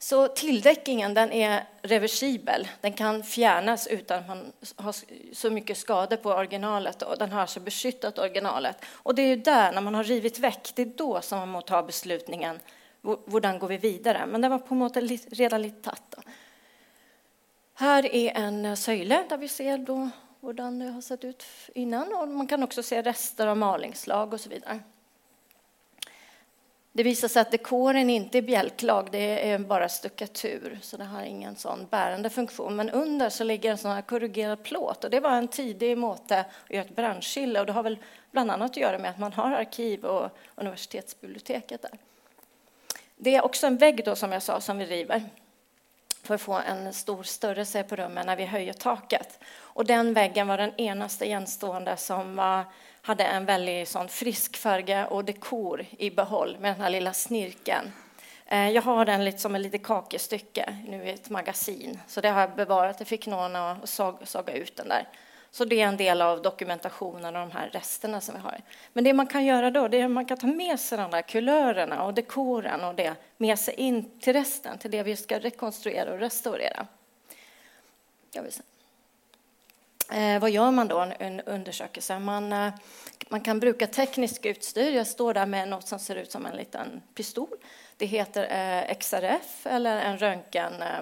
Så 0.01 0.27
tilldäckningen 0.27 1.13
den 1.13 1.31
är 1.31 1.63
reversibel. 1.81 2.67
Den 2.81 2.93
kan 2.93 3.23
fjärnas 3.23 3.87
utan 3.87 4.19
att 4.19 4.27
man 4.27 4.51
har 4.75 4.95
så 5.35 5.49
mycket 5.49 5.77
skador 5.77 6.17
på 6.17 6.29
originalet. 6.29 7.01
Och 7.01 7.17
den 7.17 7.31
har 7.31 7.41
alltså 7.41 7.59
beskyttat 7.59 8.19
originalet. 8.19 8.77
Och 8.91 9.15
det 9.15 9.21
är 9.21 9.27
ju 9.27 9.35
där, 9.35 9.71
när 9.71 9.81
man 9.81 9.95
har 9.95 10.03
rivit 10.03 10.39
väck, 10.39 10.71
det 10.75 10.81
är 10.81 10.85
då 10.85 11.21
som 11.21 11.39
man 11.39 11.49
måste 11.49 11.69
ta 11.69 11.83
beslutningen. 11.83 12.59
Hur 13.03 13.59
går 13.59 13.67
vi 13.67 13.77
vidare? 13.77 14.25
Men 14.25 14.41
den 14.41 14.51
var 14.51 14.59
på 14.59 14.75
något 14.75 14.93
sätt 14.93 15.25
redan 15.29 15.61
lite 15.61 15.81
tatt. 15.81 16.15
Här 17.73 18.15
är 18.15 18.37
en 18.37 18.77
söjle 18.77 19.23
där 19.29 19.37
vi 19.37 19.47
ser 19.47 19.77
då 19.77 20.09
hur 20.41 20.53
det 20.53 20.91
har 20.91 21.01
sett 21.01 21.23
ut 21.23 21.45
innan. 21.75 22.13
Och 22.13 22.27
man 22.27 22.47
kan 22.47 22.63
också 22.63 22.83
se 22.83 23.01
rester 23.01 23.47
av 23.47 23.57
malingslag 23.57 24.33
och 24.33 24.39
så 24.39 24.49
vidare. 24.49 24.79
Det 26.91 27.03
visar 27.03 27.27
sig 27.27 27.41
att 27.41 27.51
dekoren 27.51 28.09
inte 28.09 28.37
är 28.37 28.41
bjälklag, 28.41 29.07
det 29.11 29.51
är 29.51 29.59
bara 29.59 29.89
stuckatur, 29.89 30.79
så 30.81 30.97
det 30.97 31.03
har 31.03 31.23
ingen 31.23 31.55
sån 31.55 31.87
bärande 31.89 32.29
funktion. 32.29 32.75
Men 32.75 32.89
under 32.89 33.29
så 33.29 33.43
ligger 33.43 33.71
en 33.71 33.77
sån 33.77 33.91
här 33.91 34.01
korrugerad 34.01 34.63
plåt 34.63 35.03
och 35.03 35.09
det 35.09 35.19
var 35.19 35.31
en 35.31 35.47
tidig 35.47 35.97
måte 35.97 36.39
att 36.39 36.47
göra 36.69 36.85
ett 36.85 36.95
brandskille 36.95 37.59
och 37.59 37.65
det 37.65 37.71
har 37.71 37.83
väl 37.83 37.97
bland 38.31 38.51
annat 38.51 38.71
att 38.71 38.77
göra 38.77 38.97
med 38.97 39.11
att 39.11 39.19
man 39.19 39.33
har 39.33 39.51
arkiv 39.51 40.05
och 40.05 40.29
universitetsbiblioteket 40.55 41.81
där. 41.81 41.91
Det 43.15 43.35
är 43.35 43.45
också 43.45 43.67
en 43.67 43.77
vägg 43.77 44.05
då 44.05 44.15
som 44.15 44.31
jag 44.31 44.43
sa 44.43 44.61
som 44.61 44.77
vi 44.77 44.85
river 44.85 45.29
för 46.23 46.35
att 46.35 46.41
få 46.41 46.53
en 46.53 46.93
stor 46.93 47.23
större 47.23 47.83
på 47.83 47.95
rummen 47.95 48.25
när 48.25 48.35
vi 48.35 48.45
höjer 48.45 48.73
taket. 48.73 49.39
Och 49.79 49.85
den 49.85 50.13
väggen 50.13 50.47
var 50.47 50.57
den 50.57 50.73
enaste 50.77 51.25
igenstående 51.25 51.97
som 51.97 52.35
var 52.35 52.65
hade 53.01 53.23
en 53.23 53.45
väldigt 53.45 53.89
sån 53.89 54.09
frisk 54.09 54.57
färg 54.57 55.03
och 55.03 55.25
dekor 55.25 55.85
i 55.97 56.09
behåll 56.11 56.57
med 56.59 56.73
den 56.73 56.81
här 56.81 56.89
lilla 56.89 57.13
snirken. 57.13 57.91
Eh, 58.45 58.69
jag 58.69 58.81
har 58.81 59.05
den 59.05 59.25
lite 59.25 59.37
som 59.37 59.55
ett 59.55 59.61
litet 59.61 59.83
kakestycke 59.83 60.75
nu 60.87 61.03
i 61.03 61.09
ett 61.09 61.29
magasin, 61.29 61.99
så 62.07 62.21
det 62.21 62.29
har 62.29 62.41
jag 62.41 62.55
bevarat. 62.55 62.95
Jag 62.99 63.07
fick 63.07 63.27
någon 63.27 63.55
att 63.55 63.89
saga 64.23 64.53
ut 64.53 64.75
den 64.75 64.87
där. 64.87 65.07
Så 65.51 65.65
det 65.65 65.81
är 65.81 65.87
en 65.87 65.97
del 65.97 66.21
av 66.21 66.41
dokumentationen 66.41 67.35
och 67.35 67.47
de 67.47 67.51
här 67.51 67.69
resterna 67.69 68.21
som 68.21 68.35
vi 68.35 68.41
har. 68.41 68.61
Men 68.93 69.03
det 69.03 69.13
man 69.13 69.27
kan 69.27 69.45
göra 69.45 69.71
då, 69.71 69.87
det 69.87 70.01
är 70.01 70.05
att 70.05 70.11
man 70.11 70.25
kan 70.25 70.37
ta 70.37 70.47
med 70.47 70.79
sig 70.79 70.97
de 70.97 71.11
där 71.11 71.21
kulörerna 71.21 72.03
och 72.03 72.13
dekoren 72.13 72.83
och 72.83 72.95
det 72.95 73.13
med 73.37 73.59
sig 73.59 73.73
in 73.73 74.19
till 74.19 74.33
resten, 74.33 74.77
till 74.77 74.91
det 74.91 75.03
vi 75.03 75.15
ska 75.15 75.39
rekonstruera 75.39 76.13
och 76.13 76.19
restaurera. 76.19 76.87
Jag 78.31 78.43
vill 78.43 78.51
se. 78.51 78.61
Eh, 80.11 80.39
vad 80.39 80.49
gör 80.49 80.71
man 80.71 80.87
då 80.87 81.05
i 81.19 81.23
en 81.23 81.41
undersökelse? 81.41 82.19
Man, 82.19 82.53
eh, 82.53 82.73
man 83.29 83.41
kan 83.41 83.59
bruka 83.59 83.87
teknisk 83.87 84.45
utstyr. 84.45 84.91
Jag 84.91 85.07
står 85.07 85.33
där 85.33 85.45
med 85.45 85.67
något 85.67 85.87
som 85.87 85.99
ser 85.99 86.15
ut 86.15 86.31
som 86.31 86.45
en 86.45 86.55
liten 86.55 87.01
pistol. 87.15 87.57
Det 87.97 88.05
heter 88.05 88.43
eh, 88.89 88.95
XRF 88.95 89.65
eller 89.65 89.97
en 89.97 90.17
röntgen, 90.17 90.73
eh, 90.81 90.99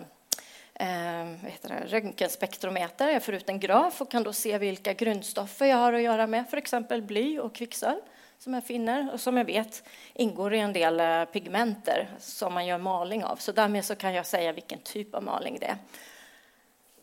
eh 0.89 1.25
heter 1.25 1.69
det, 1.69 1.85
röntgenspektrometer. 1.87 3.07
Jag 3.09 3.23
får 3.23 3.33
ut 3.33 3.49
en 3.49 3.59
graf 3.59 4.01
och 4.01 4.11
kan 4.11 4.23
då 4.23 4.33
se 4.33 4.57
vilka 4.57 4.93
grundstoffer 4.93 5.65
jag 5.65 5.77
har 5.77 5.93
att 5.93 6.01
göra 6.01 6.27
med, 6.27 6.49
för 6.49 6.57
exempel 6.57 7.01
bly 7.01 7.39
och 7.39 7.55
kvicksilver 7.55 8.01
som 8.37 8.53
jag 8.53 8.63
finner 8.63 9.13
och 9.13 9.19
som 9.19 9.37
jag 9.37 9.45
vet 9.45 9.83
ingår 10.13 10.53
i 10.53 10.59
en 10.59 10.73
del 10.73 10.99
eh, 10.99 11.25
pigmenter 11.25 12.09
som 12.19 12.53
man 12.53 12.65
gör 12.65 12.77
maling 12.77 13.23
av. 13.23 13.35
Så 13.35 13.51
därmed 13.51 13.85
så 13.85 13.95
kan 13.95 14.13
jag 14.13 14.25
säga 14.25 14.51
vilken 14.51 14.79
typ 14.79 15.15
av 15.15 15.23
maling 15.23 15.57
det 15.59 15.65
är. 15.65 15.77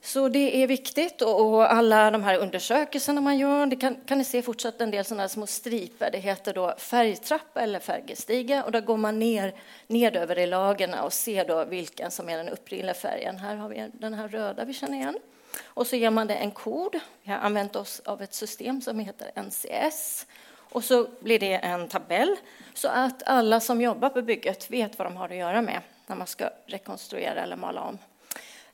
Så 0.05 0.29
det 0.29 0.63
är 0.63 0.67
viktigt 0.67 1.23
och 1.23 1.73
alla 1.73 2.11
de 2.11 2.23
här 2.23 2.39
undersökelserna 2.39 3.21
man 3.21 3.39
gör, 3.39 3.67
det 3.67 3.77
kan, 3.77 3.97
kan 4.07 4.19
ni 4.19 4.25
se 4.25 4.43
fortsatt 4.43 4.81
en 4.81 4.91
del 4.91 5.05
sådana 5.05 5.29
små 5.29 5.47
striper. 5.47 6.11
Det 6.11 6.19
heter 6.19 6.55
då 6.55 6.75
färgtrappa 6.79 7.61
eller 7.61 7.81
färgstiga 7.81 8.65
och 8.65 8.73
då 8.73 8.81
går 8.81 8.97
man 8.97 9.19
ner, 9.19 9.55
nedöver 9.87 10.39
i 10.39 10.47
lagerna 10.47 11.03
och 11.03 11.13
ser 11.13 11.45
då 11.45 11.65
vilken 11.65 12.11
som 12.11 12.29
är 12.29 12.37
den 12.37 12.49
uppringliga 12.49 12.95
färgen. 12.95 13.39
Här 13.39 13.57
har 13.57 13.69
vi 13.69 13.91
den 13.93 14.15
här 14.15 14.29
röda 14.29 14.65
vi 14.65 14.73
känner 14.73 14.99
igen. 14.99 15.19
Och 15.65 15.87
så 15.87 15.97
ger 15.97 16.11
man 16.11 16.27
det 16.27 16.35
en 16.35 16.51
kod. 16.51 17.01
Vi 17.23 17.31
har 17.31 17.39
använt 17.39 17.77
oss 17.77 18.03
av 18.05 18.23
ett 18.23 18.35
system 18.35 18.81
som 18.81 18.99
heter 18.99 19.43
NCS. 19.43 20.27
Och 20.57 20.85
så 20.85 21.07
blir 21.21 21.39
det 21.39 21.55
en 21.55 21.89
tabell 21.89 22.37
så 22.75 22.89
att 22.89 23.23
alla 23.27 23.61
som 23.61 23.81
jobbar 23.81 24.09
på 24.09 24.23
bygget 24.23 24.71
vet 24.71 24.99
vad 24.99 25.07
de 25.07 25.17
har 25.17 25.29
att 25.29 25.37
göra 25.37 25.63
med 25.63 25.81
när 26.07 26.17
man 26.17 26.27
ska 26.27 26.51
rekonstruera 26.67 27.43
eller 27.43 27.57
mala 27.57 27.81
om. 27.81 27.99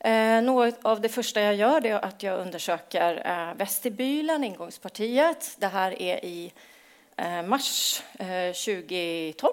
Eh, 0.05 0.43
något 0.43 0.75
av 0.83 1.01
det 1.01 1.09
första 1.09 1.41
jag 1.41 1.55
gör 1.55 1.87
är 1.87 2.05
att 2.05 2.23
jag 2.23 2.41
undersöker 2.41 3.23
eh, 3.27 3.55
vestibylen, 3.55 4.45
ingångspartiet. 4.45 5.57
Det 5.59 5.67
här 5.67 6.03
är 6.03 6.25
i 6.25 6.53
eh, 7.17 7.43
mars 7.43 8.03
eh, 8.19 8.53
2012 8.53 9.53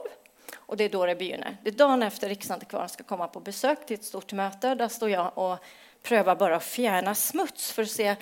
och 0.56 0.78
det 0.78 0.84
är 0.84 0.90
då 0.90 1.06
det 1.06 1.16
begynner. 1.16 1.58
Det 1.64 1.70
är 1.70 1.74
dagen 1.74 2.04
efter 2.04 2.30
Riksantikvarien 2.30 2.90
ska 2.90 3.04
komma 3.04 3.28
på 3.28 3.40
besök 3.40 3.86
till 3.86 3.94
ett 3.94 4.06
stort 4.06 4.34
möte. 4.34 4.76
Där 4.76 4.88
står 4.88 5.10
jag 5.10 5.38
och 5.38 5.58
prövar 6.04 6.36
bara 6.36 6.56
att 6.56 6.64
fjärna 6.64 7.16
smuts 7.16 7.72
för 7.72 7.84
att 7.84 7.90
se 7.90 8.16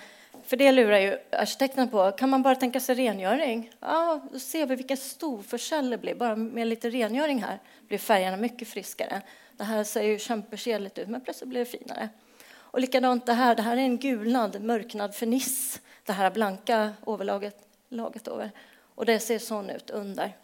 för 0.45 0.57
det 0.57 0.71
lurar 0.71 0.99
ju 0.99 1.17
arkitekterna 1.31 1.87
på. 1.87 2.11
Kan 2.11 2.29
man 2.29 2.41
bara 2.41 2.55
tänka 2.55 2.79
sig 2.79 2.95
rengöring? 2.95 3.71
Ja, 3.79 4.21
då 4.31 4.39
ser 4.39 4.65
vi 4.65 4.75
vilken 4.75 4.97
stor 4.97 5.43
försäljning 5.43 5.91
det 5.91 5.97
blir. 5.97 6.15
Bara 6.15 6.35
med 6.35 6.67
lite 6.67 6.89
rengöring 6.89 7.43
här 7.43 7.59
blir 7.87 7.97
färgerna 7.97 8.37
mycket 8.37 8.67
friskare. 8.67 9.21
Det 9.57 9.63
här 9.63 9.83
ser 9.83 10.03
ju 10.03 10.19
kämpekedligt 10.19 10.97
ut, 10.97 11.07
men 11.07 11.21
plötsligt 11.21 11.49
blir 11.49 11.59
det 11.59 11.65
finare. 11.65 12.09
Och 12.53 12.79
likadant 12.79 13.25
det 13.25 13.33
här, 13.33 13.55
det 13.55 13.61
här 13.61 13.77
är 13.77 13.81
en 13.81 13.97
gulnad, 13.97 14.61
mörknad 14.61 15.15
ferniss, 15.15 15.81
det 16.03 16.13
här 16.13 16.31
blanka 16.31 16.93
överlaget 17.07 17.65
laget 17.89 18.27
över. 18.27 18.51
Och 18.95 19.05
det 19.05 19.19
ser 19.19 19.39
sån 19.39 19.69
ut 19.69 19.89
under. 19.89 20.37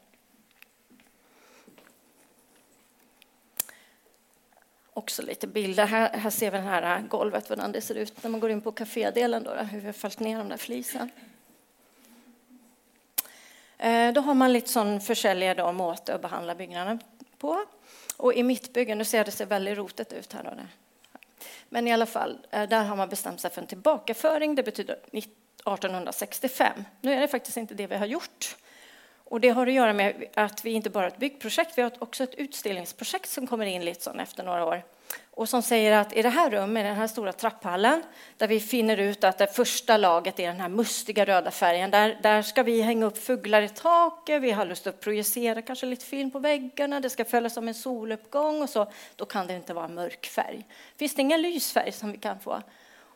Också 4.94 5.22
lite 5.22 5.48
bilder. 5.48 5.86
Här, 5.86 6.18
här 6.18 6.30
ser 6.30 6.52
vi 6.52 6.58
det 6.58 6.64
här 6.64 7.02
golvet, 7.02 7.52
hur 7.52 7.56
det 7.56 7.82
ser 7.82 7.96
ut 7.96 8.24
när 8.24 8.30
man 8.30 8.40
går 8.40 8.52
in 8.52 8.62
på 8.62 8.72
kafédelen, 8.72 9.44
då, 9.44 9.54
hur 9.54 9.80
vi 9.80 9.86
har 9.86 9.94
fallit 9.94 10.20
ner 10.20 10.38
de 10.38 10.50
där 10.50 10.58
flisen. 10.58 11.10
Eh, 13.78 14.14
då 14.14 14.22
har 14.22 14.34
man 14.34 14.54
lite 14.54 14.70
sån 14.70 15.02
försäljare 15.02 15.74
måte 15.74 16.16
att 16.16 16.22
behandla 16.22 16.56
byggnaden 16.56 17.00
på. 17.38 17.66
Och 18.22 18.34
i 18.34 18.44
mittbyggen, 18.44 18.98
nu 18.98 19.06
ser 19.06 19.26
det 19.26 19.32
ser 19.32 19.46
väldigt 19.46 19.78
rotet 19.78 20.14
ut 20.14 20.34
här. 20.34 20.44
Då. 20.44 20.52
Men 21.70 21.88
i 21.88 21.94
alla 21.94 22.06
fall, 22.06 22.38
eh, 22.52 22.70
där 22.70 22.84
har 22.84 22.96
man 22.96 23.10
bestämt 23.10 23.42
sig 23.42 23.52
för 23.52 23.62
en 23.62 23.68
tillbakaföring. 23.68 24.56
Det 24.56 24.64
betyder 24.64 24.96
1865. 25.12 26.84
Nu 27.02 27.14
är 27.14 27.22
det 27.22 27.28
faktiskt 27.28 27.58
inte 27.58 27.74
det 27.74 27.88
vi 27.88 27.96
har 27.96 28.06
gjort. 28.06 28.58
Och 29.32 29.42
det 29.42 29.50
har 29.50 29.68
att 29.68 29.74
göra 29.74 29.94
med 29.94 30.24
att 30.34 30.66
vi 30.66 30.72
inte 30.72 30.90
bara 30.90 31.04
har 31.04 31.08
ett 31.08 31.18
byggprojekt, 31.18 31.78
vi 31.78 31.82
har 31.82 31.92
också 32.00 32.24
ett 32.24 32.36
utställningsprojekt 32.36 33.30
som 33.30 33.48
kommer 33.48 33.66
in 33.66 33.86
lite 33.86 34.12
efter 34.20 34.44
några 34.44 34.66
år 34.66 34.84
och 35.32 35.50
som 35.50 35.62
säger 35.62 35.92
att 35.92 36.14
i 36.14 36.22
det 36.22 36.30
här 36.30 36.50
rummet, 36.50 36.82
i 36.82 36.88
den 36.88 36.96
här 36.96 37.08
stora 37.08 37.34
trapphallen, 37.34 38.04
där 38.38 38.48
vi 38.48 38.60
finner 38.60 38.98
ut 38.98 39.24
att 39.24 39.38
det 39.38 39.48
första 39.48 39.98
laget 39.98 40.40
är 40.40 40.48
den 40.48 40.60
här 40.60 40.70
mustiga 40.70 41.26
röda 41.26 41.52
färgen, 41.52 41.92
där, 41.92 42.20
där 42.24 42.42
ska 42.42 42.64
vi 42.64 42.82
hänga 42.82 43.06
upp 43.06 43.18
fuglar 43.18 43.62
i 43.62 43.70
taket, 43.70 44.42
vi 44.42 44.52
har 44.52 44.66
lust 44.66 44.88
att 44.88 45.00
projicera 45.00 45.62
kanske 45.62 45.86
lite 45.86 46.06
film 46.06 46.32
på 46.32 46.40
väggarna, 46.40 47.00
det 47.00 47.10
ska 47.10 47.26
följas 47.26 47.58
av 47.58 47.68
en 47.68 47.74
soluppgång 47.74 48.62
och 48.62 48.70
så, 48.70 48.88
då 49.16 49.26
kan 49.26 49.48
det 49.48 49.54
inte 49.54 49.74
vara 49.74 49.88
mörk 49.88 50.26
färg. 50.26 50.66
Finns 50.98 51.16
det 51.16 51.22
ingen 51.22 51.42
lysfärg 51.42 51.92
som 51.92 52.12
vi 52.12 52.18
kan 52.18 52.40
få? 52.40 52.62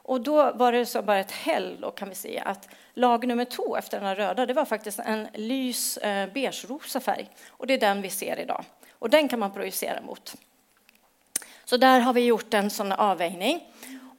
Och 0.07 0.21
då 0.21 0.51
var 0.51 0.71
det 0.71 0.85
så 0.85 1.01
bara 1.01 1.19
ett 1.19 1.31
häll, 1.31 1.77
då 1.81 1.91
kan 1.91 2.09
vi 2.09 2.15
se, 2.15 2.39
att 2.45 2.69
lag 2.95 3.27
nummer 3.27 3.45
två 3.45 3.77
efter 3.77 3.99
den 3.99 4.07
här 4.07 4.15
röda, 4.15 4.45
det 4.45 4.53
var 4.53 4.65
faktiskt 4.65 4.99
en 4.99 5.27
lys 5.33 5.97
eh, 5.97 6.29
beige-rosa 6.33 6.99
färg. 6.99 7.29
Och 7.49 7.67
det 7.67 7.73
är 7.73 7.77
den 7.77 8.01
vi 8.01 8.09
ser 8.09 8.39
idag. 8.39 8.65
Och 8.91 9.09
den 9.09 9.27
kan 9.27 9.39
man 9.39 9.51
projicera 9.51 10.01
mot. 10.01 10.35
Så 11.65 11.77
där 11.77 11.99
har 11.99 12.13
vi 12.13 12.25
gjort 12.25 12.53
en 12.53 12.69
sån 12.69 12.91
avvägning. 12.91 13.63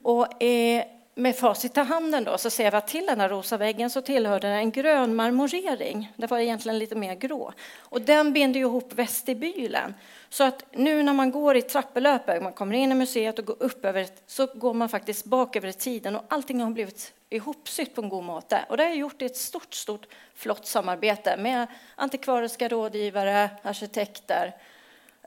Och 0.03 0.43
eh, 0.43 0.85
med 1.19 1.37
facit 1.37 1.77
i 1.77 1.81
handen 1.81 2.25
då, 2.25 2.39
så 2.39 2.51
ser 2.51 2.71
vi 2.71 2.77
att 2.77 2.89
till 2.89 3.07
den 3.07 3.21
här 3.21 3.29
rosa 3.29 3.57
väggen 3.57 3.91
så 3.91 4.01
tillhörde 4.01 4.49
en 4.49 4.71
grön 4.71 5.14
marmorering. 5.14 6.12
Det 6.17 6.27
var 6.27 6.39
egentligen 6.39 6.79
lite 6.79 6.95
mer 6.95 7.14
grå. 7.14 7.53
Och 7.79 8.01
den 8.01 8.33
binder 8.33 8.61
ihop 8.61 8.93
vestibylen. 8.93 9.95
Så 10.29 10.45
att 10.45 10.64
nu 10.73 11.03
när 11.03 11.12
man 11.12 11.31
går 11.31 11.57
i 11.57 11.62
trappelöpet, 11.62 12.43
man 12.43 12.53
kommer 12.53 12.75
in 12.75 12.93
i 12.93 12.95
museet 12.95 13.39
och 13.39 13.45
går 13.45 13.57
upp 13.62 13.85
över, 13.85 14.07
så 14.27 14.47
går 14.47 14.75
man 14.75 14.89
faktiskt 14.89 15.25
bak 15.25 15.57
över 15.57 15.73
tiden 15.73 16.17
och 16.17 16.25
allting 16.29 16.61
har 16.61 16.71
blivit 16.71 17.12
ihopsytt 17.31 17.95
på 17.95 18.03
en 18.03 18.09
god 18.09 18.25
måte. 18.25 18.64
Och 18.69 18.77
det 18.77 18.85
har 18.85 18.95
gjort 18.95 19.23
ett 19.23 19.37
stort, 19.37 19.75
stort 19.75 20.07
flott 20.35 20.67
samarbete 20.67 21.37
med 21.37 21.67
antikvariska 21.95 22.69
rådgivare, 22.69 23.51
arkitekter, 23.62 24.55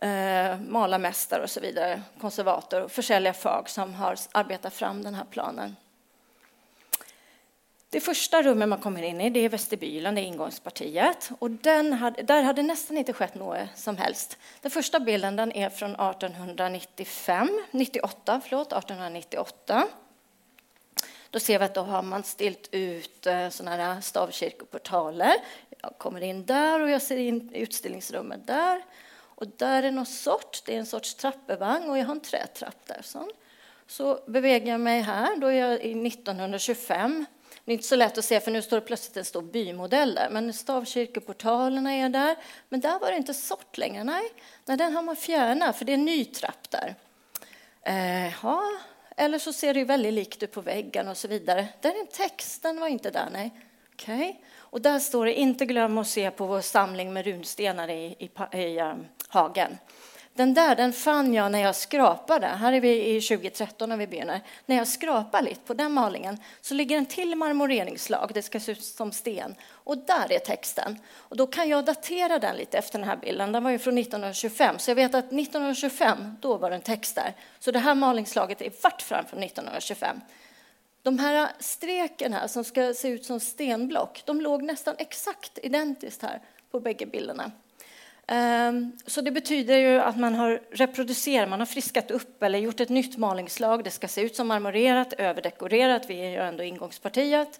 eh, 0.01 0.59
malarmästare 0.59 1.43
och 1.43 1.49
så 1.49 1.59
vidare, 1.59 2.01
konservator 2.21 2.81
och 2.81 2.91
försäljarfag 2.91 3.69
som 3.69 3.93
har 3.93 4.15
arbetat 4.31 4.73
fram 4.73 5.03
den 5.03 5.15
här 5.15 5.25
planen. 5.31 5.75
Det 7.91 7.99
första 7.99 8.41
rummet 8.41 8.69
man 8.69 8.79
kommer 8.79 9.03
in 9.03 9.21
i 9.21 9.29
det 9.29 9.39
är 9.39 9.49
vestibylen, 9.49 10.15
det 10.15 10.21
är 10.21 10.25
ingångspartiet. 10.25 11.29
Och 11.39 11.51
den 11.51 11.93
hade, 11.93 12.21
där 12.21 12.43
hade 12.43 12.63
nästan 12.63 12.97
inte 12.97 13.13
skett 13.13 13.35
något 13.35 13.59
som 13.75 13.97
helst. 13.97 14.37
Den 14.61 14.71
första 14.71 14.99
bilden 14.99 15.35
den 15.35 15.51
är 15.51 15.69
från 15.69 15.91
1895, 15.91 17.61
98, 17.71 18.41
förlåt, 18.43 18.67
1898. 18.67 19.87
Då 21.29 21.39
ser 21.39 21.59
vi 21.59 21.65
att 21.65 21.73
då 21.73 21.81
har 21.81 22.01
man 22.01 22.23
stilt 22.23 22.69
ut 22.71 23.19
såna 23.23 23.51
sådana 23.51 23.93
här 23.93 24.01
stavkyrkoportaler. 24.01 25.33
Jag 25.81 25.97
kommer 25.97 26.21
in 26.21 26.45
där 26.45 26.81
och 26.81 26.89
jag 26.89 27.01
ser 27.01 27.17
in 27.17 27.49
utställningsrummet 27.53 28.47
där. 28.47 28.81
Och 29.39 29.47
där 29.57 29.83
är 29.83 29.91
någon 29.91 30.05
sort, 30.05 30.61
det 30.65 30.75
är 30.75 30.79
en 30.79 30.85
sorts 30.85 31.15
trappevagn 31.15 31.89
och 31.89 31.97
jag 31.97 32.05
har 32.05 32.15
en 32.15 32.19
trätrapp 32.19 32.85
där. 32.85 33.01
Sån. 33.03 33.29
Så 33.87 34.19
beväger 34.27 34.71
jag 34.71 34.81
mig 34.81 35.01
här, 35.01 35.35
då 35.35 35.47
är 35.47 35.69
jag 35.69 35.83
i 35.83 36.07
1925. 36.07 37.25
Det 37.65 37.71
är 37.71 37.73
inte 37.73 37.87
så 37.87 37.95
lätt 37.95 38.17
att 38.17 38.25
se 38.25 38.39
för 38.39 38.51
nu 38.51 38.61
står 38.61 38.77
det 38.77 38.85
plötsligt 38.85 39.17
en 39.17 39.25
stor 39.25 39.41
bymodell 39.41 40.15
där. 40.15 40.29
Men 40.29 40.53
stavkyrkoportalerna 40.53 41.93
är 41.93 42.09
där. 42.09 42.35
Men 42.69 42.79
där 42.79 42.99
var 42.99 43.11
det 43.11 43.17
inte 43.17 43.33
sort 43.33 43.77
längre. 43.77 44.03
Nej, 44.03 44.23
Nej 44.65 44.77
den 44.77 44.93
har 44.93 45.01
man 45.01 45.15
fjärnat 45.15 45.77
för 45.77 45.85
det 45.85 45.91
är 45.91 45.97
en 45.97 46.05
ny 46.05 46.25
trapp 46.25 46.69
där. 46.69 46.95
Eh, 47.81 48.33
ja, 48.43 48.63
eller 49.17 49.39
så 49.39 49.53
ser 49.53 49.73
det 49.73 49.83
väldigt 49.83 50.13
likt 50.13 50.43
ut 50.43 50.51
på 50.51 50.61
väggen 50.61 51.07
och 51.07 51.17
så 51.17 51.27
vidare. 51.27 51.67
Där 51.81 51.89
är 51.89 51.99
en 51.99 52.07
text, 52.07 52.63
den 52.63 52.79
var 52.79 52.87
inte 52.87 53.09
där. 53.09 53.29
Nej. 53.31 53.51
Okay. 53.93 54.35
Och 54.71 54.81
där 54.81 54.99
står 54.99 55.25
det 55.25 55.33
inte 55.33 55.65
glöm 55.65 55.97
att 55.97 56.07
se 56.07 56.31
på 56.31 56.45
vår 56.45 56.61
samling 56.61 57.13
med 57.13 57.25
runstenar 57.25 57.89
i, 57.89 58.15
i, 58.19 58.57
i 58.57 58.81
um, 58.81 59.05
hagen. 59.27 59.77
Den 60.39 60.53
där 60.53 60.75
den 60.75 60.93
fann 60.93 61.33
jag 61.33 61.51
när 61.51 61.59
jag 61.59 61.75
skrapade. 61.75 62.47
Här 62.47 62.73
är 62.73 62.81
vi 62.81 63.15
i 63.15 63.21
2013 63.21 63.89
när 63.89 63.97
vi 63.97 64.07
begynner. 64.07 64.41
När 64.65 64.75
jag 64.75 64.87
skrapar 64.87 65.41
lite 65.41 65.59
på 65.59 65.73
den 65.73 65.91
malingen 65.91 66.37
så 66.61 66.73
ligger 66.73 66.97
en 66.97 67.05
till 67.05 67.35
marmoreringslag. 67.35 68.31
Det 68.33 68.41
ska 68.41 68.59
se 68.59 68.71
ut 68.71 68.83
som 68.83 69.11
sten. 69.11 69.55
Och 69.71 69.97
där 69.97 70.31
är 70.31 70.39
texten. 70.39 70.99
Och 71.15 71.37
då 71.37 71.47
kan 71.47 71.69
jag 71.69 71.85
datera 71.85 72.39
den 72.39 72.55
lite 72.55 72.77
efter 72.77 72.99
den 72.99 73.07
här 73.07 73.17
bilden. 73.17 73.51
Den 73.51 73.63
var 73.63 73.71
ju 73.71 73.79
från 73.79 73.97
1925. 73.97 74.79
Så 74.79 74.91
jag 74.91 74.95
vet 74.95 75.15
att 75.15 75.25
1925, 75.25 76.35
då 76.41 76.57
var 76.57 76.69
det 76.69 76.75
en 76.75 76.81
text 76.81 77.15
där. 77.15 77.33
Så 77.59 77.71
det 77.71 77.79
här 77.79 77.95
malingslaget 77.95 78.61
är 78.61 78.71
vart 78.83 79.01
fram 79.01 79.25
från 79.25 79.43
1925. 79.43 80.21
De 81.03 81.19
här 81.19 81.51
streken 81.59 82.33
här 82.33 82.47
som 82.47 82.63
ska 82.63 82.93
se 82.93 83.07
ut 83.07 83.25
som 83.25 83.39
stenblock, 83.39 84.23
de 84.25 84.41
låg 84.41 84.63
nästan 84.63 84.95
exakt 84.97 85.59
identiskt 85.63 86.21
här 86.21 86.41
på 86.71 86.79
bägge 86.79 87.05
bilderna. 87.05 87.51
Ehm, 88.27 88.91
så 89.05 89.21
det 89.21 89.31
betyder 89.31 89.77
ju 89.77 89.99
att 89.99 90.17
man 90.17 90.35
har 90.35 90.61
reproducerat, 90.71 91.49
man 91.49 91.59
har 91.59 91.65
friskat 91.65 92.11
upp 92.11 92.43
eller 92.43 92.59
gjort 92.59 92.79
ett 92.79 92.89
nytt 92.89 93.17
malingslag. 93.17 93.83
Det 93.83 93.91
ska 93.91 94.07
se 94.07 94.21
ut 94.21 94.35
som 94.35 94.47
marmorerat, 94.47 95.13
överdekorerat. 95.13 96.09
Vi 96.09 96.19
är 96.19 96.29
ju 96.29 96.37
ändå 96.37 96.63
ingångspartiet, 96.63 97.59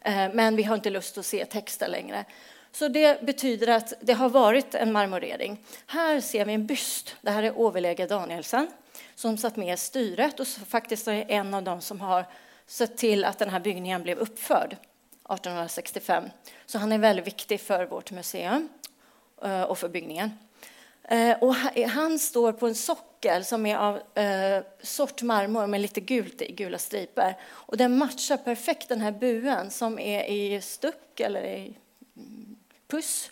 ehm, 0.00 0.30
men 0.30 0.56
vi 0.56 0.62
har 0.62 0.74
inte 0.74 0.90
lust 0.90 1.18
att 1.18 1.26
se 1.26 1.44
texter 1.44 1.88
längre. 1.88 2.24
Så 2.72 2.88
det 2.88 3.22
betyder 3.22 3.68
att 3.68 3.92
det 4.00 4.12
har 4.12 4.28
varit 4.28 4.74
en 4.74 4.92
marmorering. 4.92 5.58
Här 5.86 6.20
ser 6.20 6.44
vi 6.44 6.52
en 6.52 6.66
byst. 6.66 7.16
Det 7.20 7.30
här 7.30 7.42
är 7.42 7.66
överläge 7.68 8.06
Danielsen 8.06 8.68
som 9.14 9.38
satt 9.38 9.56
med 9.56 9.74
i 9.74 9.76
styret 9.76 10.40
och 10.40 10.46
faktiskt 10.46 11.08
är 11.08 11.30
en 11.30 11.54
av 11.54 11.62
dem 11.62 11.80
som 11.80 12.00
har 12.00 12.24
sett 12.66 12.96
till 12.96 13.24
att 13.24 13.38
den 13.38 13.48
här 13.48 13.60
byggningen 13.60 14.02
blev 14.02 14.18
uppförd 14.18 14.72
1865. 14.72 16.24
Så 16.66 16.78
han 16.78 16.92
är 16.92 16.98
väldigt 16.98 17.26
viktig 17.26 17.60
för 17.60 17.86
vårt 17.86 18.10
museum. 18.10 18.68
Eh, 19.44 19.62
och 19.62 19.78
för 19.78 19.88
byggningen. 19.88 20.30
Eh, 21.02 21.38
och 21.38 21.54
han 21.88 22.18
står 22.18 22.52
på 22.52 22.66
en 22.66 22.74
sockel 22.74 23.44
som 23.44 23.66
är 23.66 23.76
av 23.76 23.96
eh, 24.18 24.62
sort 24.82 25.22
marmor 25.22 25.66
med 25.66 25.80
lite 25.80 26.00
gult 26.00 26.42
i, 26.42 26.52
gula 26.52 26.78
striper. 26.78 27.36
Och 27.44 27.76
den 27.76 27.98
matchar 27.98 28.36
perfekt 28.36 28.88
den 28.88 29.00
här 29.00 29.12
buen 29.12 29.70
som 29.70 29.98
är 29.98 30.24
i 30.24 30.60
stuck 30.60 31.20
eller 31.20 31.44
i 31.44 31.76
mm, 32.16 32.56
puss. 32.88 33.30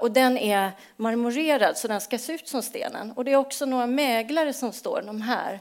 Och 0.00 0.12
den 0.12 0.38
är 0.38 0.70
marmorerad 0.96 1.76
så 1.76 1.88
den 1.88 2.00
ska 2.00 2.18
se 2.18 2.32
ut 2.32 2.48
som 2.48 2.62
stenen. 2.62 3.12
Och 3.12 3.24
det 3.24 3.32
är 3.32 3.36
också 3.36 3.66
några 3.66 3.86
mäglare 3.86 4.52
som 4.52 4.72
står, 4.72 5.02
de 5.06 5.22
här, 5.22 5.60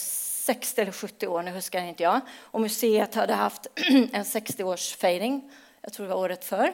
60 0.49 0.81
eller 0.81 0.91
70 0.91 1.27
år, 1.27 1.41
nu 1.41 1.51
huskar 1.51 1.81
inte 1.81 2.03
jag. 2.03 2.21
Och 2.41 2.61
museet 2.61 3.15
hade 3.15 3.33
haft 3.33 3.67
en 4.11 4.23
60-årsfejring, 4.23 5.49
jag 5.81 5.93
tror 5.93 6.05
det 6.05 6.13
var 6.13 6.19
året 6.19 6.45
för. 6.45 6.73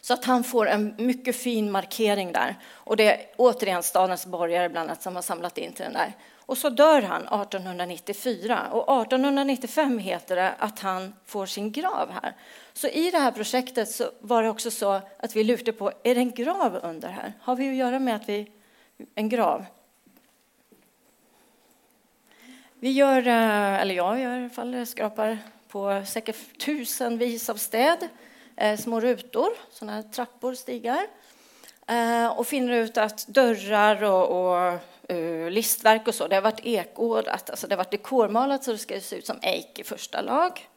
Så 0.00 0.14
att 0.14 0.24
han 0.24 0.44
får 0.44 0.68
en 0.68 0.94
mycket 0.98 1.36
fin 1.36 1.70
markering 1.70 2.32
där. 2.32 2.56
Och 2.72 2.96
det 2.96 3.12
är 3.12 3.26
återigen 3.36 3.82
stadens 3.82 4.26
borgare 4.26 4.68
bland 4.68 4.90
annat 4.90 5.02
som 5.02 5.14
har 5.14 5.22
samlat 5.22 5.58
in 5.58 5.72
till 5.72 5.84
den 5.84 5.92
där. 5.92 6.12
Och 6.46 6.58
så 6.58 6.70
dör 6.70 7.02
han 7.02 7.22
1894 7.22 8.68
och 8.72 9.02
1895 9.02 9.98
heter 9.98 10.36
det 10.36 10.54
att 10.58 10.78
han 10.78 11.14
får 11.26 11.46
sin 11.46 11.72
grav 11.72 12.10
här. 12.22 12.36
Så 12.72 12.88
i 12.88 13.10
det 13.10 13.18
här 13.18 13.32
projektet 13.32 13.90
så 13.90 14.04
var 14.20 14.42
det 14.42 14.48
också 14.48 14.70
så 14.70 15.00
att 15.18 15.36
vi 15.36 15.44
lutade 15.44 15.72
på, 15.72 15.92
är 16.02 16.14
det 16.14 16.20
en 16.20 16.30
grav 16.30 16.80
under 16.82 17.08
här? 17.08 17.32
Har 17.40 17.56
vi 17.56 17.68
att 17.68 17.74
göra 17.74 17.98
med 17.98 18.16
att 18.16 18.28
vi, 18.28 18.50
en 19.14 19.28
grav? 19.28 19.64
Vi 22.84 22.90
gör, 22.90 23.26
eh, 23.26 23.80
eller 23.80 23.94
jag 23.94 24.20
gör 24.20 24.38
i 24.38 24.40
alla 24.40 24.50
fall, 24.50 24.86
skrapar 24.86 25.38
på 25.68 26.02
säkert 26.06 26.58
tusenvis 26.58 27.48
av 27.48 27.54
städ, 27.54 28.08
eh, 28.56 28.78
små 28.78 29.00
rutor, 29.00 29.48
sådana 29.70 29.92
här 29.92 30.02
trappor, 30.02 30.54
stigar. 30.54 31.06
Eh, 31.86 32.26
och 32.26 32.46
finner 32.46 32.72
ut 32.72 32.98
att 32.98 33.26
dörrar 33.26 34.02
och, 34.02 34.54
och 34.64 34.80
listverk 35.50 36.08
och 36.08 36.14
så, 36.14 36.28
det 36.28 36.34
har 36.34 36.42
varit 36.42 36.60
ekådat, 36.66 37.50
alltså 37.50 37.66
det 37.66 37.74
har 37.74 37.78
varit 37.78 37.90
dekormalat 37.90 38.64
så 38.64 38.72
det 38.72 38.78
ska 38.78 39.00
se 39.00 39.16
ut 39.16 39.26
som 39.26 39.38
eik 39.42 39.78
i 39.78 39.84
första 39.84 40.20
lag. 40.20 40.68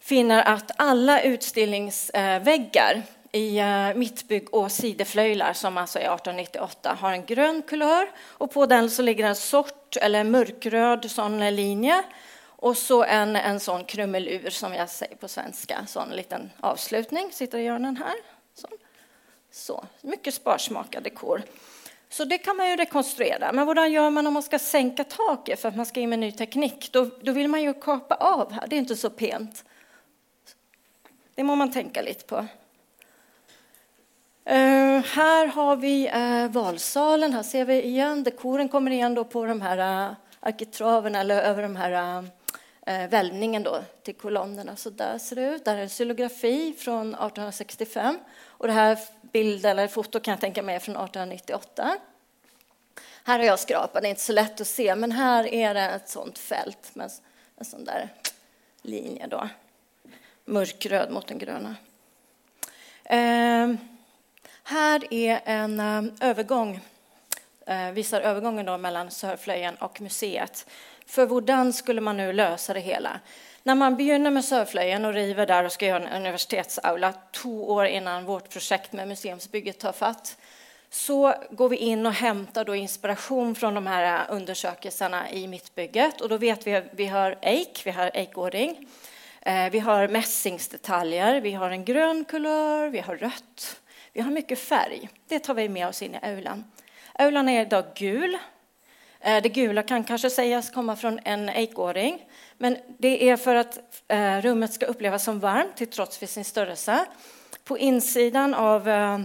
Finner 0.00 0.42
att 0.42 0.70
alla 0.76 1.22
utställningsväggar 1.22 3.02
i 3.34 3.58
eh, 3.58 3.94
mittbygg 3.94 4.54
och 4.54 4.72
sideflöjlar 4.72 5.52
som 5.52 5.78
alltså 5.78 5.98
är 5.98 6.02
1898 6.02 6.96
har 7.00 7.12
en 7.12 7.24
grön 7.24 7.62
kulör 7.62 8.10
och 8.20 8.52
på 8.52 8.66
den 8.66 8.90
så 8.90 9.02
ligger 9.02 9.26
en 9.26 9.36
sort 9.36 9.96
eller 9.96 10.24
mörkröd 10.24 11.10
sån 11.10 11.54
linje 11.56 12.02
och 12.46 12.76
så 12.76 13.04
en, 13.04 13.36
en 13.36 13.60
sån 13.60 13.84
krumelur 13.84 14.50
som 14.50 14.74
jag 14.74 14.90
säger 14.90 15.16
på 15.16 15.28
svenska, 15.28 15.86
sån 15.86 16.10
liten 16.10 16.50
avslutning, 16.60 17.32
sitter 17.32 17.58
i 17.58 17.68
hörnen 17.68 17.96
här. 17.96 18.14
Så. 18.54 18.68
så. 19.50 19.84
Mycket 20.00 20.34
sparsmakad 20.34 21.02
dekor. 21.02 21.42
Så 22.08 22.24
det 22.24 22.38
kan 22.38 22.56
man 22.56 22.70
ju 22.70 22.76
rekonstruera. 22.76 23.52
Men 23.52 23.66
vad 23.66 23.90
gör 23.90 24.10
man 24.10 24.26
om 24.26 24.34
man 24.34 24.42
ska 24.42 24.58
sänka 24.58 25.04
taket 25.04 25.60
för 25.60 25.68
att 25.68 25.76
man 25.76 25.86
ska 25.86 26.00
in 26.00 26.10
med 26.10 26.18
ny 26.18 26.32
teknik? 26.32 26.92
Då, 26.92 27.10
då 27.22 27.32
vill 27.32 27.48
man 27.48 27.62
ju 27.62 27.74
kapa 27.74 28.14
av 28.14 28.52
här, 28.52 28.66
det 28.66 28.76
är 28.76 28.78
inte 28.78 28.96
så 28.96 29.10
pent. 29.10 29.64
Det 31.34 31.44
må 31.44 31.54
man 31.54 31.72
tänka 31.72 32.02
lite 32.02 32.24
på. 32.24 32.46
Uh, 34.50 35.04
här 35.04 35.46
har 35.46 35.76
vi 35.76 36.10
uh, 36.10 36.52
valsalen. 36.52 37.32
Här 37.32 37.42
ser 37.42 37.64
vi 37.64 37.82
igen, 37.82 38.24
dekoren 38.24 38.68
kommer 38.68 38.90
igen 38.90 39.14
då 39.14 39.24
på 39.24 39.46
de 39.46 39.60
här 39.60 39.78
eh, 39.78 40.10
uh, 40.10 40.16
arkitraverna 40.40 41.20
eller 41.20 41.42
över 41.42 41.62
de 41.62 41.76
här 41.76 42.22
uh, 42.22 43.08
välvningen 43.08 43.62
då 43.62 43.82
till 44.02 44.14
kolonnerna. 44.14 44.76
Så 44.76 44.90
där 44.90 45.18
ser 45.18 45.36
det 45.36 45.42
ut. 45.42 45.64
Där 45.64 45.76
är 45.76 45.82
en 45.82 45.88
xylografi 45.88 46.74
från 46.78 47.06
1865 47.08 48.18
och 48.46 48.66
det 48.66 48.72
här 48.72 48.98
bild 49.32 49.66
eller 49.66 49.88
foto 49.88 50.20
kan 50.20 50.32
jag 50.32 50.40
tänka 50.40 50.62
mig 50.62 50.74
är 50.74 50.80
från 50.80 50.96
1898. 50.96 51.96
Här 53.24 53.38
har 53.38 53.46
jag 53.46 53.58
skrapat, 53.58 54.02
det 54.02 54.08
är 54.08 54.10
inte 54.10 54.22
så 54.22 54.32
lätt 54.32 54.60
att 54.60 54.66
se, 54.66 54.94
men 54.94 55.12
här 55.12 55.46
är 55.46 55.74
det 55.74 55.80
ett 55.80 56.08
sånt 56.08 56.38
fält 56.38 56.94
med 56.94 57.10
en 57.56 57.64
sån 57.64 57.84
där 57.84 58.08
linje 58.82 59.26
då. 59.26 59.48
Mörkröd 60.44 61.10
mot 61.10 61.26
den 61.26 61.38
gröna. 61.38 61.76
Uh, 63.12 63.76
här 64.64 65.14
är 65.14 65.40
en 65.44 65.80
ehm, 65.80 66.12
övergång, 66.20 66.80
eh, 67.66 67.90
visar 67.90 68.20
övergången 68.20 68.66
då 68.66 68.78
mellan 68.78 69.10
Sörflöjen 69.10 69.74
och 69.74 70.00
museet. 70.00 70.66
För 71.06 71.26
hur 71.26 71.72
skulle 71.72 72.00
man 72.00 72.16
nu 72.16 72.32
lösa 72.32 72.74
det 72.74 72.80
hela? 72.80 73.20
När 73.62 73.74
man 73.74 73.96
begynner 73.96 74.30
med 74.30 74.44
Sörflöjen 74.44 75.04
och 75.04 75.12
river 75.12 75.46
där 75.46 75.64
och 75.64 75.72
ska 75.72 75.86
göra 75.86 76.08
en 76.08 76.20
universitetsaula 76.20 77.12
två 77.32 77.70
år 77.70 77.86
innan 77.86 78.24
vårt 78.24 78.50
projekt 78.50 78.92
med 78.92 79.08
museumsbygget 79.08 79.78
tar 79.78 79.92
fatt 79.92 80.36
så 80.90 81.34
går 81.50 81.68
vi 81.68 81.76
in 81.76 82.06
och 82.06 82.12
hämtar 82.12 82.64
då 82.64 82.74
inspiration 82.74 83.54
från 83.54 83.74
de 83.74 83.86
här 83.86 84.20
eh, 84.20 84.34
undersökelserna 84.36 85.30
i 85.30 85.46
mittbygget. 85.46 86.20
Och 86.20 86.28
då 86.28 86.36
vet 86.36 86.66
vi 86.66 86.74
att 86.74 86.84
vi 86.92 87.06
har 87.06 87.38
eik, 87.42 87.82
vi 87.84 87.90
har 87.90 88.10
eikåring, 88.14 88.88
eh, 89.42 89.70
vi 89.70 89.78
har 89.78 90.08
mässingsdetaljer, 90.08 91.40
vi 91.40 91.52
har 91.52 91.70
en 91.70 91.84
grön 91.84 92.24
kulör, 92.24 92.88
vi 92.88 93.00
har 93.00 93.16
rött, 93.16 93.80
vi 94.14 94.20
har 94.20 94.30
mycket 94.30 94.58
färg. 94.58 95.08
Det 95.28 95.38
tar 95.38 95.54
vi 95.54 95.68
med 95.68 95.88
oss 95.88 96.02
in 96.02 96.14
i 96.14 96.18
aulan. 96.22 96.64
Aulan 97.12 97.48
är 97.48 97.66
idag 97.66 97.84
gul. 97.94 98.38
Eh, 99.20 99.42
det 99.42 99.48
gula 99.48 99.82
kan 99.82 100.04
kanske 100.04 100.30
sägas 100.30 100.70
komma 100.70 100.96
från 100.96 101.20
en 101.24 101.48
eikåring, 101.48 102.26
men 102.58 102.76
det 102.98 103.28
är 103.28 103.36
för 103.36 103.54
att 103.54 104.02
eh, 104.08 104.40
rummet 104.40 104.72
ska 104.72 104.86
upplevas 104.86 105.24
som 105.24 105.40
varmt 105.40 105.76
till 105.76 105.86
trots 105.86 106.18
för 106.18 106.26
sin 106.26 106.44
störelse. 106.44 107.04
På 107.64 107.78
insidan 107.78 108.54
av, 108.54 108.88
eh, 108.88 109.20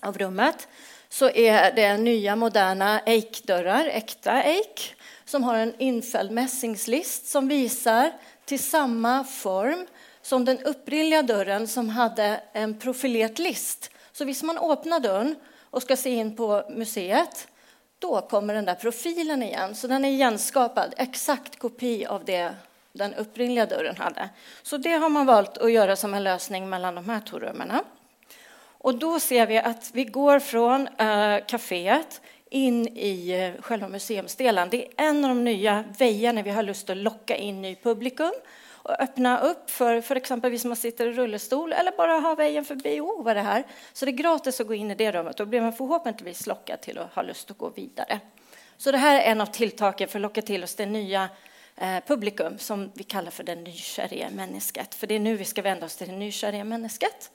av 0.00 0.18
rummet 0.18 0.68
så 1.08 1.30
är 1.30 1.72
det 1.74 1.96
nya 1.96 2.36
moderna 2.36 3.00
eikdörrar, 3.06 3.86
äkta 3.86 4.42
eik, 4.42 4.94
som 5.24 5.44
har 5.44 5.56
en 5.56 5.74
infälld 5.78 6.30
mässingslist 6.30 7.26
som 7.26 7.48
visar 7.48 8.12
till 8.44 8.62
samma 8.62 9.24
form 9.24 9.86
som 10.24 10.44
den 10.44 10.58
upprilliga 10.58 11.22
dörren 11.22 11.68
som 11.68 11.88
hade 11.88 12.40
en 12.52 12.78
profilerad 12.78 13.38
list. 13.38 13.90
Så 14.12 14.24
visst 14.24 14.42
man 14.42 14.58
öppnar 14.58 15.00
dörren 15.00 15.36
och 15.70 15.82
ska 15.82 15.96
se 15.96 16.10
in 16.10 16.36
på 16.36 16.64
museet, 16.70 17.48
då 17.98 18.20
kommer 18.20 18.54
den 18.54 18.64
där 18.64 18.74
profilen 18.74 19.42
igen. 19.42 19.74
Så 19.74 19.86
den 19.86 20.04
är 20.04 20.08
igenskapad, 20.08 20.94
exakt 20.96 21.58
kopi 21.58 22.06
av 22.06 22.24
det 22.24 22.54
den 22.92 23.14
upprinnliga 23.14 23.66
dörren 23.66 23.96
hade. 23.96 24.28
Så 24.62 24.76
det 24.76 24.92
har 24.92 25.08
man 25.08 25.26
valt 25.26 25.58
att 25.58 25.72
göra 25.72 25.96
som 25.96 26.14
en 26.14 26.24
lösning 26.24 26.68
mellan 26.68 26.94
de 26.94 27.08
här 27.08 27.20
två 27.20 27.38
rummen. 27.38 27.72
Och 28.78 28.94
då 28.94 29.20
ser 29.20 29.46
vi 29.46 29.58
att 29.58 29.90
vi 29.92 30.04
går 30.04 30.38
från 30.38 30.88
äh, 30.88 31.38
kaféet 31.46 32.20
in 32.50 32.88
i 32.88 33.30
eh, 33.30 33.62
själva 33.62 33.88
museumsdelen. 33.88 34.68
Det 34.70 34.84
är 34.84 34.90
en 34.96 35.24
av 35.24 35.28
de 35.28 35.44
nya 35.44 35.84
vägarna 35.98 36.42
vi 36.42 36.50
har 36.50 36.62
lust 36.62 36.90
att 36.90 36.96
locka 36.96 37.36
in 37.36 37.62
ny 37.62 37.76
publikum 37.76 38.32
och 38.84 39.00
öppna 39.00 39.40
upp 39.40 39.70
för, 39.70 40.00
för 40.00 40.16
exempelvis 40.16 40.64
man 40.64 40.76
sitter 40.76 41.06
i 41.06 41.12
rullstol 41.12 41.72
eller 41.72 41.92
bara 41.96 42.12
har 42.12 42.36
vägen 42.36 42.64
förbi. 42.64 43.00
Oh, 43.00 43.24
vad 43.24 43.36
det 43.36 43.42
här? 43.42 43.64
Så 43.92 44.04
det 44.04 44.10
är 44.10 44.12
gratis 44.12 44.60
att 44.60 44.66
gå 44.66 44.74
in 44.74 44.90
i 44.90 44.94
det 44.94 45.12
rummet. 45.12 45.36
Då 45.36 45.46
blir 45.46 45.60
man 45.60 45.72
förhoppningsvis 45.72 46.46
lockad 46.46 46.80
till 46.80 46.98
att 46.98 47.14
ha 47.14 47.22
lust 47.22 47.50
att 47.50 47.58
gå 47.58 47.68
vidare. 47.68 48.20
Så 48.76 48.92
det 48.92 48.98
här 48.98 49.20
är 49.20 49.30
en 49.30 49.40
av 49.40 49.46
tilltagen 49.46 50.08
för 50.08 50.18
att 50.18 50.22
locka 50.22 50.42
till 50.42 50.64
oss 50.64 50.74
det 50.74 50.86
nya 50.86 51.28
eh, 51.76 51.98
publikum 52.06 52.58
som 52.58 52.90
vi 52.94 53.04
kallar 53.04 53.30
för 53.30 53.44
det 53.44 53.54
nykärre 53.54 54.30
människet. 54.30 54.94
För 54.94 55.06
det 55.06 55.14
är 55.14 55.20
nu 55.20 55.36
vi 55.36 55.44
ska 55.44 55.62
vända 55.62 55.86
oss 55.86 55.96
till 55.96 56.08
det 56.08 56.16
nykärre 56.16 56.64
människet 56.64 57.30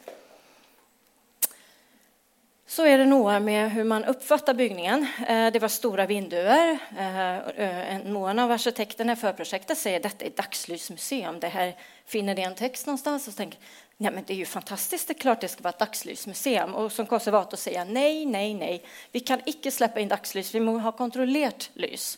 så 2.70 2.86
är 2.86 2.98
det 2.98 3.06
noga 3.06 3.40
med 3.40 3.72
hur 3.72 3.84
man 3.84 4.06
uppfattar 4.06 4.54
byggningen. 4.54 5.08
Eh, 5.28 5.52
det 5.52 5.60
var 5.60 5.68
stora 5.68 6.06
vinduer. 6.06 6.80
Eh, 6.98 7.38
eh, 7.38 8.00
någon 8.06 8.40
av 8.40 8.52
arkitekterna 8.52 9.16
för 9.16 9.34
projektet 9.34 9.78
säger 9.78 9.98
att 9.98 10.04
detta 10.04 10.26
är 10.26 10.30
dagslysmuseum. 10.30 11.40
Det 11.40 11.48
här 11.48 11.76
finner 12.06 12.36
det 12.36 12.42
en 12.42 12.56
text 12.56 12.86
någonstans 12.86 13.28
och 13.28 13.36
tänker 13.36 13.60
nej 13.98 14.12
men 14.12 14.24
det 14.28 14.34
är 14.34 14.38
ju 14.38 14.46
fantastiskt, 14.46 15.08
det 15.08 15.12
är 15.12 15.20
klart 15.20 15.42
det 15.42 15.48
ska 15.48 15.64
vara 15.64 15.74
ett 15.74 15.80
dagslysmuseum. 15.80 16.76
Och 16.76 16.92
som 16.92 17.06
konservator 17.06 17.58
säger 17.58 17.78
jag 17.78 17.88
nej, 17.88 18.26
nej, 18.26 18.54
nej. 18.54 18.84
Vi 19.12 19.20
kan 19.20 19.40
icke 19.46 19.72
släppa 19.72 20.00
in 20.00 20.08
dagslys, 20.08 20.56
vi 20.56 20.60
måste 20.60 20.84
ha 20.84 20.92
kontrollerat 20.92 21.70
lys. 21.74 22.18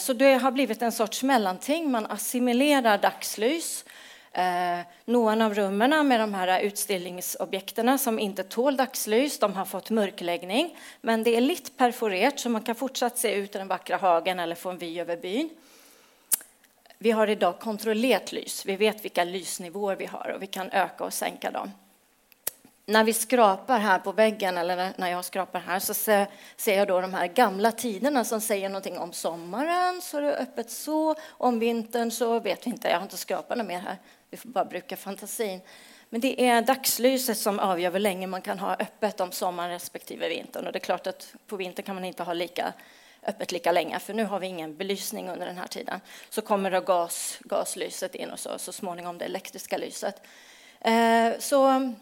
Så 0.00 0.12
det 0.12 0.34
har 0.34 0.50
blivit 0.50 0.82
en 0.82 0.92
sorts 0.92 1.22
mellanting. 1.22 1.90
Man 1.90 2.06
assimilerar 2.06 2.98
dagslys 2.98 3.84
Eh, 4.36 4.80
någon 5.04 5.42
av 5.42 5.54
rummen 5.54 6.08
med 6.08 6.20
de 6.20 6.34
här 6.34 6.60
utställningsobjekten 6.60 7.98
som 7.98 8.18
inte 8.18 8.42
tål 8.42 8.76
dagslys, 8.76 9.38
de 9.38 9.54
har 9.54 9.64
fått 9.64 9.90
mörkläggning. 9.90 10.76
Men 11.00 11.22
det 11.22 11.36
är 11.36 11.40
lite 11.40 11.70
perforerat 11.70 12.40
så 12.40 12.48
man 12.48 12.62
kan 12.62 12.74
fortsatt 12.74 13.18
se 13.18 13.34
ut 13.34 13.54
i 13.54 13.58
den 13.58 13.68
vackra 13.68 13.96
hagen 13.96 14.40
eller 14.40 14.54
få 14.54 14.70
en 14.70 14.78
vy 14.78 15.00
över 15.00 15.16
byn. 15.16 15.50
Vi 16.98 17.10
har 17.10 17.26
idag 17.26 17.58
kontrollerat 17.58 18.32
lys. 18.32 18.66
Vi 18.66 18.76
vet 18.76 19.04
vilka 19.04 19.24
lysnivåer 19.24 19.96
vi 19.96 20.06
har 20.06 20.32
och 20.36 20.42
vi 20.42 20.46
kan 20.46 20.70
öka 20.70 21.04
och 21.04 21.14
sänka 21.14 21.50
dem. 21.50 21.70
när 22.86 23.04
vi 23.04 23.12
skrapar 23.12 23.78
här 23.78 23.98
på 23.98 24.12
väggen, 24.12 24.58
eller 24.58 24.92
när 24.96 25.10
jag 25.10 25.24
skrapar 25.24 25.60
här, 25.60 25.78
så 25.78 25.94
ser, 25.94 26.28
jag 26.66 26.88
då 26.88 27.00
de 27.00 27.14
här 27.14 27.26
gamla 27.26 27.72
tiderna 27.72 28.24
som 28.24 28.40
säger 28.40 28.68
någonting 28.68 28.98
om 28.98 29.12
sommaren, 29.12 30.00
så 30.02 30.18
är 30.18 30.22
det 30.22 30.36
öppet 30.36 30.70
så. 30.70 31.14
Om 31.28 31.58
vintern 31.58 32.10
så 32.10 32.40
vet 32.40 32.66
vi 32.66 32.70
inte, 32.70 32.88
jag 32.88 32.96
har 32.96 33.02
inte 33.02 33.16
skrapat 33.16 33.58
något 33.58 33.66
mer 33.66 33.78
här. 33.78 33.98
Vi 34.34 34.38
får 34.38 34.48
bara 34.48 34.64
bruka 34.64 34.96
fantasin. 34.96 35.60
Men 36.08 36.20
det 36.20 36.48
är 36.48 36.62
dagslyset 36.62 37.38
som 37.38 37.58
avgör 37.58 37.92
hur 37.92 37.98
länge 37.98 38.26
man 38.26 38.42
kan 38.42 38.58
ha 38.58 38.74
öppet 38.74 39.20
om 39.20 39.32
sommaren 39.32 39.70
respektive 39.70 40.28
vintern. 40.28 40.66
Och 40.66 40.72
det 40.72 40.78
är 40.78 40.80
klart 40.80 41.06
att 41.06 41.34
på 41.46 41.56
vintern 41.56 41.84
kan 41.86 41.94
man 41.94 42.04
inte 42.04 42.22
ha 42.22 42.32
lika 42.32 42.72
öppet 43.22 43.52
lika 43.52 43.72
länge, 43.72 43.98
för 43.98 44.14
nu 44.14 44.24
har 44.24 44.40
vi 44.40 44.46
ingen 44.46 44.76
belysning 44.76 45.28
under 45.28 45.46
den 45.46 45.56
här 45.56 45.66
tiden. 45.66 46.00
Så 46.30 46.40
kommer 46.40 46.70
då 46.70 46.80
gas, 46.80 47.38
gaslyset 47.40 48.14
in 48.14 48.30
och 48.30 48.38
så, 48.38 48.58
så 48.58 48.72
småningom 48.72 49.18
det 49.18 49.24
elektriska 49.24 49.78
lyset. 49.78 50.22
Eh, 50.80 51.32
så 51.38 51.92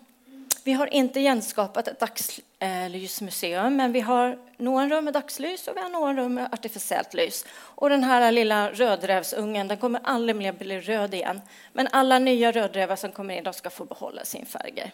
vi 0.65 0.73
har 0.73 0.95
inte 0.95 1.21
genskapat 1.21 1.89
ett 1.89 2.01
dagslysmuseum, 2.01 3.77
men 3.77 3.93
vi 3.93 4.01
har 4.01 4.39
några 4.57 4.89
rum 4.89 5.05
med 5.05 5.15
dagslys 5.15 5.69
och 5.69 5.77
vi 5.77 5.81
har 5.81 5.89
några 5.89 6.15
rum 6.15 6.35
med 6.35 6.49
artificiellt 6.53 7.15
lys. 7.15 7.45
Och 7.53 7.91
den 7.91 8.05
här 8.05 8.33
lilla 8.33 8.71
rödrävsungen 8.71 9.69
den 9.69 9.77
kommer 9.79 10.01
aldrig 10.05 10.37
mer 10.37 10.53
bli 10.53 10.81
röd 10.81 11.15
igen. 11.15 11.41
Men 11.73 11.89
alla 11.93 12.19
nya 12.19 12.53
rödrävar 12.53 12.97
som 12.97 13.13
kommer 13.13 13.35
in 13.35 13.45
de 13.45 13.53
ska 13.53 13.71
få 13.71 13.85
behålla 13.85 14.25
sin 14.25 14.47
färger. 14.47 14.93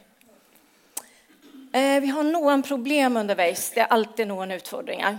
Eh, 1.73 2.01
vi 2.01 2.07
har 2.07 2.23
några 2.23 2.63
problem 2.63 3.17
undervägs, 3.17 3.71
Det 3.71 3.81
är 3.81 3.87
alltid 3.87 4.29
några 4.29 4.55
utfordringar. 4.55 5.19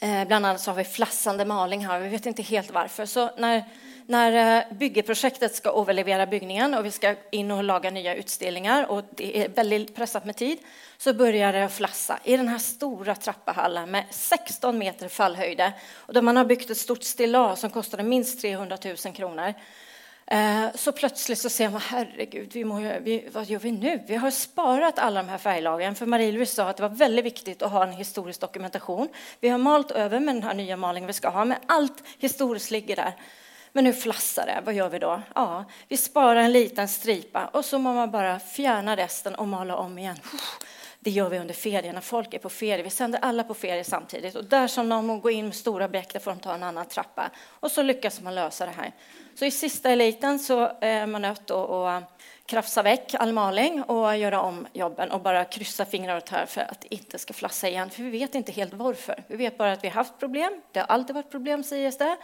Eh, 0.00 0.24
bland 0.26 0.46
annat 0.46 0.60
så 0.60 0.70
har 0.70 0.76
vi 0.76 0.84
flassande 0.84 1.44
maling 1.44 1.86
här. 1.86 2.00
Vi 2.00 2.08
vet 2.08 2.26
inte 2.26 2.42
helt 2.42 2.70
varför. 2.70 3.06
Så 3.06 3.30
när 3.36 3.64
när 4.06 4.58
eh, 4.58 4.76
byggeprojektet 4.76 5.54
ska 5.54 5.80
överlevera 5.80 6.26
byggningen 6.26 6.74
och 6.74 6.84
vi 6.84 6.90
ska 6.90 7.14
in 7.30 7.50
och 7.50 7.64
laga 7.64 7.90
nya 7.90 8.14
utställningar 8.14 8.86
och 8.86 9.04
det 9.10 9.38
är 9.38 9.48
väldigt 9.48 9.94
pressat 9.94 10.24
med 10.24 10.36
tid 10.36 10.58
så 10.98 11.14
börjar 11.14 11.52
det 11.52 11.68
flassa 11.68 12.18
i 12.24 12.36
den 12.36 12.48
här 12.48 12.58
stora 12.58 13.14
trappahallen 13.14 13.90
med 13.90 14.04
16 14.10 14.78
meter 14.78 15.08
fallhöjder 15.08 15.72
och 15.94 16.14
där 16.14 16.22
man 16.22 16.36
har 16.36 16.44
byggt 16.44 16.70
ett 16.70 16.78
stort 16.78 17.02
stilla 17.02 17.56
som 17.56 17.70
kostade 17.70 18.02
minst 18.02 18.40
300 18.40 18.78
000 18.84 18.96
kronor. 18.96 19.54
Eh, 20.26 20.66
så 20.74 20.92
plötsligt 20.92 21.38
så 21.38 21.50
ser 21.50 21.68
man, 21.68 21.80
herregud, 21.80 22.50
vi 22.52 22.64
må, 22.64 22.76
vi, 23.00 23.28
vad 23.32 23.44
gör 23.46 23.58
vi 23.58 23.72
nu? 23.72 24.02
Vi 24.06 24.16
har 24.16 24.30
sparat 24.30 24.98
alla 24.98 25.22
de 25.22 25.28
här 25.28 25.38
färglagren, 25.38 25.94
för 25.94 26.06
Marie-Louise 26.06 26.54
sa 26.54 26.68
att 26.68 26.76
det 26.76 26.82
var 26.82 26.96
väldigt 26.96 27.24
viktigt 27.24 27.62
att 27.62 27.72
ha 27.72 27.82
en 27.82 27.92
historisk 27.92 28.40
dokumentation. 28.40 29.08
Vi 29.40 29.48
har 29.48 29.58
malt 29.58 29.90
över 29.90 30.20
med 30.20 30.34
den 30.34 30.42
här 30.42 30.54
nya 30.54 30.76
malingen 30.76 31.06
vi 31.06 31.12
ska 31.12 31.28
ha, 31.28 31.44
men 31.44 31.58
allt 31.66 32.02
historiskt 32.18 32.70
ligger 32.70 32.96
där. 32.96 33.14
Men 33.76 33.84
nu 33.84 33.92
flassar 33.92 34.46
det, 34.46 34.62
vad 34.64 34.74
gör 34.74 34.88
vi 34.88 34.98
då? 34.98 35.22
Ja, 35.34 35.64
vi 35.88 35.96
sparar 35.96 36.40
en 36.40 36.52
liten 36.52 36.88
stripa 36.88 37.46
och 37.46 37.64
så 37.64 37.78
må 37.78 37.92
man 37.92 38.10
bara 38.10 38.38
fjärna 38.38 38.96
resten 38.96 39.34
och 39.34 39.48
mala 39.48 39.76
om 39.76 39.98
igen. 39.98 40.16
Det 41.00 41.10
gör 41.10 41.28
vi 41.28 41.38
under 41.38 41.54
ferierna, 41.54 42.00
folk 42.00 42.34
är 42.34 42.38
på 42.38 42.48
ferie. 42.48 42.82
Vi 42.82 42.90
sänder 42.90 43.18
alla 43.22 43.44
på 43.44 43.54
ferie 43.54 43.84
samtidigt. 43.84 44.34
Och 44.34 44.44
där 44.44 44.66
som 44.66 44.88
någon 44.88 45.20
går 45.20 45.32
in 45.32 45.44
med 45.44 45.54
stora 45.54 45.88
bäck, 45.88 46.12
där 46.12 46.20
får 46.20 46.30
de 46.30 46.40
ta 46.40 46.54
en 46.54 46.62
annan 46.62 46.86
trappa. 46.86 47.30
Och 47.46 47.70
så 47.70 47.82
lyckas 47.82 48.20
man 48.20 48.34
lösa 48.34 48.66
det 48.66 48.72
här. 48.72 48.92
Så 49.34 49.44
i 49.44 49.50
sista 49.50 49.90
eliten 49.90 50.38
så 50.38 50.64
eh, 50.64 50.74
är 50.80 51.06
man 51.06 51.22
nött 51.22 51.50
att 51.50 51.70
eh, 51.70 52.08
krafsa 52.46 52.82
väck 52.82 53.14
all 53.14 53.32
maling 53.32 53.82
och 53.82 54.16
göra 54.16 54.40
om 54.40 54.66
jobben 54.72 55.10
och 55.10 55.20
bara 55.20 55.44
kryssa 55.44 55.84
fingrar 55.84 56.16
och 56.16 56.24
tär 56.24 56.46
för 56.46 56.60
att 56.60 56.80
det 56.80 56.94
inte 56.94 57.18
ska 57.18 57.32
flassa 57.32 57.68
igen. 57.68 57.90
För 57.90 58.02
vi 58.02 58.10
vet 58.10 58.34
inte 58.34 58.52
helt 58.52 58.74
varför. 58.74 59.24
Vi 59.26 59.36
vet 59.36 59.58
bara 59.58 59.72
att 59.72 59.84
vi 59.84 59.88
har 59.88 59.94
haft 59.94 60.18
problem. 60.18 60.60
Det 60.72 60.80
har 60.80 60.86
alltid 60.86 61.14
varit 61.14 61.30
problem, 61.30 61.64
sägs 61.64 61.98
det. 61.98 62.16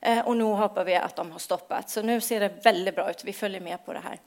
Eh, 0.00 0.26
och 0.26 0.36
nu 0.36 0.44
hoppas 0.44 0.86
vi 0.86 0.94
att 0.94 1.16
de 1.16 1.32
har 1.32 1.38
stoppat. 1.38 1.90
Så 1.90 2.02
nu 2.02 2.20
ser 2.20 2.40
det 2.40 2.64
väldigt 2.64 2.94
bra 2.94 3.10
ut. 3.10 3.24
Vi 3.24 3.32
följer 3.32 3.60
med 3.60 3.86
på 3.86 3.92
det 3.92 4.00
här. 4.00 4.18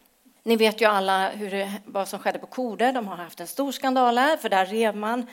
Ni 0.43 0.55
vet 0.55 0.82
ju 0.82 0.86
alla 0.86 1.30
hur 1.30 1.51
det, 1.51 1.74
vad 1.86 2.07
som 2.07 2.19
skedde 2.19 2.39
på 2.39 2.47
Kode. 2.47 2.91
De 2.91 3.07
har 3.07 3.15
haft 3.15 3.39
en 3.39 3.47
stor 3.47 3.71
skandal 3.71 4.17
här, 4.17 4.38
för 4.38 4.49
där 4.49 4.65
rev 4.65 4.95
man 4.95 5.28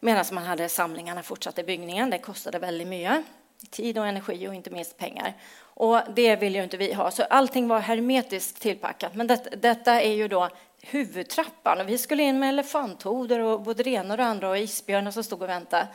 medan 0.00 0.24
man 0.32 0.44
hade 0.44 0.68
samlingarna 0.68 1.22
fortsatt 1.22 1.58
i 1.58 1.62
byggningen. 1.62 2.10
Det 2.10 2.18
kostade 2.18 2.58
väldigt 2.58 2.88
mycket 2.88 3.24
tid 3.70 3.98
och 3.98 4.06
energi 4.06 4.48
och 4.48 4.54
inte 4.54 4.70
minst 4.70 4.98
pengar. 4.98 5.34
Och 5.62 6.00
det 6.14 6.36
vill 6.36 6.54
ju 6.54 6.62
inte 6.62 6.76
vi 6.76 6.92
ha, 6.92 7.10
så 7.10 7.22
allting 7.22 7.68
var 7.68 7.80
hermetiskt 7.80 8.60
tillpackat. 8.60 9.14
Men 9.14 9.26
det, 9.26 9.48
detta 9.56 10.00
är 10.00 10.12
ju 10.12 10.28
då 10.28 10.48
huvudtrappan 10.82 11.80
och 11.80 11.88
vi 11.88 11.98
skulle 11.98 12.22
in 12.22 12.38
med 12.38 12.48
elefanthoder 12.48 13.38
och 13.38 13.60
både 13.60 13.82
renar 13.82 14.18
och 14.18 14.24
andra 14.24 14.48
och 14.48 14.58
isbjörnar 14.58 15.10
som 15.10 15.24
stod 15.24 15.42
och 15.42 15.48
väntade. 15.48 15.88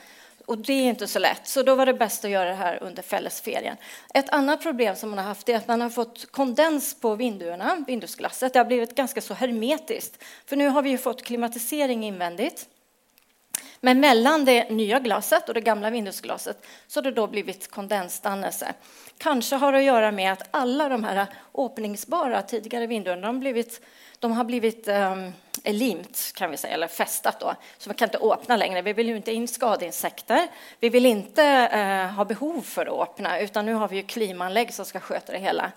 Och 0.46 0.58
det 0.58 0.74
är 0.74 0.90
inte 0.90 1.08
så 1.08 1.20
lätt, 1.20 1.48
så 1.48 1.64
då 1.64 1.76
var 1.76 1.86
det 1.86 1.94
bäst 1.94 2.26
att 2.26 2.32
göra 2.32 2.50
det 2.50 2.56
här 2.56 2.84
under 2.84 3.04
fällesferien. 3.04 3.78
Ett 4.14 4.30
annat 4.30 4.62
problem 4.62 4.96
som 4.96 5.10
man 5.10 5.20
har 5.20 5.26
haft 5.26 5.50
är 5.50 5.56
att 5.56 5.68
man 5.68 5.82
har 5.82 5.90
fått 5.90 6.32
kondens 6.32 7.00
på 7.00 7.16
vinduerna, 7.16 7.84
vindusglasset. 7.88 8.54
Det 8.54 8.60
har 8.60 8.66
blivit 8.66 8.96
ganska 8.96 9.22
så 9.22 9.34
hermetiskt, 9.34 10.24
för 10.46 10.56
nu 10.56 10.68
har 10.68 10.82
vi 10.82 10.90
ju 10.90 10.98
fått 10.98 11.24
klimatisering 11.24 12.06
invändigt. 12.06 12.68
Men 13.80 14.00
mellan 14.00 14.46
det 14.46 14.70
nya 14.70 15.00
glaset 15.00 15.48
och 15.48 15.54
det 15.54 15.62
gamla 15.62 15.90
vindusglaset 15.90 16.66
så 16.88 16.98
har 17.00 17.04
det 17.04 17.12
då 17.12 17.28
blivit 17.28 17.72
kondensdannelse. 17.72 18.74
Kanske 19.18 19.56
har 19.56 19.72
det 19.72 19.78
att 19.78 19.84
göra 19.84 20.12
med 20.12 20.32
att 20.32 20.48
alla 20.52 20.90
de 20.90 21.04
här 21.04 21.28
öppningsbara 21.54 22.42
tidigare 22.42 22.88
vinduerna 22.88 23.28
de, 23.28 23.40
blivit, 23.40 23.82
de 24.20 24.32
har 24.32 24.44
blivit 24.44 24.88
um, 24.88 25.34
limt, 25.74 26.32
kan 26.36 26.52
vi 26.52 26.58
säga, 26.58 26.74
eller 26.74 26.88
fästat 26.88 27.40
då, 27.40 27.56
så 27.78 27.90
man 27.90 27.96
kan 27.96 28.08
inte 28.08 28.18
öppna 28.18 28.58
längre. 28.58 28.82
Vi 28.82 28.94
vill 28.94 29.08
ju 29.08 29.16
inte 29.16 29.32
in 29.32 29.48
skadeinsekter. 29.48 30.48
Vi 30.80 30.90
vill 30.90 31.06
inte 31.06 31.44
eh, 31.72 32.16
ha 32.16 32.26
behov 32.26 32.62
för 32.62 32.86
att 32.86 33.10
öppna, 33.10 33.40
utan 33.40 33.66
nu 33.66 33.74
har 33.74 33.88
vi 33.88 33.96
ju 33.96 34.04
klimanlägg 34.04 34.74
som 34.74 34.86
ska 34.86 35.00
sköta 35.00 35.32
det 35.32 35.40
hela. 35.40 35.72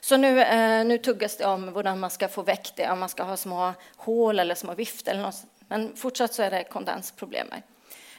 Så 0.00 0.16
nu, 0.16 0.42
eh, 0.42 0.84
nu 0.84 0.98
tuggas 0.98 1.36
det 1.36 1.46
om 1.46 1.68
hur 1.68 1.96
man 1.96 2.10
ska 2.10 2.28
få 2.28 2.42
väck 2.42 2.72
det, 2.76 2.90
om 2.90 3.00
man 3.00 3.08
ska 3.08 3.22
ha 3.22 3.36
små 3.36 3.72
hål 3.96 4.38
eller 4.38 4.54
små 4.54 4.74
vift 4.74 5.08
eller 5.08 5.22
något 5.22 5.44
men 5.72 5.96
fortsatt 5.96 6.34
så 6.34 6.42
är 6.42 6.50
det 6.50 6.64
kondensproblem. 6.64 7.48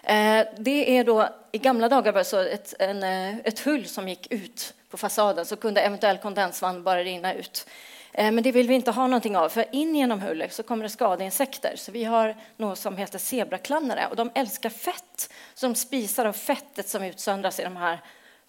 Eh, 0.03 0.47
det 0.57 0.97
är 0.97 1.03
då, 1.03 1.29
I 1.51 1.57
gamla 1.57 1.89
dagar 1.89 2.11
var 2.11 2.19
det 2.19 2.25
så 2.25 2.39
ett, 2.39 2.73
en, 2.79 3.03
eh, 3.03 3.37
ett 3.37 3.59
hull 3.59 3.85
som 3.85 4.09
gick 4.09 4.31
ut 4.31 4.73
på 4.89 4.97
fasaden 4.97 5.45
så 5.45 5.55
kunde 5.55 5.81
eventuell 5.81 6.17
kondensvann 6.17 6.83
bara 6.83 7.03
rinna 7.03 7.33
ut. 7.33 7.67
Eh, 8.13 8.31
men 8.31 8.43
det 8.43 8.51
vill 8.51 8.67
vi 8.67 8.73
inte 8.73 8.91
ha 8.91 9.07
någonting 9.07 9.37
av, 9.37 9.49
för 9.49 9.65
in 9.71 9.95
genom 9.95 10.21
hullet 10.21 10.53
så 10.53 10.63
kommer 10.63 10.83
det 10.83 10.89
skadeinsekter. 10.89 11.75
Så 11.75 11.91
vi 11.91 12.03
har 12.03 12.35
något 12.57 12.79
som 12.79 12.97
heter 12.97 13.19
zebraklannare 13.19 14.07
och 14.09 14.15
de 14.15 14.31
älskar 14.35 14.69
fett. 14.69 15.33
Så 15.53 15.65
de 15.65 15.75
spisar 15.75 16.25
av 16.25 16.33
fettet 16.33 16.89
som 16.89 17.03
utsöndras 17.03 17.59
i 17.59 17.63
de 17.63 17.77
här 17.77 17.99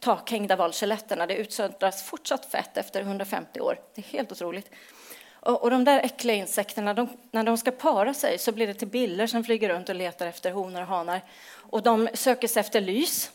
takhängda 0.01 0.57
valkeletterna. 0.57 1.27
Det 1.27 1.37
utsöndras 1.37 2.03
fortsatt 2.03 2.47
fett 2.47 2.77
efter 2.77 3.01
150 3.01 3.61
år. 3.61 3.79
Det 3.95 4.01
är 4.01 4.13
helt 4.13 4.33
otroligt. 4.33 4.71
Och, 5.33 5.63
och 5.63 5.71
de 5.71 5.85
där 5.85 6.01
äckliga 6.01 6.37
insekterna, 6.37 6.95
de, 6.95 7.09
när 7.31 7.43
de 7.43 7.59
ska 7.59 7.71
para 7.71 8.15
sig 8.15 8.39
så 8.39 8.53
blir 8.53 8.67
det 8.67 8.75
till 8.75 8.89
biller 8.89 9.27
som 9.27 9.45
flyger 9.45 9.69
runt 9.69 9.89
och 9.89 9.95
letar 9.95 10.27
efter 10.27 10.51
honor 10.51 10.81
och 10.81 10.87
hanar. 10.87 11.21
Och 11.55 11.83
de 11.83 12.09
söker 12.15 12.49
sig 12.49 12.61
efter 12.61 12.81
lys. 12.81 13.31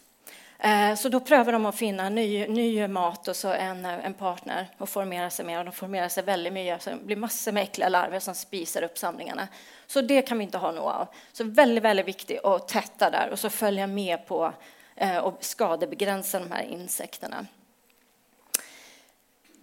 Eh, 0.61 0.95
så 0.95 1.09
då 1.09 1.19
prövar 1.19 1.51
de 1.51 1.65
att 1.65 1.75
finna 1.75 2.09
ny, 2.09 2.47
ny 2.47 2.87
mat 2.87 3.27
och 3.27 3.35
så 3.35 3.47
en, 3.47 3.85
eh, 3.85 4.05
en 4.05 4.13
partner 4.13 4.67
och 4.77 4.89
formera 4.89 5.29
sig 5.29 5.45
med. 5.45 5.59
Och 5.59 5.65
de 5.65 5.71
formerar 5.71 6.09
sig 6.09 6.23
väldigt 6.23 6.53
mycket, 6.53 6.81
så 6.81 6.89
det 6.89 6.95
blir 6.95 7.15
massor 7.15 7.51
med 7.51 7.63
äckliga 7.63 7.89
larver 7.89 8.19
som 8.19 8.35
spisar 8.35 8.81
upp 8.81 8.97
samlingarna. 8.97 9.47
Så 9.87 10.01
det 10.01 10.21
kan 10.21 10.37
vi 10.37 10.43
inte 10.43 10.57
ha 10.57 10.71
något 10.71 10.93
av. 10.93 11.07
Så 11.31 11.43
väldigt, 11.43 11.83
väldigt 11.83 12.07
viktigt 12.07 12.43
att 12.43 12.67
tätta 12.67 13.09
där 13.09 13.29
och 13.31 13.39
så 13.39 13.49
följa 13.49 13.87
med 13.87 14.25
på 14.27 14.53
eh, 14.95 15.17
och 15.17 15.37
skadebegränsa 15.39 16.39
de 16.39 16.51
här 16.51 16.63
insekterna. 16.63 17.45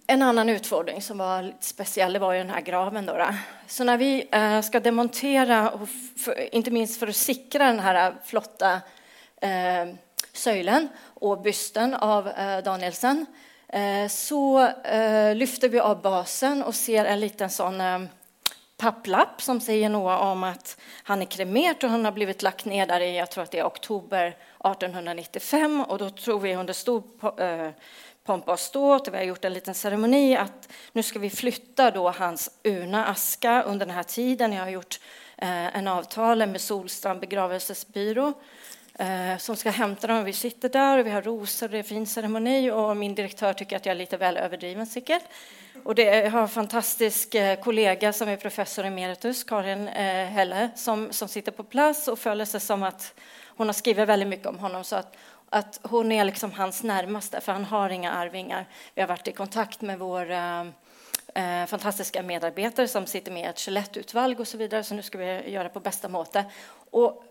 En 0.07 0.21
annan 0.21 0.49
utfordring 0.49 1.01
som 1.01 1.17
var 1.17 1.41
lite 1.41 1.65
speciell 1.65 2.13
det 2.13 2.19
var 2.19 2.33
ju 2.33 2.39
den 2.39 2.49
här 2.49 2.61
graven. 2.61 3.05
Då, 3.05 3.13
då. 3.13 3.27
Så 3.67 3.83
när 3.83 3.97
vi 3.97 4.29
ska 4.63 4.79
demontera, 4.79 5.69
och 5.69 5.89
för, 6.17 6.55
inte 6.55 6.71
minst 6.71 6.99
för 6.99 7.07
att 7.07 7.15
sikra 7.15 7.65
den 7.65 7.79
här 7.79 8.15
flotta 8.25 8.81
eh, 9.41 9.85
söjlen 10.37 10.89
och 10.99 11.41
bysten 11.41 11.93
av 11.93 12.27
eh, 12.27 12.63
Danielsen 12.63 13.25
eh, 13.67 14.07
så 14.07 14.67
eh, 14.67 15.35
lyfter 15.35 15.69
vi 15.69 15.79
av 15.79 16.01
basen 16.01 16.63
och 16.63 16.75
ser 16.75 17.05
en 17.05 17.19
liten 17.19 17.49
sån 17.49 18.07
papplapp 18.77 19.41
som 19.41 19.61
säger 19.61 19.89
något 19.89 20.21
om 20.21 20.43
att 20.43 20.77
han 21.03 21.21
är 21.21 21.25
kremerad 21.25 21.83
och 21.83 21.89
han 21.89 22.05
har 22.05 22.11
blivit 22.11 22.41
lagt 22.41 22.65
ner 22.65 22.87
där 22.87 22.99
i, 22.99 23.17
jag 23.17 23.31
tror 23.31 23.43
att 23.43 23.51
det 23.51 23.59
är 23.59 23.67
oktober 23.67 24.27
1895 24.27 25.81
och 25.81 25.97
då 25.97 26.09
tror 26.09 26.39
vi 26.39 26.55
under 26.55 26.73
stor 26.73 27.03
pompa 28.23 28.51
och 28.51 28.59
ståt. 28.59 29.07
Vi 29.07 29.17
har 29.17 29.23
gjort 29.23 29.45
en 29.45 29.53
liten 29.53 29.73
ceremoni 29.73 30.37
att 30.37 30.69
nu 30.91 31.03
ska 31.03 31.19
vi 31.19 31.29
flytta 31.29 31.91
då 31.91 32.09
hans 32.09 32.49
urna 32.63 33.05
aska 33.05 33.63
under 33.63 33.85
den 33.85 33.95
här 33.95 34.03
tiden. 34.03 34.53
Jag 34.53 34.63
har 34.63 34.69
gjort 34.69 34.99
en 35.37 35.87
avtal 35.87 36.47
med 36.47 36.61
Solstrand 36.61 37.19
begravelsesbyrå 37.19 38.33
Eh, 38.99 39.37
som 39.37 39.55
ska 39.55 39.69
hämta 39.69 40.07
dem. 40.07 40.23
Vi 40.23 40.33
sitter 40.33 40.69
där 40.69 40.97
och 40.97 41.05
vi 41.05 41.09
har 41.09 41.21
rosor, 41.21 41.67
det 41.67 41.77
är 41.77 41.83
fin 41.83 42.07
ceremoni 42.07 42.71
och 42.71 42.97
min 42.97 43.15
direktör 43.15 43.53
tycker 43.53 43.75
att 43.75 43.85
jag 43.85 43.91
är 43.91 43.97
lite 43.97 44.17
väl 44.17 44.37
överdriven 44.37 44.87
säkert. 44.87 45.23
Och 45.83 45.95
det, 45.95 46.03
jag 46.03 46.31
har 46.31 46.41
en 46.41 46.49
fantastisk 46.49 47.35
eh, 47.35 47.59
kollega 47.59 48.13
som 48.13 48.29
är 48.29 48.37
professor 48.37 48.85
emeritus, 48.85 49.43
Karin 49.43 49.87
eh, 49.87 50.25
Helle, 50.25 50.69
som, 50.75 51.11
som 51.11 51.27
sitter 51.27 51.51
på 51.51 51.63
plats 51.63 52.07
och 52.07 52.19
följer 52.19 52.45
sig 52.45 52.59
som 52.59 52.83
att 52.83 53.13
hon 53.47 53.67
har 53.67 53.73
skrivit 53.73 54.09
väldigt 54.09 54.29
mycket 54.29 54.47
om 54.47 54.59
honom 54.59 54.83
så 54.83 54.95
att 54.95 55.17
att 55.49 55.79
hon 55.83 56.11
är 56.11 56.25
liksom 56.25 56.51
hans 56.51 56.83
närmaste, 56.83 57.41
för 57.41 57.51
han 57.51 57.65
har 57.65 57.89
inga 57.89 58.11
arvingar. 58.11 58.65
Vi 58.95 59.01
har 59.01 59.07
varit 59.07 59.27
i 59.27 59.31
kontakt 59.31 59.81
med 59.81 59.99
vår 59.99 60.31
eh, 60.31 60.61
eh 61.35 61.65
fantastiska 61.65 62.23
medarbetare 62.23 62.87
som 62.87 63.05
sitter 63.05 63.31
med 63.31 63.41
i 63.41 63.45
ett 63.45 63.59
Skelettutvalg 63.59 64.39
och 64.39 64.47
så 64.47 64.57
vidare, 64.57 64.83
så 64.83 64.93
nu 64.95 65.01
ska 65.01 65.17
vi 65.17 65.51
göra 65.51 65.69
på 65.69 65.79
bästa 65.79 66.09
måte. 66.09 66.45
Och 66.91 67.23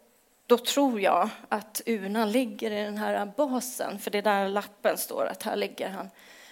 då 0.46 0.58
tror 0.58 1.00
jag 1.00 1.28
att 1.48 1.82
urnan 1.86 2.32
ligger 2.32 2.70
i 2.70 2.84
den 2.84 2.98
här 2.98 3.26
basen, 3.36 3.98
för 3.98 4.10
det 4.10 4.18
är 4.18 4.22
där 4.22 4.48
lappen 4.48 4.98
står 4.98 5.26
att 5.26 5.42
här 5.42 5.56
ligger 5.56 5.88
han. 5.88 6.10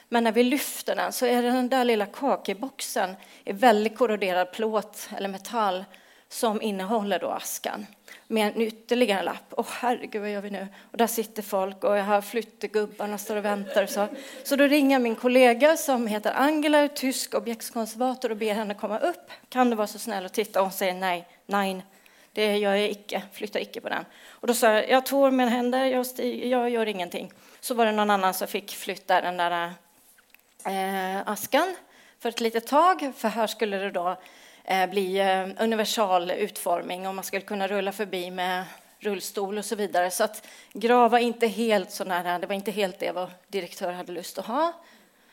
Men 0.08 0.24
när 0.24 0.32
vi 0.32 0.42
lyfter 0.42 0.96
den 0.96 1.12
så 1.12 1.26
är 1.26 1.42
det 1.42 1.50
den 1.50 1.68
där 1.68 1.84
lilla 1.84 2.06
kakeboxen 2.06 3.16
i 3.44 3.52
väldigt 3.52 3.98
korroderad 3.98 4.52
plåt 4.52 5.08
eller 5.16 5.28
metall 5.28 5.84
som 6.28 6.62
innehåller 6.62 7.18
då 7.18 7.28
askan 7.28 7.86
med 8.28 8.46
en 8.46 8.60
ytterligare 8.60 9.22
lapp. 9.22 9.44
Åh 9.50 9.66
herregud, 9.68 10.22
vad 10.22 10.30
gör 10.30 10.40
vi 10.40 10.50
nu? 10.50 10.68
Och 10.90 10.98
där 10.98 11.06
sitter 11.06 11.42
folk 11.42 11.84
och 11.84 11.98
jag 11.98 12.04
har 12.04 12.20
flyttegubbarna 12.20 13.18
står 13.18 13.36
och 13.36 13.44
väntar. 13.44 13.86
Så, 13.86 14.06
så 14.44 14.56
då 14.56 14.64
ringer 14.64 14.98
min 14.98 15.16
kollega 15.16 15.76
som 15.76 16.06
heter 16.06 16.32
Angela, 16.32 16.88
tysk 16.88 17.34
objektskonservator 17.34 18.30
och 18.30 18.36
ber 18.36 18.54
henne 18.54 18.74
komma 18.74 18.98
upp. 18.98 19.30
Kan 19.48 19.70
du 19.70 19.76
vara 19.76 19.86
så 19.86 19.98
snäll 19.98 20.24
och 20.24 20.32
titta? 20.32 20.60
Och 20.60 20.66
hon 20.66 20.72
säger 20.72 20.94
nej, 20.94 21.28
nej, 21.46 21.82
det 22.34 22.56
gör 22.56 22.74
jag 22.74 22.90
icke, 22.90 23.22
flyttar 23.32 23.60
icke 23.60 23.80
på 23.80 23.88
den. 23.88 24.04
Och 24.28 24.46
då 24.46 24.54
sa 24.54 24.72
jag, 24.72 24.90
jag 24.90 25.06
tår 25.06 25.30
mina 25.30 25.50
händer, 25.50 25.84
jag, 25.84 26.06
stiger, 26.06 26.46
jag 26.48 26.70
gör 26.70 26.86
ingenting. 26.86 27.32
Så 27.60 27.74
var 27.74 27.86
det 27.86 27.92
någon 27.92 28.10
annan 28.10 28.34
som 28.34 28.48
fick 28.48 28.74
flytta 28.74 29.20
den 29.20 29.36
där 29.36 29.72
eh, 30.66 31.28
askan 31.28 31.76
för 32.18 32.28
ett 32.28 32.40
litet 32.40 32.66
tag, 32.66 33.12
för 33.16 33.28
här 33.28 33.46
skulle 33.46 33.76
det 33.76 33.90
då 33.90 34.16
eh, 34.64 34.86
bli 34.86 35.18
eh, 35.18 35.64
universal 35.64 36.30
utformning 36.30 37.08
och 37.08 37.14
man 37.14 37.24
skulle 37.24 37.42
kunna 37.42 37.68
rulla 37.68 37.92
förbi 37.92 38.30
med 38.30 38.64
rullstol 38.98 39.58
och 39.58 39.64
så 39.64 39.76
vidare. 39.76 40.10
Så 40.10 40.24
att 40.24 40.46
grava 40.72 41.20
inte 41.20 41.46
helt 41.46 41.90
så 41.90 42.04
nära, 42.04 42.38
det 42.38 42.46
var 42.46 42.54
inte 42.54 42.70
helt 42.70 42.98
det 42.98 43.12
vad 43.12 43.30
direktör 43.48 43.92
hade 43.92 44.12
lust 44.12 44.38
att 44.38 44.46
ha. 44.46 44.72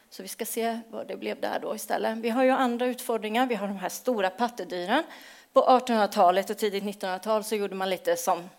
Så 0.10 0.24
vi 0.24 0.28
ska 0.28 0.46
se 0.46 0.80
vad 0.90 1.08
det 1.08 1.18
blev 1.18 1.42
där 1.42 1.60
då 1.62 1.76
istället. 1.76 2.18
Vi 2.18 2.30
har 2.30 2.44
ju 2.44 2.50
andra 2.50 2.86
utfordringar. 2.86 3.46
Vi 3.48 3.56
har 3.56 3.68
de 3.68 3.78
här 3.78 3.90
stora 3.90 4.30
pattedyren. 4.30 5.04
På 5.54 5.62
1800-talet 5.62 6.50
och 6.50 6.58
tidigt 6.58 6.84
1900-tal 6.84 7.44
så 7.44 7.56
gjorde 7.56 7.76
man 7.76 7.90
lite 7.90 8.16
som 8.18 8.50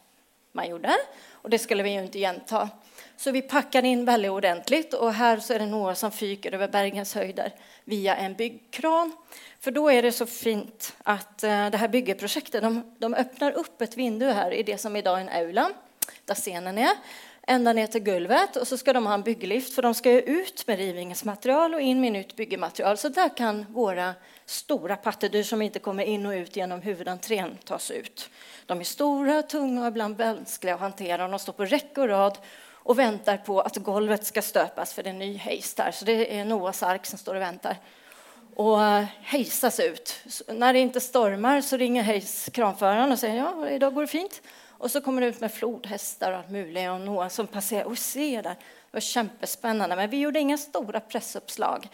man 0.52 0.68
gjorde 0.68 0.96
och 1.32 1.50
det 1.50 1.58
skulle 1.58 1.82
vi 1.82 1.90
ju 1.90 2.02
inte 2.02 2.18
igenta. 2.18 2.68
Så 3.16 3.30
vi 3.30 3.42
packade 3.42 3.88
in 3.88 4.04
väldigt 4.04 4.30
ordentligt 4.30 4.94
och 4.94 5.12
här 5.12 5.38
så 5.38 5.52
är 5.52 5.58
det 5.58 5.66
några 5.66 5.94
som 5.94 6.10
fyker 6.10 6.54
över 6.54 6.68
bergens 6.68 7.14
höjder 7.14 7.52
via 7.84 8.16
en 8.16 8.34
byggkran. 8.34 9.12
För 9.60 9.70
då 9.70 9.90
är 9.90 10.02
det 10.02 10.12
så 10.12 10.26
fint 10.26 10.94
att 11.02 11.42
eh, 11.42 11.70
det 11.70 11.78
här 11.78 11.88
byggeprojektet, 11.88 12.62
de, 12.62 12.94
de 12.98 13.14
öppnar 13.14 13.52
upp 13.52 13.82
ett 13.82 13.96
vindu 13.96 14.30
här 14.30 14.50
i 14.52 14.62
det 14.62 14.78
som 14.78 14.96
idag 14.96 15.18
är 15.18 15.20
en 15.20 15.28
aula, 15.28 15.70
där 16.24 16.34
scenen 16.34 16.78
är, 16.78 16.92
ända 17.46 17.72
ner 17.72 17.86
till 17.86 18.04
golvet 18.04 18.56
och 18.56 18.68
så 18.68 18.78
ska 18.78 18.92
de 18.92 19.06
ha 19.06 19.14
en 19.14 19.22
bygglift 19.22 19.74
för 19.74 19.82
de 19.82 19.94
ska 19.94 20.10
ju 20.10 20.20
ut 20.20 20.66
med 20.66 20.78
rivningsmaterial 20.78 21.74
och 21.74 21.80
in 21.80 22.00
med 22.00 22.12
nytt 22.12 22.36
byggematerial. 22.36 22.98
Så 22.98 23.08
där 23.08 23.36
kan 23.36 23.66
våra 23.72 24.14
stora 24.52 24.96
pattedyr 24.96 25.42
som 25.42 25.62
inte 25.62 25.78
kommer 25.78 26.04
in 26.04 26.26
och 26.26 26.32
ut 26.32 26.56
genom 26.56 26.82
huvudentrén 26.82 27.58
tas 27.64 27.90
ut. 27.90 28.30
De 28.66 28.80
är 28.80 28.84
stora, 28.84 29.42
tunga 29.42 29.80
och 29.80 29.88
ibland 29.88 30.16
vanskliga 30.16 30.74
att 30.74 30.80
hantera. 30.80 31.28
De 31.28 31.38
står 31.38 31.52
på 31.52 31.64
räcke 31.64 32.00
och 32.00 32.08
rad 32.08 32.38
och 32.72 32.98
väntar 32.98 33.36
på 33.36 33.60
att 33.60 33.76
golvet 33.76 34.26
ska 34.26 34.42
stöpas 34.42 34.94
för 34.94 35.02
det 35.02 35.10
är 35.10 35.14
ny 35.14 35.36
hejs 35.36 35.74
där. 35.74 35.90
Så 35.90 36.04
det 36.04 36.38
är 36.38 36.44
Noas 36.44 36.82
ark 36.82 37.06
som 37.06 37.18
står 37.18 37.34
och 37.34 37.40
väntar 37.40 37.76
och 38.54 38.84
eh, 38.84 39.04
hejsas 39.20 39.80
ut. 39.80 40.20
Så 40.26 40.44
när 40.52 40.72
det 40.72 40.78
inte 40.78 41.00
stormar 41.00 41.60
så 41.60 41.76
ringer 41.76 42.02
hejs 42.02 42.48
kranföraren 42.52 43.12
och 43.12 43.18
säger 43.18 43.36
ja, 43.36 43.68
idag 43.70 43.94
går 43.94 44.00
det 44.00 44.08
fint. 44.08 44.42
Och 44.68 44.90
så 44.90 45.00
kommer 45.00 45.20
det 45.20 45.26
ut 45.26 45.40
med 45.40 45.52
flodhästar 45.52 46.32
och 46.32 46.38
allt 46.38 46.50
möjligt 46.50 46.90
och 46.90 47.00
Noa 47.00 47.30
som 47.30 47.46
passerar 47.46 47.84
och 47.84 47.98
se 47.98 48.42
där. 48.42 48.50
Det 48.50 48.56
var 48.90 49.00
kämpespännande, 49.00 49.96
men 49.96 50.10
vi 50.10 50.20
gjorde 50.20 50.40
inga 50.40 50.58
stora 50.58 51.00
pressuppslag. 51.00 51.88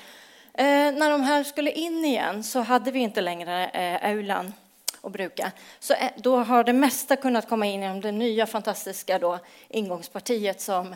Eh, 0.58 0.92
när 0.92 1.10
de 1.10 1.22
här 1.22 1.44
skulle 1.44 1.70
in 1.70 2.04
igen 2.04 2.44
så 2.44 2.60
hade 2.60 2.90
vi 2.90 2.98
inte 2.98 3.20
längre 3.20 3.68
eh, 3.68 4.10
aulan 4.10 4.52
att 5.00 5.12
bruka. 5.12 5.52
Så 5.78 5.94
eh, 5.94 6.10
då 6.16 6.36
har 6.36 6.64
det 6.64 6.72
mesta 6.72 7.16
kunnat 7.16 7.48
komma 7.48 7.66
in 7.66 7.82
genom 7.82 8.00
det 8.00 8.12
nya 8.12 8.46
fantastiska 8.46 9.18
då, 9.18 9.38
ingångspartiet 9.68 10.60
som 10.60 10.94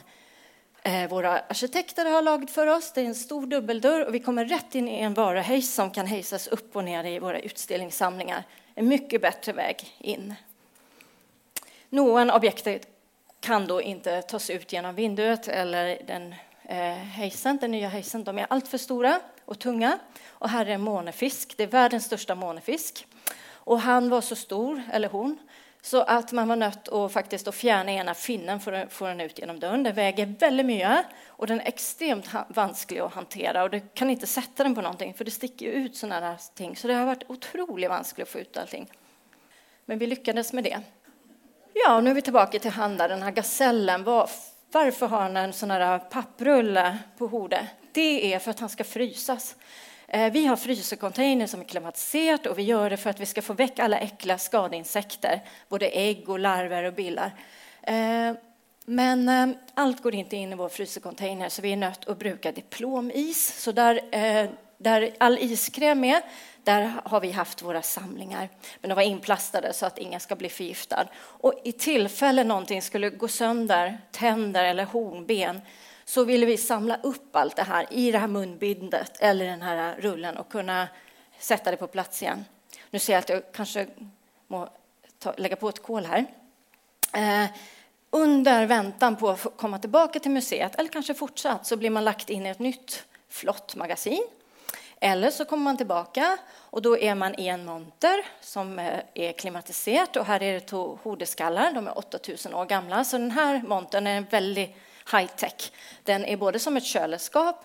eh, 0.83 1.09
våra 1.09 1.39
arkitekter 1.39 2.05
har 2.05 2.23
lagt 2.23 2.51
för 2.51 2.67
oss. 2.67 2.93
Det 2.93 3.01
är 3.01 3.05
en 3.05 3.15
stor 3.15 3.47
dubbeldörr 3.47 4.07
och 4.07 4.15
vi 4.15 4.21
kommer 4.21 4.45
rätt 4.45 4.75
in 4.75 4.89
i 4.89 5.01
en 5.01 5.15
varuhejs 5.15 5.75
som 5.75 5.91
kan 5.91 6.07
hejsas 6.07 6.47
upp 6.47 6.77
och 6.77 6.85
ner 6.85 7.05
i 7.05 7.19
våra 7.19 7.41
utställningssamlingar. 7.41 8.45
En 8.75 8.89
mycket 8.89 9.21
bättre 9.21 9.53
väg 9.53 9.95
in. 9.99 10.35
Någon 11.89 12.31
objektet 12.31 12.87
kan 13.41 13.67
då 13.67 13.83
inte 13.83 14.23
tas 14.23 14.51
ut 14.51 14.73
genom 14.73 14.95
vinduet 14.95 15.49
eller 15.49 16.03
den 16.07 16.35
eh, 16.65 16.95
hejsen, 16.95 17.59
den 17.61 17.71
nya 17.71 17.89
hejsen. 17.89 18.25
De 18.25 18.39
är 18.39 18.47
alltför 18.51 18.79
stora 18.79 19.21
och 19.45 19.59
tunga. 19.59 19.99
Och 20.29 20.49
här 20.49 20.67
är 20.67 20.71
en 20.71 20.81
månefisk. 20.81 21.55
Det 21.57 21.63
är 21.63 21.67
världens 21.67 22.05
största 22.05 22.35
månefisk. 22.35 23.07
Och 23.65 23.81
han 23.81 24.09
var 24.09 24.21
så 24.21 24.37
stor, 24.37 24.83
eller 24.93 25.09
hon, 25.09 25.39
så 25.85 26.03
att 26.03 26.33
man 26.33 26.49
var 26.49 26.57
nött 26.57 26.89
att 26.89 27.13
faktiskt 27.13 27.49
att 27.49 27.55
fjärna 27.55 27.93
ena 27.93 28.15
finnen 28.15 28.61
för 28.61 28.73
att 28.73 28.93
få 28.93 29.07
den 29.07 29.21
ut 29.21 29.39
genom 29.39 29.61
dörren. 29.61 29.83
Den 29.83 29.95
väger 29.95 30.35
väldigt 30.39 30.67
mycket 30.67 31.05
och 31.27 31.47
den 31.47 31.61
är 31.61 31.67
extremt 31.67 32.31
vansklig 32.49 33.01
att 33.01 33.15
hantera 33.15 33.63
och 33.63 33.71
du 33.71 33.81
kan 33.95 34.11
inte 34.11 34.27
sätta 34.27 34.63
den 34.63 34.75
på 34.75 34.81
någonting 34.81 35.15
för 35.15 35.25
det 35.25 35.31
sticker 35.31 35.67
ut 35.67 35.97
sådana 35.97 36.27
här 36.27 36.37
ting. 36.55 36.77
Så 36.77 36.89
det 36.89 36.95
har 36.95 37.07
varit 37.07 37.31
otroligt 37.31 37.91
vanskligt 37.91 38.27
att 38.27 38.33
få 38.33 38.39
ut 38.39 38.57
allting. 38.57 38.91
Men 39.85 39.99
vi 39.99 40.07
lyckades 40.07 40.53
med 40.53 40.65
det. 40.65 40.81
Ja, 41.75 42.01
nu 42.01 42.11
är 42.11 42.15
vi 42.15 42.23
tillbaka 42.23 42.59
till 42.59 42.71
Handa, 42.71 43.09
den 43.09 43.23
här 43.23 43.31
gasellen. 43.31 44.05
Varför 44.73 45.07
har 45.07 45.21
han 45.21 45.37
en 45.37 45.53
sån 45.53 45.71
här 45.71 45.99
papprulle 45.99 46.99
på 47.19 47.27
hodet? 47.27 47.67
Det 47.93 48.35
är 48.35 48.39
för 48.39 48.51
att 48.51 48.61
han 48.61 48.69
ska 48.69 48.85
frysas. 48.85 49.57
Eh, 50.09 50.33
vi 50.33 50.47
har 50.47 50.57
frysecontainer 50.57 51.47
som 51.47 51.61
är 51.61 51.65
klimatiserat 51.65 52.47
och 52.47 52.59
vi 52.59 52.63
gör 52.63 52.91
det 52.91 52.97
för 52.97 53.11
att 53.11 53.21
vi 53.21 53.27
ska 53.27 53.43
få 53.43 53.53
väck 53.53 53.79
alla 53.79 53.99
äckliga 53.99 54.39
skadeinsekter, 54.39 55.41
både 55.69 55.89
ägg 55.89 56.29
och 56.29 56.39
larver 56.39 56.85
och 56.85 56.95
billar. 56.95 57.35
Eh, 57.83 58.33
men 58.85 59.29
eh, 59.29 59.57
allt 59.75 60.03
går 60.03 60.15
inte 60.15 60.37
in 60.37 60.53
i 60.53 60.55
vår 60.55 60.69
frysecontainer 60.69 61.49
så 61.49 61.63
vi 61.63 61.73
är 61.73 61.77
nött 61.77 62.09
att 62.09 62.19
bruka 62.19 62.53
diplomis. 62.53 63.61
Så 63.63 63.73
där, 63.73 64.01
där 64.79 65.11
all 65.19 65.39
iskräm 65.39 66.05
är, 66.05 66.23
där 66.65 66.93
har 67.05 67.21
vi 67.21 67.31
haft 67.31 67.63
våra 67.63 67.83
samlingar. 67.83 68.49
Men 68.81 68.89
de 68.89 68.95
var 68.95 69.03
inplastade 69.03 69.73
så 69.73 69.87
att 69.87 69.99
ingen 69.99 70.21
ska 70.21 70.37
bli 70.37 70.49
förgiftad. 70.49 71.07
Och 71.15 71.55
i 71.65 71.73
tillfälle 71.73 72.45
någonting 72.45 72.83
skulle 72.83 73.11
gå 73.11 73.29
sönder, 73.29 73.99
tänder 74.11 74.65
eller 74.65 74.85
hornben, 74.85 75.61
så 76.13 76.25
ville 76.25 76.47
vi 76.47 76.57
samla 76.57 76.97
upp 77.03 77.37
allt 77.37 77.57
det 77.57 77.63
här 77.63 77.87
i 77.91 78.13
det 78.13 78.19
här 78.19 78.27
munbindet 78.27 79.17
eller 79.21 79.45
den 79.45 79.63
här 79.63 79.97
rullen 79.99 80.37
och 80.37 80.49
kunna 80.49 80.89
sätta 81.39 81.71
det 81.71 81.77
på 81.77 81.87
plats 81.87 82.23
igen. 82.23 82.45
Nu 82.91 82.99
ser 82.99 83.13
jag 83.13 83.21
att 83.21 83.29
jag 83.29 83.43
kanske 83.53 83.87
må 84.47 84.69
ta, 85.19 85.35
lägga 85.37 85.57
på 85.57 85.69
ett 85.69 85.83
kol 85.83 86.05
här. 86.05 86.27
Eh, 87.13 87.51
under 88.11 88.67
väntan 88.67 89.17
på 89.17 89.31
att 89.31 89.47
komma 89.57 89.79
tillbaka 89.79 90.19
till 90.21 90.31
museet, 90.31 90.75
eller 90.75 90.91
kanske 90.91 91.15
fortsatt, 91.15 91.67
så 91.67 91.77
blir 91.77 91.91
man 91.91 92.05
lagt 92.05 92.31
in 92.31 92.47
i 92.47 92.49
ett 92.49 92.59
nytt 92.59 93.05
flott 93.29 93.77
magasin. 93.77 94.23
Eller 95.01 95.31
så 95.31 95.45
kommer 95.45 95.65
man 95.65 95.77
tillbaka 95.77 96.39
och 96.55 96.83
då 96.83 96.99
är 96.99 97.15
man 97.15 97.41
i 97.41 97.49
en 97.49 97.65
monter 97.65 98.27
som 98.41 98.79
eh, 98.79 99.01
är 99.15 99.33
klimatiserat 99.33 100.17
och 100.17 100.27
här 100.27 100.43
är 100.43 100.53
det 100.53 100.61
två 100.61 100.99
hodeskallar, 101.03 101.73
de 101.73 101.87
är 101.87 101.99
8000 101.99 102.55
år 102.55 102.65
gamla. 102.65 103.05
Så 103.05 103.19
den 103.19 103.31
här 103.31 103.63
montern 103.63 104.07
är 104.07 104.17
en 104.17 104.27
väldigt 104.31 104.77
high-tech. 105.13 105.73
Den 106.05 106.25
är 106.25 106.37
både 106.37 106.59
som 106.59 106.77
ett 106.77 106.85
kylskåp 106.85 107.57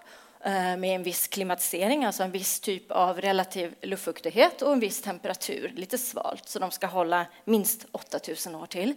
eh, 0.41 0.77
med 0.77 0.95
en 0.95 1.03
viss 1.03 1.27
klimatisering, 1.27 2.05
alltså 2.05 2.23
en 2.23 2.31
viss 2.31 2.59
typ 2.59 2.91
av 2.91 3.21
relativ 3.21 3.75
luftfuktighet 3.81 4.61
och 4.61 4.73
en 4.73 4.79
viss 4.79 5.01
temperatur, 5.01 5.73
lite 5.75 5.97
svalt, 5.97 6.49
så 6.49 6.59
de 6.59 6.71
ska 6.71 6.87
hålla 6.87 7.25
minst 7.45 7.85
8000 7.91 8.55
år 8.55 8.65
till. 8.65 8.93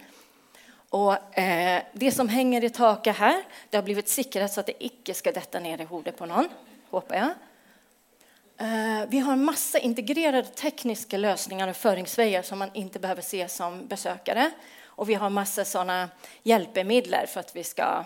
Och 0.88 1.38
eh, 1.38 1.82
det 1.92 2.12
som 2.12 2.28
hänger 2.28 2.64
i 2.64 2.70
taket 2.70 3.16
här, 3.16 3.42
det 3.70 3.76
har 3.76 3.84
blivit 3.84 4.08
säkrat 4.08 4.52
så 4.52 4.60
att 4.60 4.66
det 4.66 4.84
icke 4.84 5.14
ska 5.14 5.32
detta 5.32 5.60
ner 5.60 5.80
i 5.80 5.84
hodet 5.84 6.16
på 6.16 6.26
någon, 6.26 6.48
hoppas 6.90 7.16
jag. 7.16 7.30
Eh, 8.60 9.06
vi 9.08 9.18
har 9.18 9.36
massa 9.36 9.78
integrerade 9.78 10.48
tekniska 10.48 11.16
lösningar 11.16 11.68
och 11.68 11.76
föringsvägar 11.76 12.42
som 12.42 12.58
man 12.58 12.70
inte 12.74 12.98
behöver 12.98 13.22
se 13.22 13.48
som 13.48 13.86
besökare. 13.86 14.50
Och 14.82 15.08
vi 15.08 15.14
har 15.14 15.30
massa 15.30 15.64
sådana 15.64 16.08
hjälpmedel 16.42 17.26
för 17.26 17.40
att 17.40 17.56
vi 17.56 17.64
ska 17.64 18.04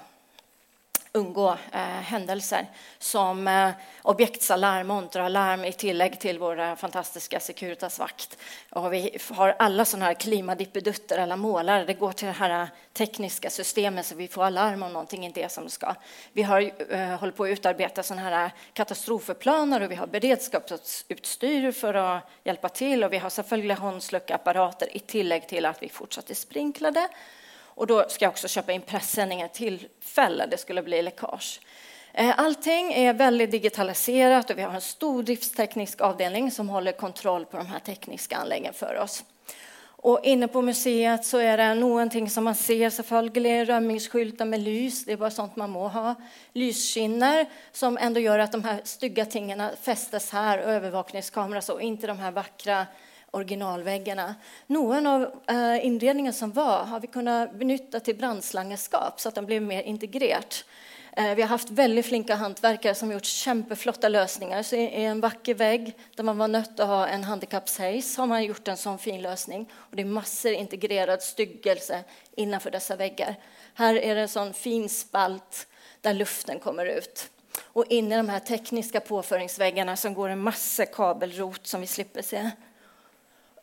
undgå 1.15 1.51
eh, 1.73 1.81
händelser 1.81 2.67
som 2.99 3.49
eh, 3.49 3.71
objektsalarm, 4.03 4.87
monteralarm 4.87 5.65
i 5.65 5.73
tillägg 5.73 6.21
till 6.21 6.39
våra 6.39 6.77
fantastiska 6.77 7.41
Securitas-vakt. 7.41 8.39
Och 8.71 8.93
vi 8.93 9.19
har 9.31 9.57
alla 9.59 9.85
sådana 9.85 10.07
här 10.07 10.15
klimadippedutter, 10.15 11.19
alla 11.19 11.37
målare. 11.37 11.85
Det 11.85 11.95
går 11.95 12.13
till 12.13 12.27
det 12.27 12.33
här 12.33 12.63
eh, 12.63 12.69
tekniska 12.93 13.51
systemet 13.51 14.07
så 14.07 14.15
vi 14.15 14.29
får 14.29 14.45
alarm 14.45 14.83
om 14.83 14.93
någonting 14.93 15.25
inte 15.25 15.43
är 15.43 15.49
som 15.49 15.65
det 15.65 15.71
ska. 15.71 15.95
Vi 16.33 16.43
har 16.43 16.73
eh, 16.93 17.01
hållit 17.01 17.37
på 17.37 17.45
att 17.45 17.51
utarbeta 17.51 18.03
sådana 18.03 18.31
här 18.31 18.45
eh, 18.45 18.51
katastrofplaner 18.73 19.81
och 19.81 19.91
vi 19.91 19.95
har 19.95 20.07
beredskapsutstyr 20.07 21.73
för 21.73 21.95
att 21.95 22.31
hjälpa 22.45 22.69
till 22.69 23.05
och 23.05 23.13
vi 23.13 23.19
har 23.19 23.31
selvfølgelig 23.31 23.75
håndsluckapparater 23.75 24.97
i 24.97 24.99
tillägg 24.99 25.49
till 25.49 25.67
att 25.67 25.83
vi 25.83 25.89
fortsatt 25.89 26.31
är 26.31 26.35
sprinklade 26.35 27.09
och 27.75 27.87
då 27.87 28.05
ska 28.09 28.25
jag 28.25 28.31
också 28.31 28.49
köpa 28.49 28.73
in 28.73 28.83
pressändningar 28.83 29.49
tillfälle 29.49 30.47
det 30.47 30.59
skulle 30.59 30.83
bli 30.83 31.03
läckage. 31.03 31.61
Eh, 32.13 32.41
allting 32.41 32.93
är 32.93 33.13
väldigt 33.13 33.51
digitaliserat 33.51 34.51
och 34.51 34.59
vi 34.59 34.63
har 34.63 34.75
en 34.75 34.81
stor 34.81 35.23
driftsteknisk 35.23 36.01
avdelning 36.01 36.51
som 36.51 36.69
håller 36.69 36.93
kontroll 36.93 37.45
på 37.45 37.57
de 37.57 37.67
här 37.67 37.79
tekniska 37.79 38.37
anläggningarna 38.37 38.75
för 38.75 38.99
oss. 38.99 39.25
Och 40.07 40.21
inne 40.23 40.49
på 40.49 40.63
museet 40.63 41.25
så 41.25 41.39
är 41.39 41.57
det 41.57 41.75
någonting 41.75 42.31
som 42.31 42.45
man 42.45 42.55
ser 42.55 42.91
selvfølgelig, 42.91 43.69
römmingsskyltar 43.69 44.45
med 44.45 44.61
lys, 44.61 45.05
det 45.05 45.13
är 45.13 45.17
bara 45.17 45.31
sånt 45.31 45.57
man 45.57 45.71
må 45.71 45.89
ha. 45.89 46.15
Lysskinner 46.53 47.47
som 47.73 47.99
ändå 47.99 48.21
gör 48.21 48.39
att 48.39 48.53
de 48.53 48.65
här 48.65 48.81
stygga 48.85 49.25
tingen 49.25 49.63
fästes 49.83 50.31
här 50.31 50.59
och 50.59 50.71
övervakningskamera 50.71 51.61
så, 51.61 51.81
inte 51.81 52.07
de 52.07 52.19
här 52.19 52.31
vackra 52.31 52.87
originalväggarna. 53.35 54.35
Någon 54.67 55.07
av 55.07 55.23
eh, 55.49 55.87
inredningen 55.87 56.33
som 56.33 56.53
var 56.53 56.85
har 56.85 57.01
vi 57.01 57.07
kunnat 57.07 57.55
benytta 57.55 58.01
till 58.01 58.17
brandslangeskap 58.17 59.21
så 59.21 59.29
att 59.29 59.35
den 59.35 59.47
blev 59.47 59.63
mer 59.63 59.83
integrerat. 59.83 60.65
Eh, 61.17 61.35
vi 61.35 61.43
har 61.43 61.49
haft 61.49 61.71
väldigt 61.71 62.07
flinka 62.07 62.35
hantverkare 62.35 62.95
som 62.95 63.13
gjort 63.13 63.25
kämpeflotta 63.25 64.09
lösningar. 64.09 64.63
Så 64.63 64.77
i 64.77 65.05
en 65.05 65.21
vacker 65.21 65.55
vägg 65.55 65.97
där 66.17 66.25
man 66.25 66.39
var 66.39 66.49
nött 66.49 66.81
att 66.81 66.89
ha 66.89 67.07
en 67.07 67.25
handikappshejs 67.25 68.17
har 68.17 68.27
man 68.27 68.45
gjort 68.45 68.69
en 68.69 68.77
sån 68.77 68.99
fin 68.99 69.23
lösning. 69.23 69.71
Och 69.75 69.97
det 69.97 70.03
är 70.03 70.07
massor 70.07 70.53
integrerad 70.53 71.23
styggelse 71.23 72.05
innanför 72.37 72.71
dessa 72.71 72.97
väggar. 72.97 73.35
Här 73.75 73.95
är 73.95 74.15
det 74.15 74.21
en 74.21 74.29
sån 74.29 74.55
fin 74.55 74.89
spalt 74.89 75.67
där 76.01 76.15
luften 76.15 76.59
kommer 76.59 76.87
ut. 76.87 77.31
Och 77.63 77.85
inne 77.89 78.15
i 78.15 78.19
de 78.19 78.29
här 78.29 78.41
tekniska 78.41 79.01
påföringsväggarna 79.01 79.97
som 79.97 80.15
går 80.15 80.29
en 80.29 80.41
massa 80.41 80.87
kabelrot 80.87 81.67
som 81.67 81.81
vi 81.81 81.87
slipper 81.87 82.23
se. 82.23 82.51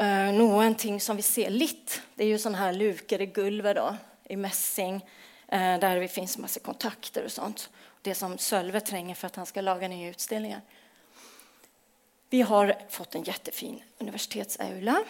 Eh, 0.02 0.34
Någonting 0.34 1.02
som 1.02 1.16
vi 1.16 1.22
ser 1.22 1.50
lite, 1.50 1.94
det 2.16 2.24
är 2.24 2.28
ju 2.28 2.38
sådana 2.38 2.58
här 2.58 2.74
lukade 2.74 3.24
i 3.24 3.28
gulvet 3.28 3.76
då, 3.76 3.96
i 4.24 4.36
mässing 4.36 5.06
Eh, 5.52 5.80
där 5.80 6.00
det 6.00 6.08
finns 6.08 6.38
massa 6.38 6.60
kontakter 6.60 7.26
och 7.26 7.32
sånt. 7.32 7.70
Det 8.02 8.16
som 8.16 8.38
Sölve 8.38 8.80
tränger 8.80 9.16
för 9.16 9.28
att 9.28 9.36
han 9.36 9.46
ska 9.46 9.62
laga 9.62 9.88
nya 9.88 10.10
utställningar. 10.10 10.62
Vi 12.30 12.42
har 12.42 12.76
fått 12.90 13.16
en 13.16 13.24
jättefin 13.24 13.84
universitetsaula 13.98 15.04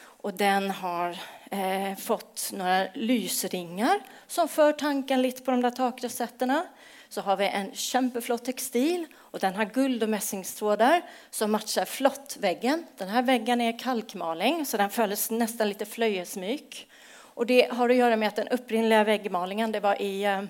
och 0.00 0.34
den 0.34 0.70
har 0.70 1.18
eh, 1.50 1.96
fått 1.96 2.50
några 2.52 2.86
lysringar 2.94 4.00
som 4.26 4.48
för 4.48 4.72
tanken 4.72 5.22
lite 5.22 5.42
på 5.42 5.50
de 5.50 5.60
där 5.60 5.70
takrosetterna. 5.70 6.66
Så 7.08 7.20
har 7.20 7.36
vi 7.36 7.46
en 7.46 7.74
kämpeflott 7.74 8.44
textil 8.44 9.06
och 9.16 9.38
den 9.38 9.54
har 9.54 9.64
guld 9.64 10.02
och 10.02 10.08
mässingstrådar 10.08 11.02
som 11.30 11.52
matchar 11.52 11.84
flottväggen. 11.84 12.86
Den 12.96 13.08
här 13.08 13.22
väggen 13.22 13.60
är 13.60 13.78
kalkmaling 13.78 14.66
så 14.66 14.76
den 14.76 14.90
följs 14.90 15.30
nästan 15.30 15.68
lite 15.68 15.86
flöjesmyk. 15.86 16.88
Och 17.10 17.46
det 17.46 17.72
har 17.72 17.88
att 17.88 17.96
göra 17.96 18.16
med 18.16 18.28
att 18.28 18.36
den 18.36 18.48
upprinnliga 18.48 19.04
väggmalingen 19.04 19.72
det 19.72 19.80
var 19.80 20.02
i 20.02 20.24
eh, 20.24 20.42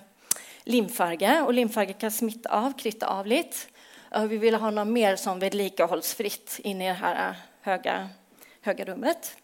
limfärge, 0.64 1.42
och 1.42 1.54
limfärge 1.54 1.92
kan 1.92 2.10
smitta 2.10 2.48
av, 2.48 2.72
kritta 2.72 3.06
av 3.06 3.26
lite. 3.26 3.56
Vi 4.28 4.36
ville 4.36 4.56
ha 4.56 4.70
något 4.70 4.88
mer 4.88 5.16
som 5.16 5.38
vedlikahållsfritt 5.38 6.60
inne 6.64 6.84
i 6.84 6.88
det 6.88 6.94
här 6.94 7.28
eh, 7.28 7.36
höga, 7.60 8.08
höga 8.60 8.84
rummet. 8.84 9.36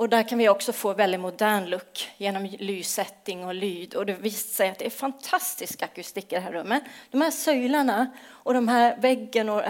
Och 0.00 0.08
där 0.08 0.22
kan 0.22 0.38
vi 0.38 0.48
också 0.48 0.72
få 0.72 0.94
väldigt 0.94 1.20
modern 1.20 1.66
look 1.66 2.10
genom 2.16 2.44
lyssättning 2.44 3.44
och 3.44 3.54
lyd. 3.54 3.94
Och 3.94 4.06
det 4.06 4.12
visar 4.12 4.54
sig 4.54 4.68
att 4.68 4.78
det 4.78 4.86
är 4.86 4.90
fantastisk 4.90 5.82
akustik 5.82 6.32
i 6.32 6.34
det 6.34 6.40
här 6.40 6.52
rummet. 6.52 6.82
De 7.10 7.20
här 7.20 7.30
söjlarna 7.30 8.10
och 8.28 8.54
de 8.54 8.68
här 8.68 8.96
väggen 8.96 9.48
och 9.48 9.62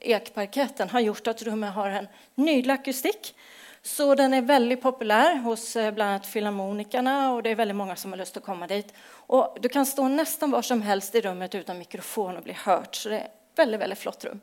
ekparketten 0.00 0.88
har 0.88 1.00
gjort 1.00 1.26
att 1.26 1.42
rummet 1.42 1.74
har 1.74 1.90
en 1.90 2.08
nydlig 2.34 2.74
akustik 2.74 3.34
så 3.82 4.14
den 4.14 4.34
är 4.34 4.42
väldigt 4.42 4.82
populär 4.82 5.36
hos 5.36 5.76
eh, 5.76 5.94
bland 5.94 6.10
annat 6.10 6.26
filharmonikerna 6.26 7.32
och 7.32 7.42
det 7.42 7.50
är 7.50 7.54
väldigt 7.54 7.76
många 7.76 7.96
som 7.96 8.12
har 8.12 8.18
lust 8.18 8.36
att 8.36 8.42
komma 8.42 8.66
dit. 8.66 8.94
Och 9.10 9.56
du 9.60 9.68
kan 9.68 9.86
stå 9.86 10.08
nästan 10.08 10.50
var 10.50 10.62
som 10.62 10.82
helst 10.82 11.14
i 11.14 11.20
rummet 11.20 11.54
utan 11.54 11.78
mikrofon 11.78 12.36
och 12.36 12.42
bli 12.42 12.52
hört. 12.52 12.94
Så 12.94 13.08
det 13.08 13.18
är 13.18 13.24
ett 13.24 13.32
väldigt, 13.56 13.80
väldigt 13.80 13.98
flott 13.98 14.24
rum. 14.24 14.40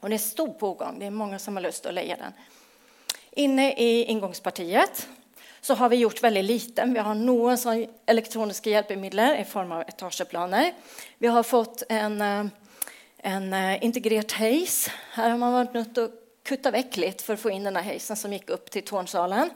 Och 0.00 0.08
det 0.08 0.16
är 0.16 0.18
stor 0.18 0.52
pågång, 0.52 0.98
det 0.98 1.06
är 1.06 1.10
många 1.10 1.38
som 1.38 1.56
har 1.56 1.62
lust 1.62 1.86
att 1.86 1.94
leja 1.94 2.16
den. 2.16 2.32
Inne 3.40 3.72
i 3.72 4.04
ingångspartiet 4.04 5.08
så 5.60 5.74
har 5.74 5.88
vi 5.88 5.96
gjort 5.96 6.22
väldigt 6.22 6.44
lite. 6.44 6.84
Vi 6.84 6.98
har 6.98 7.14
några 7.14 7.56
sån 7.56 7.86
elektroniska 8.06 8.70
hjälpmedel 8.70 9.40
i 9.40 9.44
form 9.44 9.72
av 9.72 9.80
etageplaner. 9.80 10.72
Vi 11.18 11.26
har 11.26 11.42
fått 11.42 11.82
en, 11.88 12.20
eh, 12.20 12.44
en 13.18 13.52
eh, 13.52 13.84
integrerad 13.84 14.32
hejs. 14.32 14.90
Här 15.12 15.30
har 15.30 15.38
man 15.38 15.52
varit 15.52 15.74
nödt 15.74 15.98
att 15.98 16.10
kutta 16.42 16.70
väck 16.70 16.96
lite 16.96 17.24
för 17.24 17.34
att 17.34 17.40
få 17.40 17.50
in 17.50 17.64
den 17.64 17.76
här 17.76 17.82
hejsen 17.82 18.16
som 18.16 18.32
gick 18.32 18.50
upp 18.50 18.70
till 18.70 18.84
tornsalen. 18.84 19.50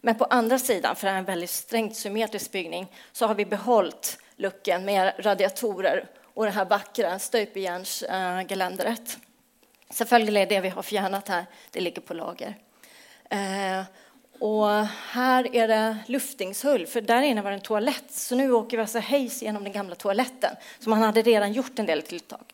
Men 0.00 0.14
på 0.14 0.24
andra 0.24 0.58
sidan, 0.58 0.96
för 0.96 1.06
det 1.06 1.12
är 1.12 1.18
en 1.18 1.24
väldigt 1.24 1.50
strängt 1.50 1.96
symmetrisk 1.96 2.52
byggning, 2.52 2.92
så 3.12 3.26
har 3.26 3.34
vi 3.34 3.46
behållit 3.46 4.18
lucken 4.36 4.84
med 4.84 5.12
radiatorer 5.18 6.06
och 6.34 6.44
det 6.44 6.50
här 6.50 6.64
vackra 6.64 7.18
stöpejärnsgeländret. 7.18 9.18
Självklart 9.88 10.36
är 10.36 10.46
det 10.46 10.60
vi 10.60 10.68
har 10.68 10.82
fjärnat 10.82 11.28
här, 11.28 11.46
det 11.70 11.80
ligger 11.80 12.02
på 12.02 12.14
lager. 12.14 12.56
Eh, 13.32 13.84
och 14.38 14.68
här 14.86 15.56
är 15.56 15.68
det 15.68 15.98
luftingshull, 16.06 16.86
för 16.86 17.00
där 17.00 17.22
inne 17.22 17.42
var 17.42 17.50
det 17.50 17.56
en 17.56 17.62
toalett. 17.62 18.10
Så 18.10 18.34
nu 18.34 18.52
åker 18.52 18.76
vi 18.76 18.80
alltså 18.80 18.98
hejs 18.98 19.42
genom 19.42 19.64
den 19.64 19.72
gamla 19.72 19.94
toaletten. 19.94 20.56
Så 20.78 20.90
man 20.90 21.02
hade 21.02 21.22
redan 21.22 21.52
gjort 21.52 21.78
en 21.78 21.86
del 21.86 22.02
tilltag. 22.02 22.44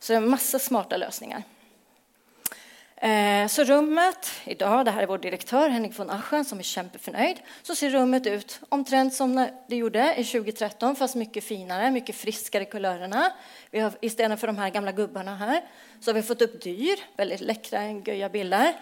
Så 0.00 0.12
det 0.12 0.16
är 0.16 0.22
en 0.22 0.30
massa 0.30 0.58
smarta 0.58 0.96
lösningar. 0.96 1.42
Eh, 2.96 3.46
så 3.46 3.64
rummet 3.64 4.30
idag, 4.44 4.84
det 4.84 4.90
här 4.90 5.02
är 5.02 5.06
vår 5.06 5.18
direktör 5.18 5.68
Henrik 5.68 5.98
von 5.98 6.10
Aschen 6.10 6.44
som 6.44 6.58
är 6.58 6.62
kämpeförnöjd, 6.62 7.36
så 7.62 7.74
ser 7.74 7.90
rummet 7.90 8.26
ut 8.26 8.60
omtrent 8.68 9.14
som 9.14 9.48
det 9.68 9.76
gjorde 9.76 10.14
i 10.16 10.24
2013 10.24 10.96
fast 10.96 11.14
mycket 11.14 11.44
finare, 11.44 11.90
mycket 11.90 12.16
friskare 12.16 12.62
i 12.62 12.66
kulörerna. 12.66 13.32
Vi 13.70 13.80
har, 13.80 13.92
istället 14.00 14.40
för 14.40 14.46
de 14.46 14.58
här 14.58 14.70
gamla 14.70 14.92
gubbarna 14.92 15.36
här 15.36 15.62
så 16.00 16.10
har 16.10 16.14
vi 16.14 16.22
fått 16.22 16.42
upp 16.42 16.62
dyr, 16.62 16.98
väldigt 17.16 17.40
läckra, 17.40 17.90
göja 17.90 18.28
bilder. 18.28 18.74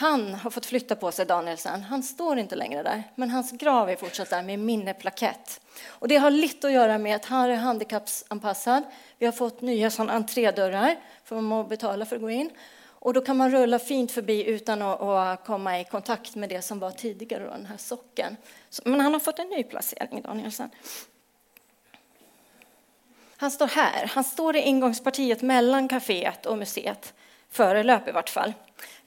Han 0.00 0.34
har 0.34 0.50
fått 0.50 0.66
flytta 0.66 0.96
på 0.96 1.12
sig, 1.12 1.26
Danielsen. 1.26 1.82
Han 1.82 2.02
står 2.02 2.38
inte 2.38 2.56
längre 2.56 2.82
där, 2.82 3.02
men 3.14 3.30
hans 3.30 3.52
grav 3.52 3.90
är 3.90 3.96
fortsatt 3.96 4.30
där 4.30 4.42
med 4.42 4.58
minneplakett. 4.58 5.60
Och 5.88 6.08
det 6.08 6.16
har 6.16 6.30
lite 6.30 6.66
att 6.66 6.72
göra 6.72 6.98
med 6.98 7.16
att 7.16 7.24
han 7.24 7.50
är 7.50 7.56
handikappsanpassad. 7.56 8.82
Vi 9.18 9.26
har 9.26 9.32
fått 9.32 9.60
nya 9.60 9.90
entrédörrar 9.98 10.96
för 11.24 11.34
man 11.34 11.44
må 11.44 11.64
betala 11.64 12.06
för 12.06 12.16
att 12.16 12.22
gå 12.22 12.30
in. 12.30 12.50
Och 12.84 13.12
då 13.12 13.20
kan 13.20 13.36
man 13.36 13.50
rulla 13.50 13.78
fint 13.78 14.12
förbi 14.12 14.44
utan 14.44 14.82
att, 14.82 15.44
komma 15.44 15.80
i 15.80 15.84
kontakt 15.84 16.34
med 16.34 16.48
det 16.48 16.62
som 16.62 16.78
var 16.78 16.90
tidigare, 16.90 17.44
den 17.44 17.66
här 17.66 17.76
socken. 17.76 18.36
Men 18.84 19.00
han 19.00 19.12
har 19.12 19.20
fått 19.20 19.38
en 19.38 19.48
ny 19.48 19.62
placering, 19.62 20.22
Danielsen. 20.22 20.70
Han 23.36 23.50
står 23.50 23.66
här. 23.66 24.06
Han 24.06 24.24
står 24.24 24.56
i 24.56 24.60
ingångspartiet 24.60 25.42
mellan 25.42 25.88
kaféet 25.88 26.46
och 26.46 26.58
museet, 26.58 27.14
före 27.50 27.82
löp 27.82 28.08
i 28.08 28.10
vart 28.10 28.30
fall. 28.30 28.52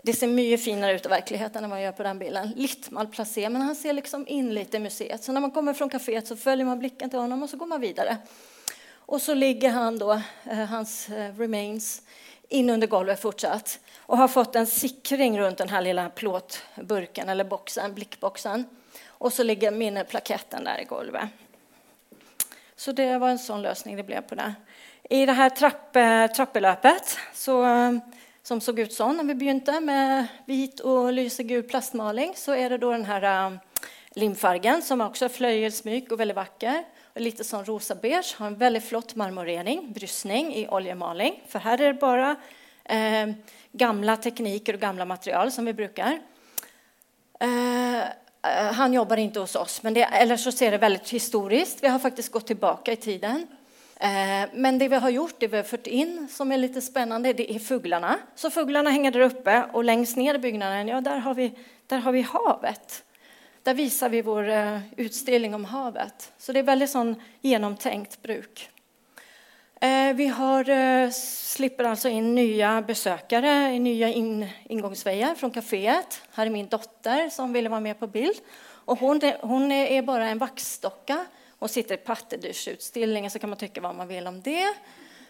Det 0.03 0.13
ser 0.13 0.27
mycket 0.27 0.63
finare 0.63 0.93
ut 0.93 1.05
i 1.05 1.09
verkligheten 1.09 1.63
än 1.63 1.69
man 1.69 1.81
gör 1.81 1.91
på 1.91 2.03
den 2.03 2.19
bilden. 2.19 2.53
Lite 2.55 2.93
malplacé, 2.93 3.49
men 3.49 3.61
han 3.61 3.75
ser 3.75 3.93
liksom 3.93 4.27
in 4.27 4.53
lite 4.53 4.77
i 4.77 4.79
museet. 4.79 5.23
Så 5.23 5.31
när 5.31 5.41
man 5.41 5.51
kommer 5.51 5.73
från 5.73 5.89
kaféet 5.89 6.27
så 6.27 6.35
följer 6.35 6.65
man 6.65 6.79
blicken 6.79 7.09
till 7.09 7.19
honom 7.19 7.43
och 7.43 7.49
så 7.49 7.57
går 7.57 7.65
man 7.65 7.81
vidare. 7.81 8.17
Och 8.93 9.21
så 9.21 9.33
ligger 9.33 9.69
han 9.69 9.97
då, 9.97 10.11
eh, 10.43 10.57
hans 10.57 11.09
eh, 11.09 11.35
remains, 11.35 12.01
in 12.49 12.69
under 12.69 12.87
golvet 12.87 13.21
fortsatt 13.21 13.79
och 13.97 14.17
har 14.17 14.27
fått 14.27 14.55
en 14.55 14.67
sickring 14.67 15.39
runt 15.39 15.57
den 15.57 15.69
här 15.69 15.81
lilla 15.81 16.09
plåtburken 16.09 17.29
eller 17.29 17.43
boxen, 17.43 17.93
blickboxen. 17.93 18.65
Och 19.07 19.33
så 19.33 19.43
ligger 19.43 19.71
minneplaketten 19.71 20.63
där 20.63 20.81
i 20.81 20.85
golvet. 20.85 21.29
Så 22.75 22.91
det 22.91 23.17
var 23.17 23.29
en 23.29 23.39
sån 23.39 23.61
lösning 23.61 23.97
det 23.97 24.03
blev 24.03 24.21
på 24.21 24.35
det. 24.35 24.53
I 25.09 25.25
det 25.25 25.33
här 25.33 25.49
trapp, 25.49 25.93
trappelöpet 26.35 27.17
så, 27.33 27.65
eh, 27.65 27.91
som 28.43 28.61
såg 28.61 28.79
ut 28.79 28.93
så 28.93 29.11
när 29.11 29.23
vi 29.23 29.35
begynte 29.35 29.79
med 29.79 30.27
vit 30.45 30.79
och 30.79 31.13
lysegul 31.13 31.63
plastmaling 31.63 32.33
så 32.35 32.53
är 32.53 32.69
det 32.69 32.77
då 32.77 32.91
den 32.91 33.05
här 33.05 33.47
um, 33.47 33.59
limfärgen 34.09 34.81
som 34.81 35.01
också 35.01 35.25
är 35.25 35.29
flöjelsmyk 35.29 36.11
och 36.11 36.19
väldigt 36.19 36.37
vacker. 36.37 36.83
Och 37.13 37.21
lite 37.21 37.43
som 37.43 37.65
rosa 37.65 37.95
beige, 37.95 38.35
har 38.37 38.47
en 38.47 38.57
väldigt 38.57 38.85
flott 38.85 39.15
marmorering, 39.15 39.93
brystning 39.93 40.55
i 40.55 40.67
oljemaling. 40.67 41.43
För 41.47 41.59
här 41.59 41.81
är 41.81 41.93
det 41.93 41.99
bara 41.99 42.35
eh, 42.83 43.35
gamla 43.71 44.17
tekniker 44.17 44.73
och 44.73 44.79
gamla 44.79 45.05
material 45.05 45.51
som 45.51 45.65
vi 45.65 45.73
brukar. 45.73 46.19
Eh, 47.39 47.99
eh, 47.99 48.73
han 48.73 48.93
jobbar 48.93 49.17
inte 49.17 49.39
hos 49.39 49.55
oss, 49.55 49.83
men 49.83 49.93
det, 49.93 50.03
eller 50.03 50.37
så 50.37 50.51
ser 50.51 50.71
det 50.71 50.77
väldigt 50.77 51.09
historiskt. 51.09 51.83
Vi 51.83 51.87
har 51.87 51.99
faktiskt 51.99 52.31
gått 52.31 52.47
tillbaka 52.47 52.91
i 52.91 52.95
tiden. 52.95 53.47
Eh, 54.01 54.49
men 54.53 54.77
det 54.77 54.87
vi 54.87 54.95
har 54.95 55.09
gjort, 55.09 55.35
det 55.39 55.47
vi 55.47 55.57
har 55.57 55.63
fört 55.63 55.87
in 55.87 56.27
som 56.31 56.51
är 56.51 56.57
lite 56.57 56.81
spännande, 56.81 57.33
det 57.33 57.55
är 57.55 57.59
fåglarna. 57.59 58.19
Så 58.35 58.49
fåglarna 58.49 58.89
hänger 58.89 59.11
där 59.11 59.19
uppe 59.19 59.63
och 59.73 59.83
längst 59.83 60.17
ner 60.17 60.35
i 60.35 60.37
byggnaden, 60.37 60.87
ja, 60.87 61.01
där 61.01 61.17
har 61.17 61.33
vi, 61.33 61.53
där 61.87 61.97
har 61.97 62.11
vi 62.11 62.21
havet. 62.21 63.03
Där 63.63 63.73
visar 63.73 64.09
vi 64.09 64.21
vår 64.21 64.49
eh, 64.49 64.79
utställning 64.97 65.55
om 65.55 65.65
havet. 65.65 66.31
Så 66.37 66.51
det 66.51 66.59
är 66.59 66.63
väldigt 66.63 66.89
sån 66.89 67.15
genomtänkt 67.41 68.21
bruk. 68.21 68.69
Eh, 69.81 70.13
vi 70.13 70.27
har, 70.27 71.11
slipper 71.11 71.83
alltså 71.83 72.09
in 72.09 72.35
nya 72.35 72.81
besökare, 72.81 73.79
nya 73.79 74.09
in, 74.09 74.47
ingångsvägar 74.63 75.35
från 75.35 75.51
kaféet. 75.51 76.21
Här 76.33 76.45
är 76.45 76.49
min 76.49 76.67
dotter 76.67 77.29
som 77.29 77.53
ville 77.53 77.69
vara 77.69 77.79
med 77.79 77.99
på 77.99 78.07
bild. 78.07 78.35
Och 78.63 78.99
hon, 78.99 79.21
hon 79.41 79.71
är 79.71 80.01
bara 80.01 80.29
en 80.29 80.37
vaxdocka 80.37 81.25
hon 81.61 81.69
sitter 81.69 81.95
i 81.95 81.97
pattedyrsutställningen 81.97 83.31
så 83.31 83.39
kan 83.39 83.49
man 83.49 83.59
tycka 83.59 83.81
vad 83.81 83.95
man 83.95 84.07
vill 84.07 84.27
om 84.27 84.41
det. 84.41 84.73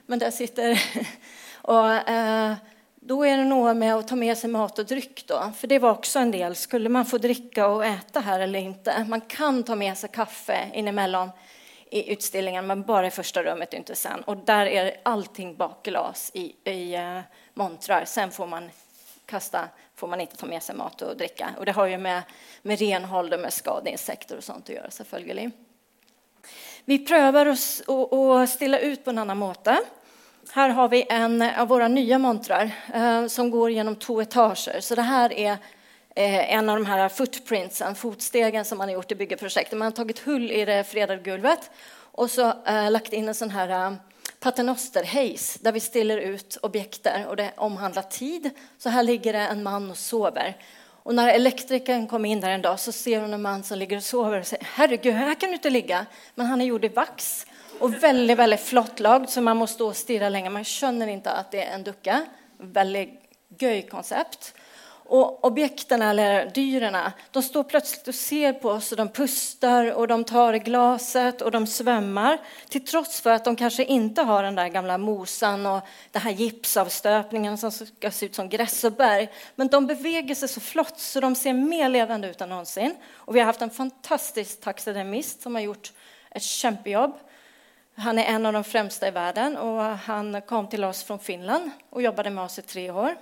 Men 0.06 0.20
där 0.20 0.32
sitter... 0.32 0.84
och, 1.54 2.10
eh, 2.10 2.54
då 2.96 3.26
är 3.26 3.38
det 3.38 3.44
nog 3.44 3.76
med 3.76 3.96
att 3.96 4.08
ta 4.08 4.16
med 4.16 4.38
sig 4.38 4.50
mat 4.50 4.80
och 4.80 4.86
dryck 4.86 5.28
då, 5.28 5.52
för 5.58 5.68
det 5.68 5.80
var 5.80 5.92
också 5.92 6.20
en 6.20 6.32
del. 6.32 6.56
Skulle 6.56 6.90
man 6.90 7.06
få 7.06 7.18
dricka 7.18 7.68
och 7.68 7.86
äta 7.86 8.20
här 8.20 8.40
eller 8.40 8.60
inte? 8.60 9.06
Man 9.10 9.22
kan 9.22 9.64
ta 9.64 9.76
med 9.76 9.98
sig 9.98 10.10
kaffe 10.10 10.72
inemellan 10.74 11.30
i 11.86 12.14
utställningen, 12.14 12.68
men 12.68 12.84
bara 12.84 13.08
i 13.08 13.12
första 13.12 13.44
rummet, 13.44 13.74
inte 13.74 13.96
sen. 13.96 14.22
Och 14.22 14.38
där 14.38 14.66
är 14.66 14.98
allting 15.04 15.56
bakglas 15.56 16.32
i, 16.34 16.56
i 16.72 16.98
uh, 16.98 17.22
montrar. 17.54 18.06
Sen 18.06 18.32
får 18.32 18.48
man 18.48 18.70
kasta, 19.26 19.70
får 19.96 20.08
man 20.08 20.22
inte 20.22 20.38
ta 20.38 20.46
med 20.46 20.64
sig 20.64 20.76
mat 20.76 21.02
och 21.02 21.18
dricka. 21.18 21.50
Och 21.58 21.66
det 21.66 21.72
har 21.72 21.86
ju 21.86 21.98
med, 21.98 22.22
med 22.62 22.80
renhåll 22.80 23.34
och 23.34 23.40
med 23.40 23.54
skadeinsekter 23.54 24.38
och 24.38 24.44
sånt 24.44 24.70
att 24.70 24.76
göra 24.76 24.92
selvfølgelig. 24.92 25.52
Vi 26.86 27.00
prövar 27.00 27.46
att 27.46 28.50
ställa 28.50 28.80
ut 28.80 29.04
på 29.04 29.10
en 29.10 29.18
annan 29.18 29.38
måte. 29.38 29.78
Här 30.52 30.70
har 30.70 30.90
vi 30.90 31.06
en 31.10 31.42
av 31.42 31.68
våra 31.68 31.88
nya 31.88 32.20
montrar 32.20 32.72
eh, 32.94 33.28
som 33.28 33.52
går 33.52 33.72
genom 33.72 33.96
två 33.96 34.22
etager. 34.22 34.82
Så 34.82 34.96
det 34.96 35.02
här 35.02 35.34
är 35.34 35.52
eh, 36.16 36.54
en 36.54 36.70
av 36.70 36.78
de 36.78 36.86
här 36.86 37.10
footprintsen, 37.10 37.96
fotstegen 37.96 38.66
som 38.66 38.78
man 38.78 38.88
har 38.88 38.94
gjort 38.94 39.12
i 39.12 39.16
byggeprojektet. 39.16 39.78
Man 39.78 39.86
har 39.86 39.92
tagit 39.92 40.20
hull 40.20 40.52
i 40.52 40.66
det 40.66 40.84
fredade 40.84 41.22
gulvet 41.22 41.72
och 42.12 42.32
så 42.32 42.54
eh, 42.66 42.92
lagt 42.92 43.14
in 43.14 43.28
en 43.28 43.36
sån 43.36 43.50
här 43.50 43.70
eh, 43.70 43.94
paternosterhejs 44.40 45.58
där 45.62 45.72
vi 45.72 45.80
ställer 45.80 46.18
ut 46.18 46.58
objekter 46.62 47.26
och 47.28 47.36
det 47.36 47.52
omhandlar 47.56 48.04
tid. 48.04 48.50
Så 48.78 48.90
här 48.90 49.04
ligger 49.04 49.34
det 49.34 49.40
en 49.40 49.64
man 49.64 49.92
och 49.92 49.98
sover. 49.98 50.58
Och 51.04 51.16
när 51.16 51.30
elektrikern 51.30 52.08
kom 52.08 52.26
in 52.26 52.42
där 52.42 52.50
en 52.50 52.62
dag 52.62 52.80
så 52.80 52.92
ser 52.92 53.22
hon 53.22 53.34
en 53.34 53.42
man 53.42 53.64
som 53.64 53.78
ligger 53.78 53.98
och 53.98 54.04
sover 54.04 54.40
och 54.40 54.48
säger 54.48 54.68
herregud, 54.74 55.14
här 55.14 55.36
kan 55.36 55.50
du 55.50 55.56
inte 55.56 55.70
ligga. 55.70 56.06
Men 56.36 56.46
han 56.46 56.62
är 56.62 56.66
gjord 56.66 56.86
i 56.86 56.88
vax 56.88 57.46
och 57.80 58.04
väldigt, 58.04 58.38
väldigt 58.38 58.60
flott 58.60 59.00
lagd 59.00 59.30
så 59.30 59.42
man 59.42 59.58
måste 59.58 59.74
stå 59.74 59.88
och 59.88 59.96
stirra 59.96 60.30
länge. 60.30 60.50
Man 60.50 60.64
känner 60.64 61.08
inte 61.08 61.32
att 61.32 61.52
det 61.52 61.64
är 61.64 61.76
en 61.76 61.84
ducka. 61.84 62.26
Väldigt 62.58 63.10
göj 63.60 63.82
koncept. 63.82 64.54
Och 65.12 65.46
objekten, 65.46 66.02
eller 66.02 66.46
dyrena, 66.46 67.14
de 67.32 67.44
står 67.44 67.64
plötsligt 67.64 68.08
och 68.08 68.16
ser 68.16 68.54
på 68.54 68.70
oss 68.70 68.92
och 68.92 68.98
de 68.98 69.10
pustar 69.10 69.94
och 69.94 70.08
de 70.08 70.24
tar 70.24 70.54
i 70.54 70.60
glaset 70.60 71.42
och 71.42 71.52
de 71.52 71.68
svämmar. 71.68 72.38
Till 72.70 72.86
trots 72.86 73.22
för 73.22 73.30
att 73.30 73.46
de 73.46 73.56
kanske 73.56 73.84
inte 73.84 74.22
har 74.22 74.44
den 74.44 74.56
där 74.56 74.68
gamla 74.68 74.98
mosan 74.98 75.66
och 75.66 75.82
den 76.12 76.22
här 76.22 76.32
gipsavstöpningen 76.32 77.58
som 77.58 77.72
ska 77.72 78.12
se 78.12 78.26
ut 78.26 78.36
som 78.36 78.50
gräs 78.50 78.84
och 78.84 78.94
berg. 78.94 79.30
Men 79.56 79.68
de 79.68 79.88
beväger 79.88 80.36
sig 80.36 80.48
så 80.48 80.60
flott 80.60 81.00
så 81.00 81.20
de 81.20 81.36
ser 81.36 81.54
mer 81.54 81.90
levande 81.90 82.30
ut 82.30 82.42
än 82.42 82.50
någonsin. 82.50 82.96
Och 83.12 83.36
vi 83.36 83.40
har 83.40 83.46
haft 83.46 83.62
en 83.62 83.70
fantastisk 83.70 84.62
taxidermist 84.62 85.42
som 85.42 85.56
har 85.56 85.62
gjort 85.62 85.94
ett 86.30 86.44
kämpejobb. 86.44 87.14
Han 87.96 88.20
är 88.20 88.26
en 88.26 88.46
av 88.46 88.54
de 88.54 88.64
främsta 88.64 89.08
i 89.08 89.12
världen 89.12 89.58
och 89.58 89.82
han 89.84 90.42
kom 90.42 90.68
till 90.68 90.84
oss 90.84 91.04
från 91.04 91.20
Finland 91.20 91.72
och 91.90 92.02
jobbade 92.02 92.30
med 92.30 92.44
oss 92.44 92.60
i 92.60 92.62
tre 92.62 92.92
år. 92.92 93.16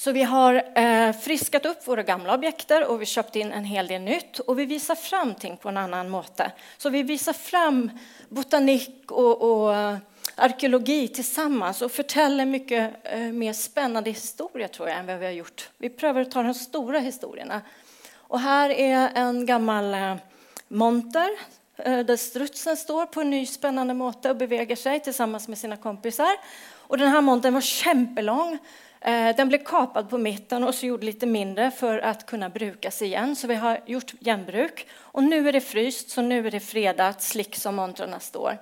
Så 0.00 0.12
vi 0.12 0.22
har 0.22 0.62
eh, 0.74 1.12
friskat 1.12 1.66
upp 1.66 1.88
våra 1.88 2.02
gamla 2.02 2.34
objekter 2.34 2.86
och 2.86 3.02
vi 3.02 3.06
köpt 3.06 3.36
in 3.36 3.52
en 3.52 3.64
hel 3.64 3.86
del 3.86 4.02
nytt 4.02 4.38
och 4.38 4.58
vi 4.58 4.64
visar 4.64 4.94
fram 4.94 5.34
ting 5.34 5.56
på 5.56 5.68
en 5.68 5.76
annan 5.76 6.10
måte. 6.10 6.52
Så 6.78 6.90
vi 6.90 7.02
visar 7.02 7.32
fram 7.32 7.90
botanik 8.28 9.10
och, 9.10 9.42
och 9.42 9.74
eh, 9.74 9.96
arkeologi 10.34 11.08
tillsammans 11.08 11.82
och 11.82 11.92
förtäller 11.92 12.46
mycket 12.46 12.94
eh, 13.04 13.18
mer 13.18 13.52
spännande 13.52 14.10
historia 14.10 14.68
tror 14.68 14.88
jag 14.88 14.98
än 14.98 15.06
vad 15.06 15.18
vi 15.18 15.24
har 15.24 15.32
gjort. 15.32 15.70
Vi 15.78 15.90
prövar 15.90 16.20
att 16.20 16.30
ta 16.30 16.42
de 16.42 16.54
stora 16.54 16.98
historierna. 16.98 17.60
Och 18.14 18.40
här 18.40 18.70
är 18.70 19.10
en 19.14 19.46
gammal 19.46 19.94
eh, 19.94 20.16
monter 20.68 21.30
Eh, 21.84 21.98
där 21.98 22.16
strutsen 22.16 22.76
står 22.76 23.06
på 23.06 23.20
en 23.20 23.30
ny 23.30 23.46
spännande 23.46 23.94
måte 23.94 24.30
och 24.30 24.36
beväger 24.36 24.76
sig 24.76 25.00
tillsammans 25.00 25.48
med 25.48 25.58
sina 25.58 25.76
kompisar. 25.76 26.32
Och 26.76 26.98
den 26.98 27.08
här 27.08 27.20
montern 27.20 27.54
var 27.54 27.60
kämpelång. 27.60 28.58
Eh, 29.00 29.36
den 29.36 29.48
blev 29.48 29.58
kapad 29.64 30.10
på 30.10 30.18
mitten 30.18 30.64
och 30.64 30.74
så 30.74 30.86
gjord 30.86 31.04
lite 31.04 31.26
mindre 31.26 31.70
för 31.70 31.98
att 31.98 32.26
kunna 32.26 32.48
brukas 32.48 33.02
igen. 33.02 33.36
Så 33.36 33.46
vi 33.46 33.54
har 33.54 33.80
gjort 33.86 34.12
genbruk. 34.20 34.86
Och 34.98 35.24
nu 35.24 35.48
är 35.48 35.52
det 35.52 35.60
fryst, 35.60 36.10
så 36.10 36.22
nu 36.22 36.46
är 36.46 36.50
det 36.50 36.60
fredat, 36.60 37.22
slick 37.22 37.56
som 37.56 37.76
montrarna 37.76 38.20
står. 38.20 38.58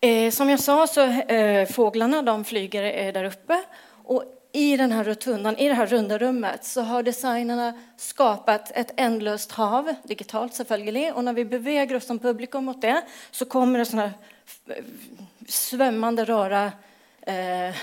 Eh, 0.00 0.30
som 0.30 0.50
jag 0.50 0.60
sa 0.60 0.86
så 0.86 1.00
eh, 1.02 1.68
fåglarna 1.68 2.22
de 2.22 2.44
flyger 2.44 3.12
där 3.12 3.24
uppe. 3.24 3.62
Och 4.04 4.24
i 4.56 4.76
den 4.76 4.92
här 4.92 5.04
rotundan, 5.04 5.56
i 5.56 5.68
det 5.68 5.74
här 5.74 5.86
runda 5.86 6.18
rummet, 6.18 6.64
så 6.64 6.80
har 6.80 7.02
designerna 7.02 7.72
skapat 7.96 8.70
ett 8.74 8.92
ändlöst 8.96 9.52
hav, 9.52 9.94
digitalt 10.02 10.54
selvfølgelig. 10.54 11.12
Och 11.12 11.24
när 11.24 11.32
vi 11.32 11.44
beväger 11.44 11.96
oss 11.96 12.06
som 12.06 12.18
publikum 12.18 12.64
mot 12.64 12.82
det 12.82 13.02
så 13.30 13.44
kommer 13.44 13.78
det 13.78 13.84
sådana 13.84 14.12
svämmande 15.48 16.24
rara, 16.24 16.72
eh, 17.20 17.74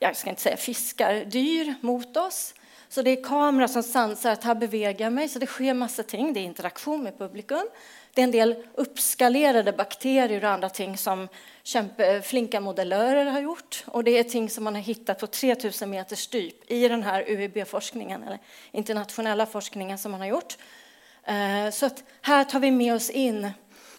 jag 0.00 0.16
ska 0.16 0.30
inte 0.30 0.42
säga 0.42 0.56
fiskar, 0.56 1.24
dyr 1.24 1.74
mot 1.80 2.16
oss. 2.16 2.54
Så 2.88 3.02
det 3.02 3.10
är 3.10 3.24
kamera 3.24 3.68
som 3.68 3.82
sansar 3.82 4.32
att 4.32 4.44
här 4.44 4.54
beväger 4.54 5.04
jag 5.04 5.12
mig, 5.12 5.28
så 5.28 5.38
det 5.38 5.46
sker 5.46 5.74
massa 5.74 6.02
ting. 6.02 6.32
Det 6.32 6.40
är 6.40 6.44
interaktion 6.44 7.02
med 7.02 7.18
publikum. 7.18 7.68
Det 8.14 8.20
är 8.20 8.24
en 8.24 8.30
del 8.30 8.54
uppskalerade 8.74 9.72
bakterier 9.72 10.44
och 10.44 10.50
andra 10.50 10.68
ting 10.68 10.96
som 10.96 11.28
flinka 12.22 12.60
modellörer 12.60 13.24
har 13.24 13.40
gjort. 13.40 13.84
Och 13.86 14.04
det 14.04 14.18
är 14.18 14.24
ting 14.24 14.50
som 14.50 14.64
man 14.64 14.74
har 14.74 14.82
hittat 14.82 15.18
på 15.18 15.26
3000 15.26 15.90
meters 15.90 16.34
djup 16.34 16.70
i 16.70 16.88
den 16.88 17.02
här 17.02 17.24
UIB-forskningen, 17.28 18.22
eller 18.22 18.38
internationella 18.72 19.46
forskningen 19.46 19.98
som 19.98 20.10
man 20.12 20.20
har 20.20 20.28
gjort. 20.28 20.56
Eh, 21.24 21.70
så 21.72 21.86
att 21.86 22.04
här 22.22 22.44
tar 22.44 22.60
vi 22.60 22.70
med 22.70 22.94
oss 22.94 23.10
in 23.10 23.50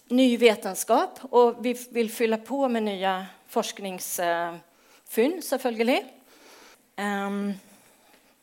ny 0.08 0.36
vetenskap 0.36 1.18
och 1.22 1.66
vi 1.66 1.86
vill 1.90 2.10
fylla 2.10 2.36
på 2.36 2.68
med 2.68 2.82
nya 2.82 3.26
forsknings... 3.48 4.18
Eh, 4.20 4.54
Fynd, 5.08 5.44
selvfølgelig. 5.44 6.04
Ehm, 6.96 7.54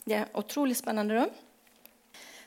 det 0.04 0.14
är 0.14 0.22
ett 0.22 0.30
otroligt 0.34 0.78
spännande 0.78 1.16
rum. 1.16 1.30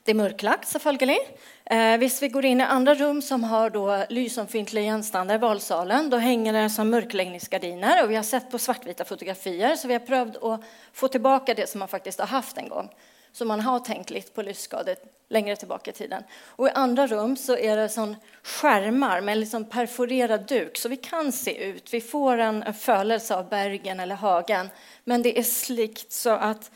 Det 0.02 0.12
är 0.12 0.14
mörklagt, 0.14 0.68
selvfølgelig. 0.68 1.18
Eh, 1.64 1.96
hvis 1.98 2.22
vi 2.22 2.28
går 2.28 2.44
in 2.44 2.60
i 2.60 2.64
andra 2.64 2.94
rum 2.94 3.22
som 3.22 3.44
har 3.44 3.70
då 3.70 4.04
lysomfintliga 4.08 4.84
gjenstander, 4.84 5.38
valsalen, 5.38 6.10
då 6.10 6.16
hänger 6.16 6.52
det 6.52 6.70
som 6.70 6.90
mörkläggningsgardiner 6.90 8.06
vi 8.06 8.16
har 8.16 8.22
sett 8.22 8.50
på 8.50 8.58
svartvita 8.58 9.04
fotografier 9.04 9.76
så 9.76 9.88
vi 9.88 9.94
har 9.94 10.00
prövat 10.00 10.42
att 10.42 10.60
få 10.92 11.08
tillbaka 11.08 11.54
det 11.54 11.70
som 11.70 11.78
man 11.78 11.88
faktiskt 11.88 12.18
har 12.18 12.26
haft 12.26 12.58
en 12.58 12.68
gång. 12.68 12.90
Så 13.36 13.44
man 13.44 13.60
har 13.60 13.80
tänkt 13.80 14.10
lite 14.10 14.32
på 14.32 14.42
lysskador 14.42 14.96
längre 15.28 15.56
tillbaka 15.56 15.90
i 15.90 15.94
tiden. 15.94 16.22
Och 16.46 16.66
i 16.66 16.70
andra 16.70 17.06
rum 17.06 17.36
så 17.36 17.56
är 17.56 17.76
det 17.76 17.88
som 17.88 18.16
skärmar 18.42 19.20
med 19.20 19.38
liksom 19.38 19.64
perforerad 19.64 20.46
duk 20.46 20.76
så 20.76 20.88
vi 20.88 20.96
kan 20.96 21.32
se 21.32 21.64
ut. 21.64 21.94
Vi 21.94 22.00
får 22.00 22.38
en, 22.38 22.62
en 22.62 22.74
fölelse 22.74 23.34
av 23.36 23.48
bergen 23.48 24.00
eller 24.00 24.14
hagen, 24.14 24.70
men 25.04 25.22
det 25.22 25.38
är 25.38 25.42
slikt 25.42 26.12
så 26.12 26.30
att 26.30 26.70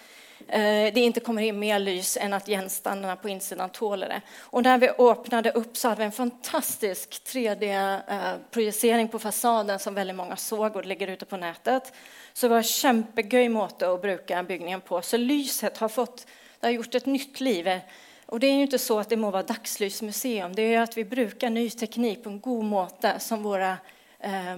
eh, 0.49 0.95
det 0.95 1.01
inte 1.01 1.21
kommer 1.21 1.43
in 1.43 1.59
mer 1.59 1.79
lys 1.79 2.17
än 2.17 2.33
att 2.33 2.47
genstandarna 2.47 3.17
på 3.17 3.29
insidan 3.29 3.71
tåler 3.71 4.09
det. 4.09 4.21
Och 4.39 4.63
när 4.63 4.79
vi 4.79 4.91
öppnade 4.99 5.51
upp 5.51 5.77
så 5.77 5.89
hade 5.89 5.99
vi 5.99 6.05
en 6.05 6.13
fantastisk 6.13 7.23
3D-projicering 7.27 9.05
eh, 9.05 9.11
på 9.11 9.19
fasaden 9.19 9.79
som 9.79 9.95
väldigt 9.95 10.17
många 10.17 10.37
såg 10.37 10.77
och 10.77 10.87
ligger 10.87 11.09
ute 11.09 11.25
på 11.25 11.37
nätet. 11.37 11.93
Så 12.33 12.47
det 12.47 12.51
var 12.51 12.57
en 12.57 12.65
kämpegöj 12.65 13.49
måte 13.49 13.93
att 13.93 14.03
bruka 14.03 14.43
byggningen 14.43 14.81
på. 14.81 15.03
Så 15.03 15.17
lyset 15.17 15.79
har 15.79 15.89
fått, 15.89 16.27
det 16.61 16.67
har 16.67 16.73
gjort 16.73 16.95
ett 16.95 17.07
nytt 17.07 17.41
liv. 17.41 17.81
Och 18.27 18.41
det 18.41 18.47
är 18.47 18.55
ju 18.55 18.63
inte 18.63 18.79
så 18.79 18.99
att 18.99 19.09
det 19.09 19.17
må 19.17 19.31
vara 19.31 19.43
dagslysmuseum, 19.43 20.55
det 20.55 20.75
är 20.75 20.81
att 20.81 20.97
vi 20.97 21.05
brukar 21.05 21.51
ny 21.51 21.71
teknik 21.71 22.23
på 22.25 22.31
en 22.31 22.41
god 22.41 22.65
måte 22.65 23.19
som 23.19 23.43
våra 23.43 23.77
eh, 24.19 24.57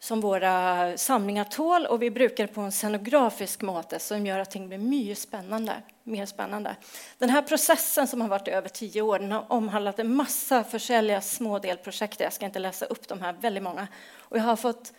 som 0.00 0.20
våra 0.20 0.96
samlingar 0.96 1.44
tål 1.44 1.86
och 1.86 2.02
vi 2.02 2.10
brukar 2.10 2.46
det 2.46 2.52
på 2.52 2.60
en 2.60 2.72
scenografisk 2.72 3.62
måte 3.62 3.98
som 3.98 4.26
gör 4.26 4.38
att 4.38 4.50
ting 4.50 4.68
blir 4.68 4.78
mycket 4.78 5.18
spännande, 5.18 5.72
mer 6.02 6.26
spännande. 6.26 6.76
Den 7.18 7.30
här 7.30 7.42
processen 7.42 8.06
som 8.06 8.20
har 8.20 8.28
varit 8.28 8.48
i 8.48 8.50
över 8.50 8.68
tio 8.68 9.02
år 9.02 9.18
den 9.18 9.32
har 9.32 9.52
omhandlat 9.52 9.98
en 9.98 10.14
massa 10.14 10.64
försäljliga 10.64 11.20
små 11.20 11.58
delprojekt. 11.58 12.20
Jag 12.20 12.32
ska 12.32 12.46
inte 12.46 12.58
läsa 12.58 12.86
upp 12.86 13.08
de 13.08 13.20
här, 13.20 13.32
väldigt 13.40 13.62
många. 13.62 13.88
Och 14.18 14.38
jag 14.38 14.42
har 14.42 14.56
fått 14.56 14.92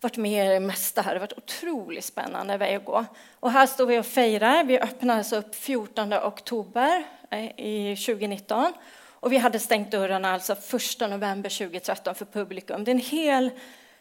varit 0.00 0.16
med 0.16 0.46
i 0.46 0.48
det 0.48 0.60
mesta 0.60 1.02
här. 1.02 1.14
Det 1.14 1.20
har 1.20 1.26
varit 1.26 1.38
otroligt 1.38 2.04
spännande 2.04 2.56
väg 2.56 2.76
att 2.76 2.84
gå. 2.84 3.04
Och 3.40 3.50
här 3.50 3.66
står 3.66 3.86
vi 3.86 3.98
och 3.98 4.06
firar. 4.06 4.64
Vi 4.64 4.78
öppnade 4.78 5.18
alltså 5.18 5.36
upp 5.36 5.54
14 5.54 6.12
oktober 6.12 7.04
eh, 7.30 7.44
i 7.44 7.96
2019. 8.06 8.72
Och 9.20 9.32
vi 9.32 9.36
hade 9.36 9.58
stängt 9.58 9.90
dörrarna 9.90 10.32
alltså 10.32 10.52
1 10.52 11.10
november 11.10 11.58
2013 11.58 12.14
för 12.14 12.24
publikum. 12.24 12.84
Det 12.84 12.90
är 12.90 12.94
en 12.94 13.00
hel 13.00 13.50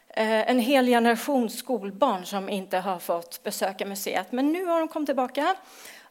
eh, 0.09 0.49
en 0.49 0.59
hel 0.59 0.85
generation 0.85 1.49
skolbarn 1.49 2.25
som 2.25 2.49
inte 2.49 2.77
har 2.77 2.99
fått 2.99 3.43
besöka 3.43 3.85
museet. 3.85 4.31
Men 4.31 4.51
nu 4.51 4.65
har 4.65 4.79
de 4.79 4.87
kommit 4.87 5.07
tillbaka 5.07 5.55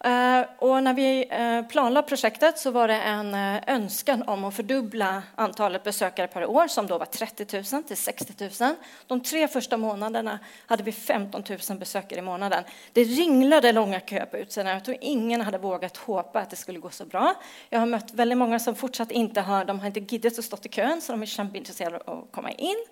Eh, 0.04 0.44
och 0.58 0.82
när 0.82 0.94
vi 0.94 1.26
eh, 1.30 1.62
planlade 1.68 2.08
projektet 2.08 2.58
så 2.58 2.70
var 2.70 2.88
det 2.88 2.94
en 2.94 3.34
eh, 3.34 3.62
önskan 3.66 4.22
om 4.22 4.44
att 4.44 4.56
fördubbla 4.56 5.22
antalet 5.34 5.84
besökare 5.84 6.28
per 6.28 6.46
år 6.46 6.68
som 6.68 6.86
då 6.86 6.98
var 6.98 7.06
30 7.06 7.62
000 7.72 7.82
till 7.82 7.96
60 7.96 8.64
000. 8.64 8.74
De 9.06 9.20
tre 9.20 9.48
första 9.48 9.76
månaderna 9.76 10.38
hade 10.66 10.82
vi 10.82 10.92
15 10.92 11.42
000 11.68 11.78
besökare 11.78 12.18
i 12.18 12.22
månaden. 12.22 12.64
Det 12.92 13.04
ringlade 13.04 13.72
långa 13.72 14.00
köer 14.00 14.26
på 14.26 14.36
utsidan. 14.36 14.72
Jag 14.72 14.84
tror 14.84 14.96
ingen 15.00 15.40
hade 15.40 15.58
vågat 15.58 15.96
hoppa 15.96 16.40
att 16.40 16.50
det 16.50 16.56
skulle 16.56 16.78
gå 16.78 16.90
så 16.90 17.04
bra. 17.04 17.34
Jag 17.70 17.78
har 17.78 17.86
mött 17.86 18.12
väldigt 18.12 18.38
många 18.38 18.58
som 18.58 18.74
fortsatt 18.74 19.10
inte 19.10 19.40
har, 19.40 19.64
de 19.64 19.80
har 19.80 19.86
inte 19.86 20.00
giddat 20.00 20.38
att 20.38 20.44
stå 20.44 20.56
i 20.62 20.68
kön 20.68 21.00
så 21.00 21.12
de 21.12 21.22
är 21.22 21.26
kämpeintresserade 21.26 21.98
av 22.06 22.18
att 22.18 22.32
komma 22.32 22.50
in. 22.50 22.86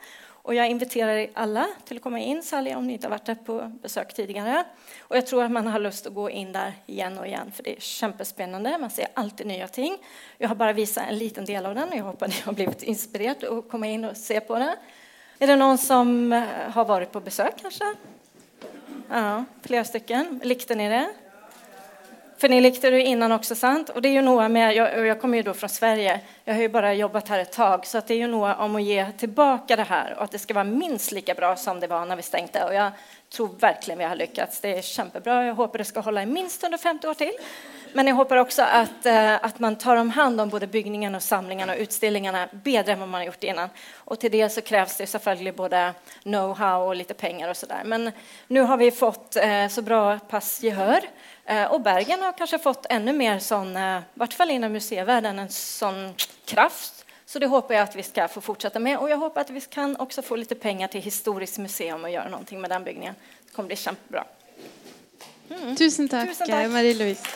Och 0.45 0.55
jag 0.55 0.69
inviterar 0.69 1.17
er 1.17 1.31
alla 1.35 1.69
till 1.85 1.97
att 1.97 2.03
komma 2.03 2.19
in, 2.19 2.43
Sally 2.43 2.75
om 2.75 2.87
ni 2.87 2.93
inte 2.93 3.07
har 3.07 3.11
varit 3.11 3.25
där 3.25 3.35
på 3.35 3.73
besök 3.83 4.15
tidigare. 4.15 4.65
Och 5.01 5.17
jag 5.17 5.27
tror 5.27 5.45
att 5.45 5.51
man 5.51 5.67
har 5.67 5.79
lust 5.79 6.07
att 6.07 6.15
gå 6.15 6.31
in 6.31 6.53
där 6.53 6.73
igen 6.87 7.19
och 7.19 7.27
igen, 7.27 7.53
för 7.53 7.63
det 7.63 7.77
är 7.77 7.81
kämpespännande. 7.81 8.79
Man 8.79 8.91
ser 8.91 9.07
alltid 9.15 9.47
nya 9.47 9.69
ting. 9.69 9.99
Jag 10.39 10.49
har 10.49 10.55
bara 10.55 10.73
visat 10.73 11.05
en 11.09 11.19
liten 11.19 11.45
del 11.45 11.67
av 11.67 11.75
den 11.75 11.89
och 11.89 11.95
jag 11.95 12.05
hoppas 12.05 12.29
att 12.29 12.35
ni 12.35 12.43
har 12.43 12.53
blivit 12.53 12.83
inspirerade 12.83 13.59
att 13.59 13.69
komma 13.69 13.87
in 13.87 14.05
och 14.05 14.17
se 14.17 14.41
på 14.41 14.59
det. 14.59 14.77
Är 15.39 15.47
det 15.47 15.57
någon 15.57 15.79
som 15.79 16.33
eh, 16.33 16.43
har 16.71 16.85
varit 16.85 17.13
på 17.13 17.21
besök 17.21 17.55
kanske? 17.63 17.85
Ja, 19.09 19.45
flera 19.63 19.85
stycken. 19.85 20.41
Likte 20.45 20.75
ni 20.75 20.89
det? 20.89 21.09
För 22.37 22.49
ni 22.49 22.61
likte 22.61 22.91
det 22.91 23.03
innan 23.03 23.33
också, 23.33 23.55
sant? 23.55 23.89
Och 23.89 24.03
det 24.03 24.09
är 24.09 24.13
ju 24.13 24.23
något 24.23 24.51
med, 24.51 24.75
jag, 24.75 25.07
jag 25.07 25.21
kommer 25.21 25.37
ju 25.37 25.43
då 25.43 25.55
från 25.55 25.71
Sverige, 25.71 26.21
jag 26.45 26.55
har 26.55 26.61
ju 26.61 26.69
bara 26.69 26.95
jobbat 26.95 27.29
här 27.29 27.39
ett 27.39 27.53
tag, 27.53 27.87
så 27.87 27.99
att 27.99 28.07
det 28.07 28.15
är 28.15 28.19
ju 28.19 28.27
något 28.27 28.59
om 28.59 28.77
att 28.77 28.83
ge 28.83 29.13
tillbaka 29.13 29.77
det 29.77 29.83
här 29.83 30.15
och 30.17 30.25
att 30.25 30.31
det 30.31 30.39
ska 30.39 30.55
vara 30.55 30.65
minst 30.65 31.13
lika 31.13 31.35
bra 31.35 31.57
som 31.57 31.81
det 31.81 31.87
var 31.87 32.07
när 32.07 32.17
vi 32.17 32.23
stängde. 32.23 32.65
Och 32.65 32.75
jag 32.75 32.93
tror 33.33 33.49
verkligen 33.59 33.99
vi 33.99 34.05
har 34.05 34.17
lyckats. 34.17 34.61
Det 34.61 34.79
är 34.79 34.83
kämpebra. 34.83 35.45
Jag 35.45 35.55
hoppas 35.55 35.79
det 35.79 35.85
ska 35.85 36.01
hålla 36.01 36.23
i 36.23 36.27
minst 36.27 36.63
150 36.63 37.07
år 37.07 37.15
till. 37.15 37.33
Men 37.93 38.07
jag 38.07 38.15
hoppas 38.15 38.39
också 38.39 38.63
att, 38.63 39.07
eh, 39.07 39.35
att 39.45 39.59
man 39.59 39.77
tar 39.77 39.97
om 39.97 40.11
hand 40.11 40.41
om 40.41 40.49
både 40.49 40.67
byggningen 40.67 41.15
och 41.15 41.23
samlingarna 41.23 41.73
och 41.73 41.79
utställningarna 41.79 42.49
bättre 42.53 42.93
än 42.93 43.01
vad 43.01 43.09
man 43.09 43.21
har 43.21 43.27
gjort 43.27 43.45
innan. 43.45 43.69
Och 43.95 44.21
till 44.21 44.31
det 44.31 44.49
så 44.49 44.61
krävs 44.61 44.97
det 44.97 45.07
såklart 45.07 45.57
både 45.57 45.95
know-how 46.25 46.87
och 46.87 46.97
lite 46.97 47.15
pengar 47.15 47.49
och 47.49 47.57
sådär. 47.57 47.83
Men 47.85 48.13
nu 48.47 48.61
har 48.61 48.77
vi 48.77 48.91
fått 48.91 49.37
eh, 49.37 49.69
så 49.69 49.83
bra 49.83 50.19
pass 50.19 50.63
gehör 50.63 51.01
och 51.71 51.81
Bergen 51.81 52.23
har 52.23 52.33
kanske 52.33 52.59
fått 52.59 52.87
ännu 52.91 53.13
mer 53.13 53.39
sån, 53.39 53.77
eh, 53.77 53.99
i 53.99 54.03
vart 54.15 54.33
fall 54.33 54.51
inom 54.51 54.73
museivärlden, 54.73 55.39
en 55.39 55.49
sån 55.49 56.15
kraft. 56.45 57.05
Så 57.27 57.39
det 57.39 57.47
hoppas 57.47 57.75
jag 57.75 57.83
att 57.83 57.97
vi 57.97 58.03
ska 58.03 58.29
få 58.29 58.41
fortsätta 58.41 58.79
med. 58.79 58.99
Och 58.99 59.11
jag 59.11 59.17
hoppas 59.17 59.41
att 59.41 59.51
vi 59.51 59.61
kan 59.61 59.97
också 59.97 60.23
få 60.23 60.37
lite 60.37 60.55
pengar 60.55 60.89
till 60.89 61.03
Historiskt 61.03 61.59
museum 61.59 62.05
och 62.05 62.11
göra 62.11 62.29
någonting 62.29 62.61
med 62.61 62.71
den 62.71 62.85
byggningen. 62.85 63.15
Det 63.47 63.53
kommer 63.53 63.67
bli 63.67 63.77
kämpebra. 63.77 64.25
Mm. 65.51 65.77
Tusen 65.77 66.09
tack, 66.09 66.29
Tusen 66.29 66.47
tack. 66.47 66.67
Marie-Louise. 66.67 67.27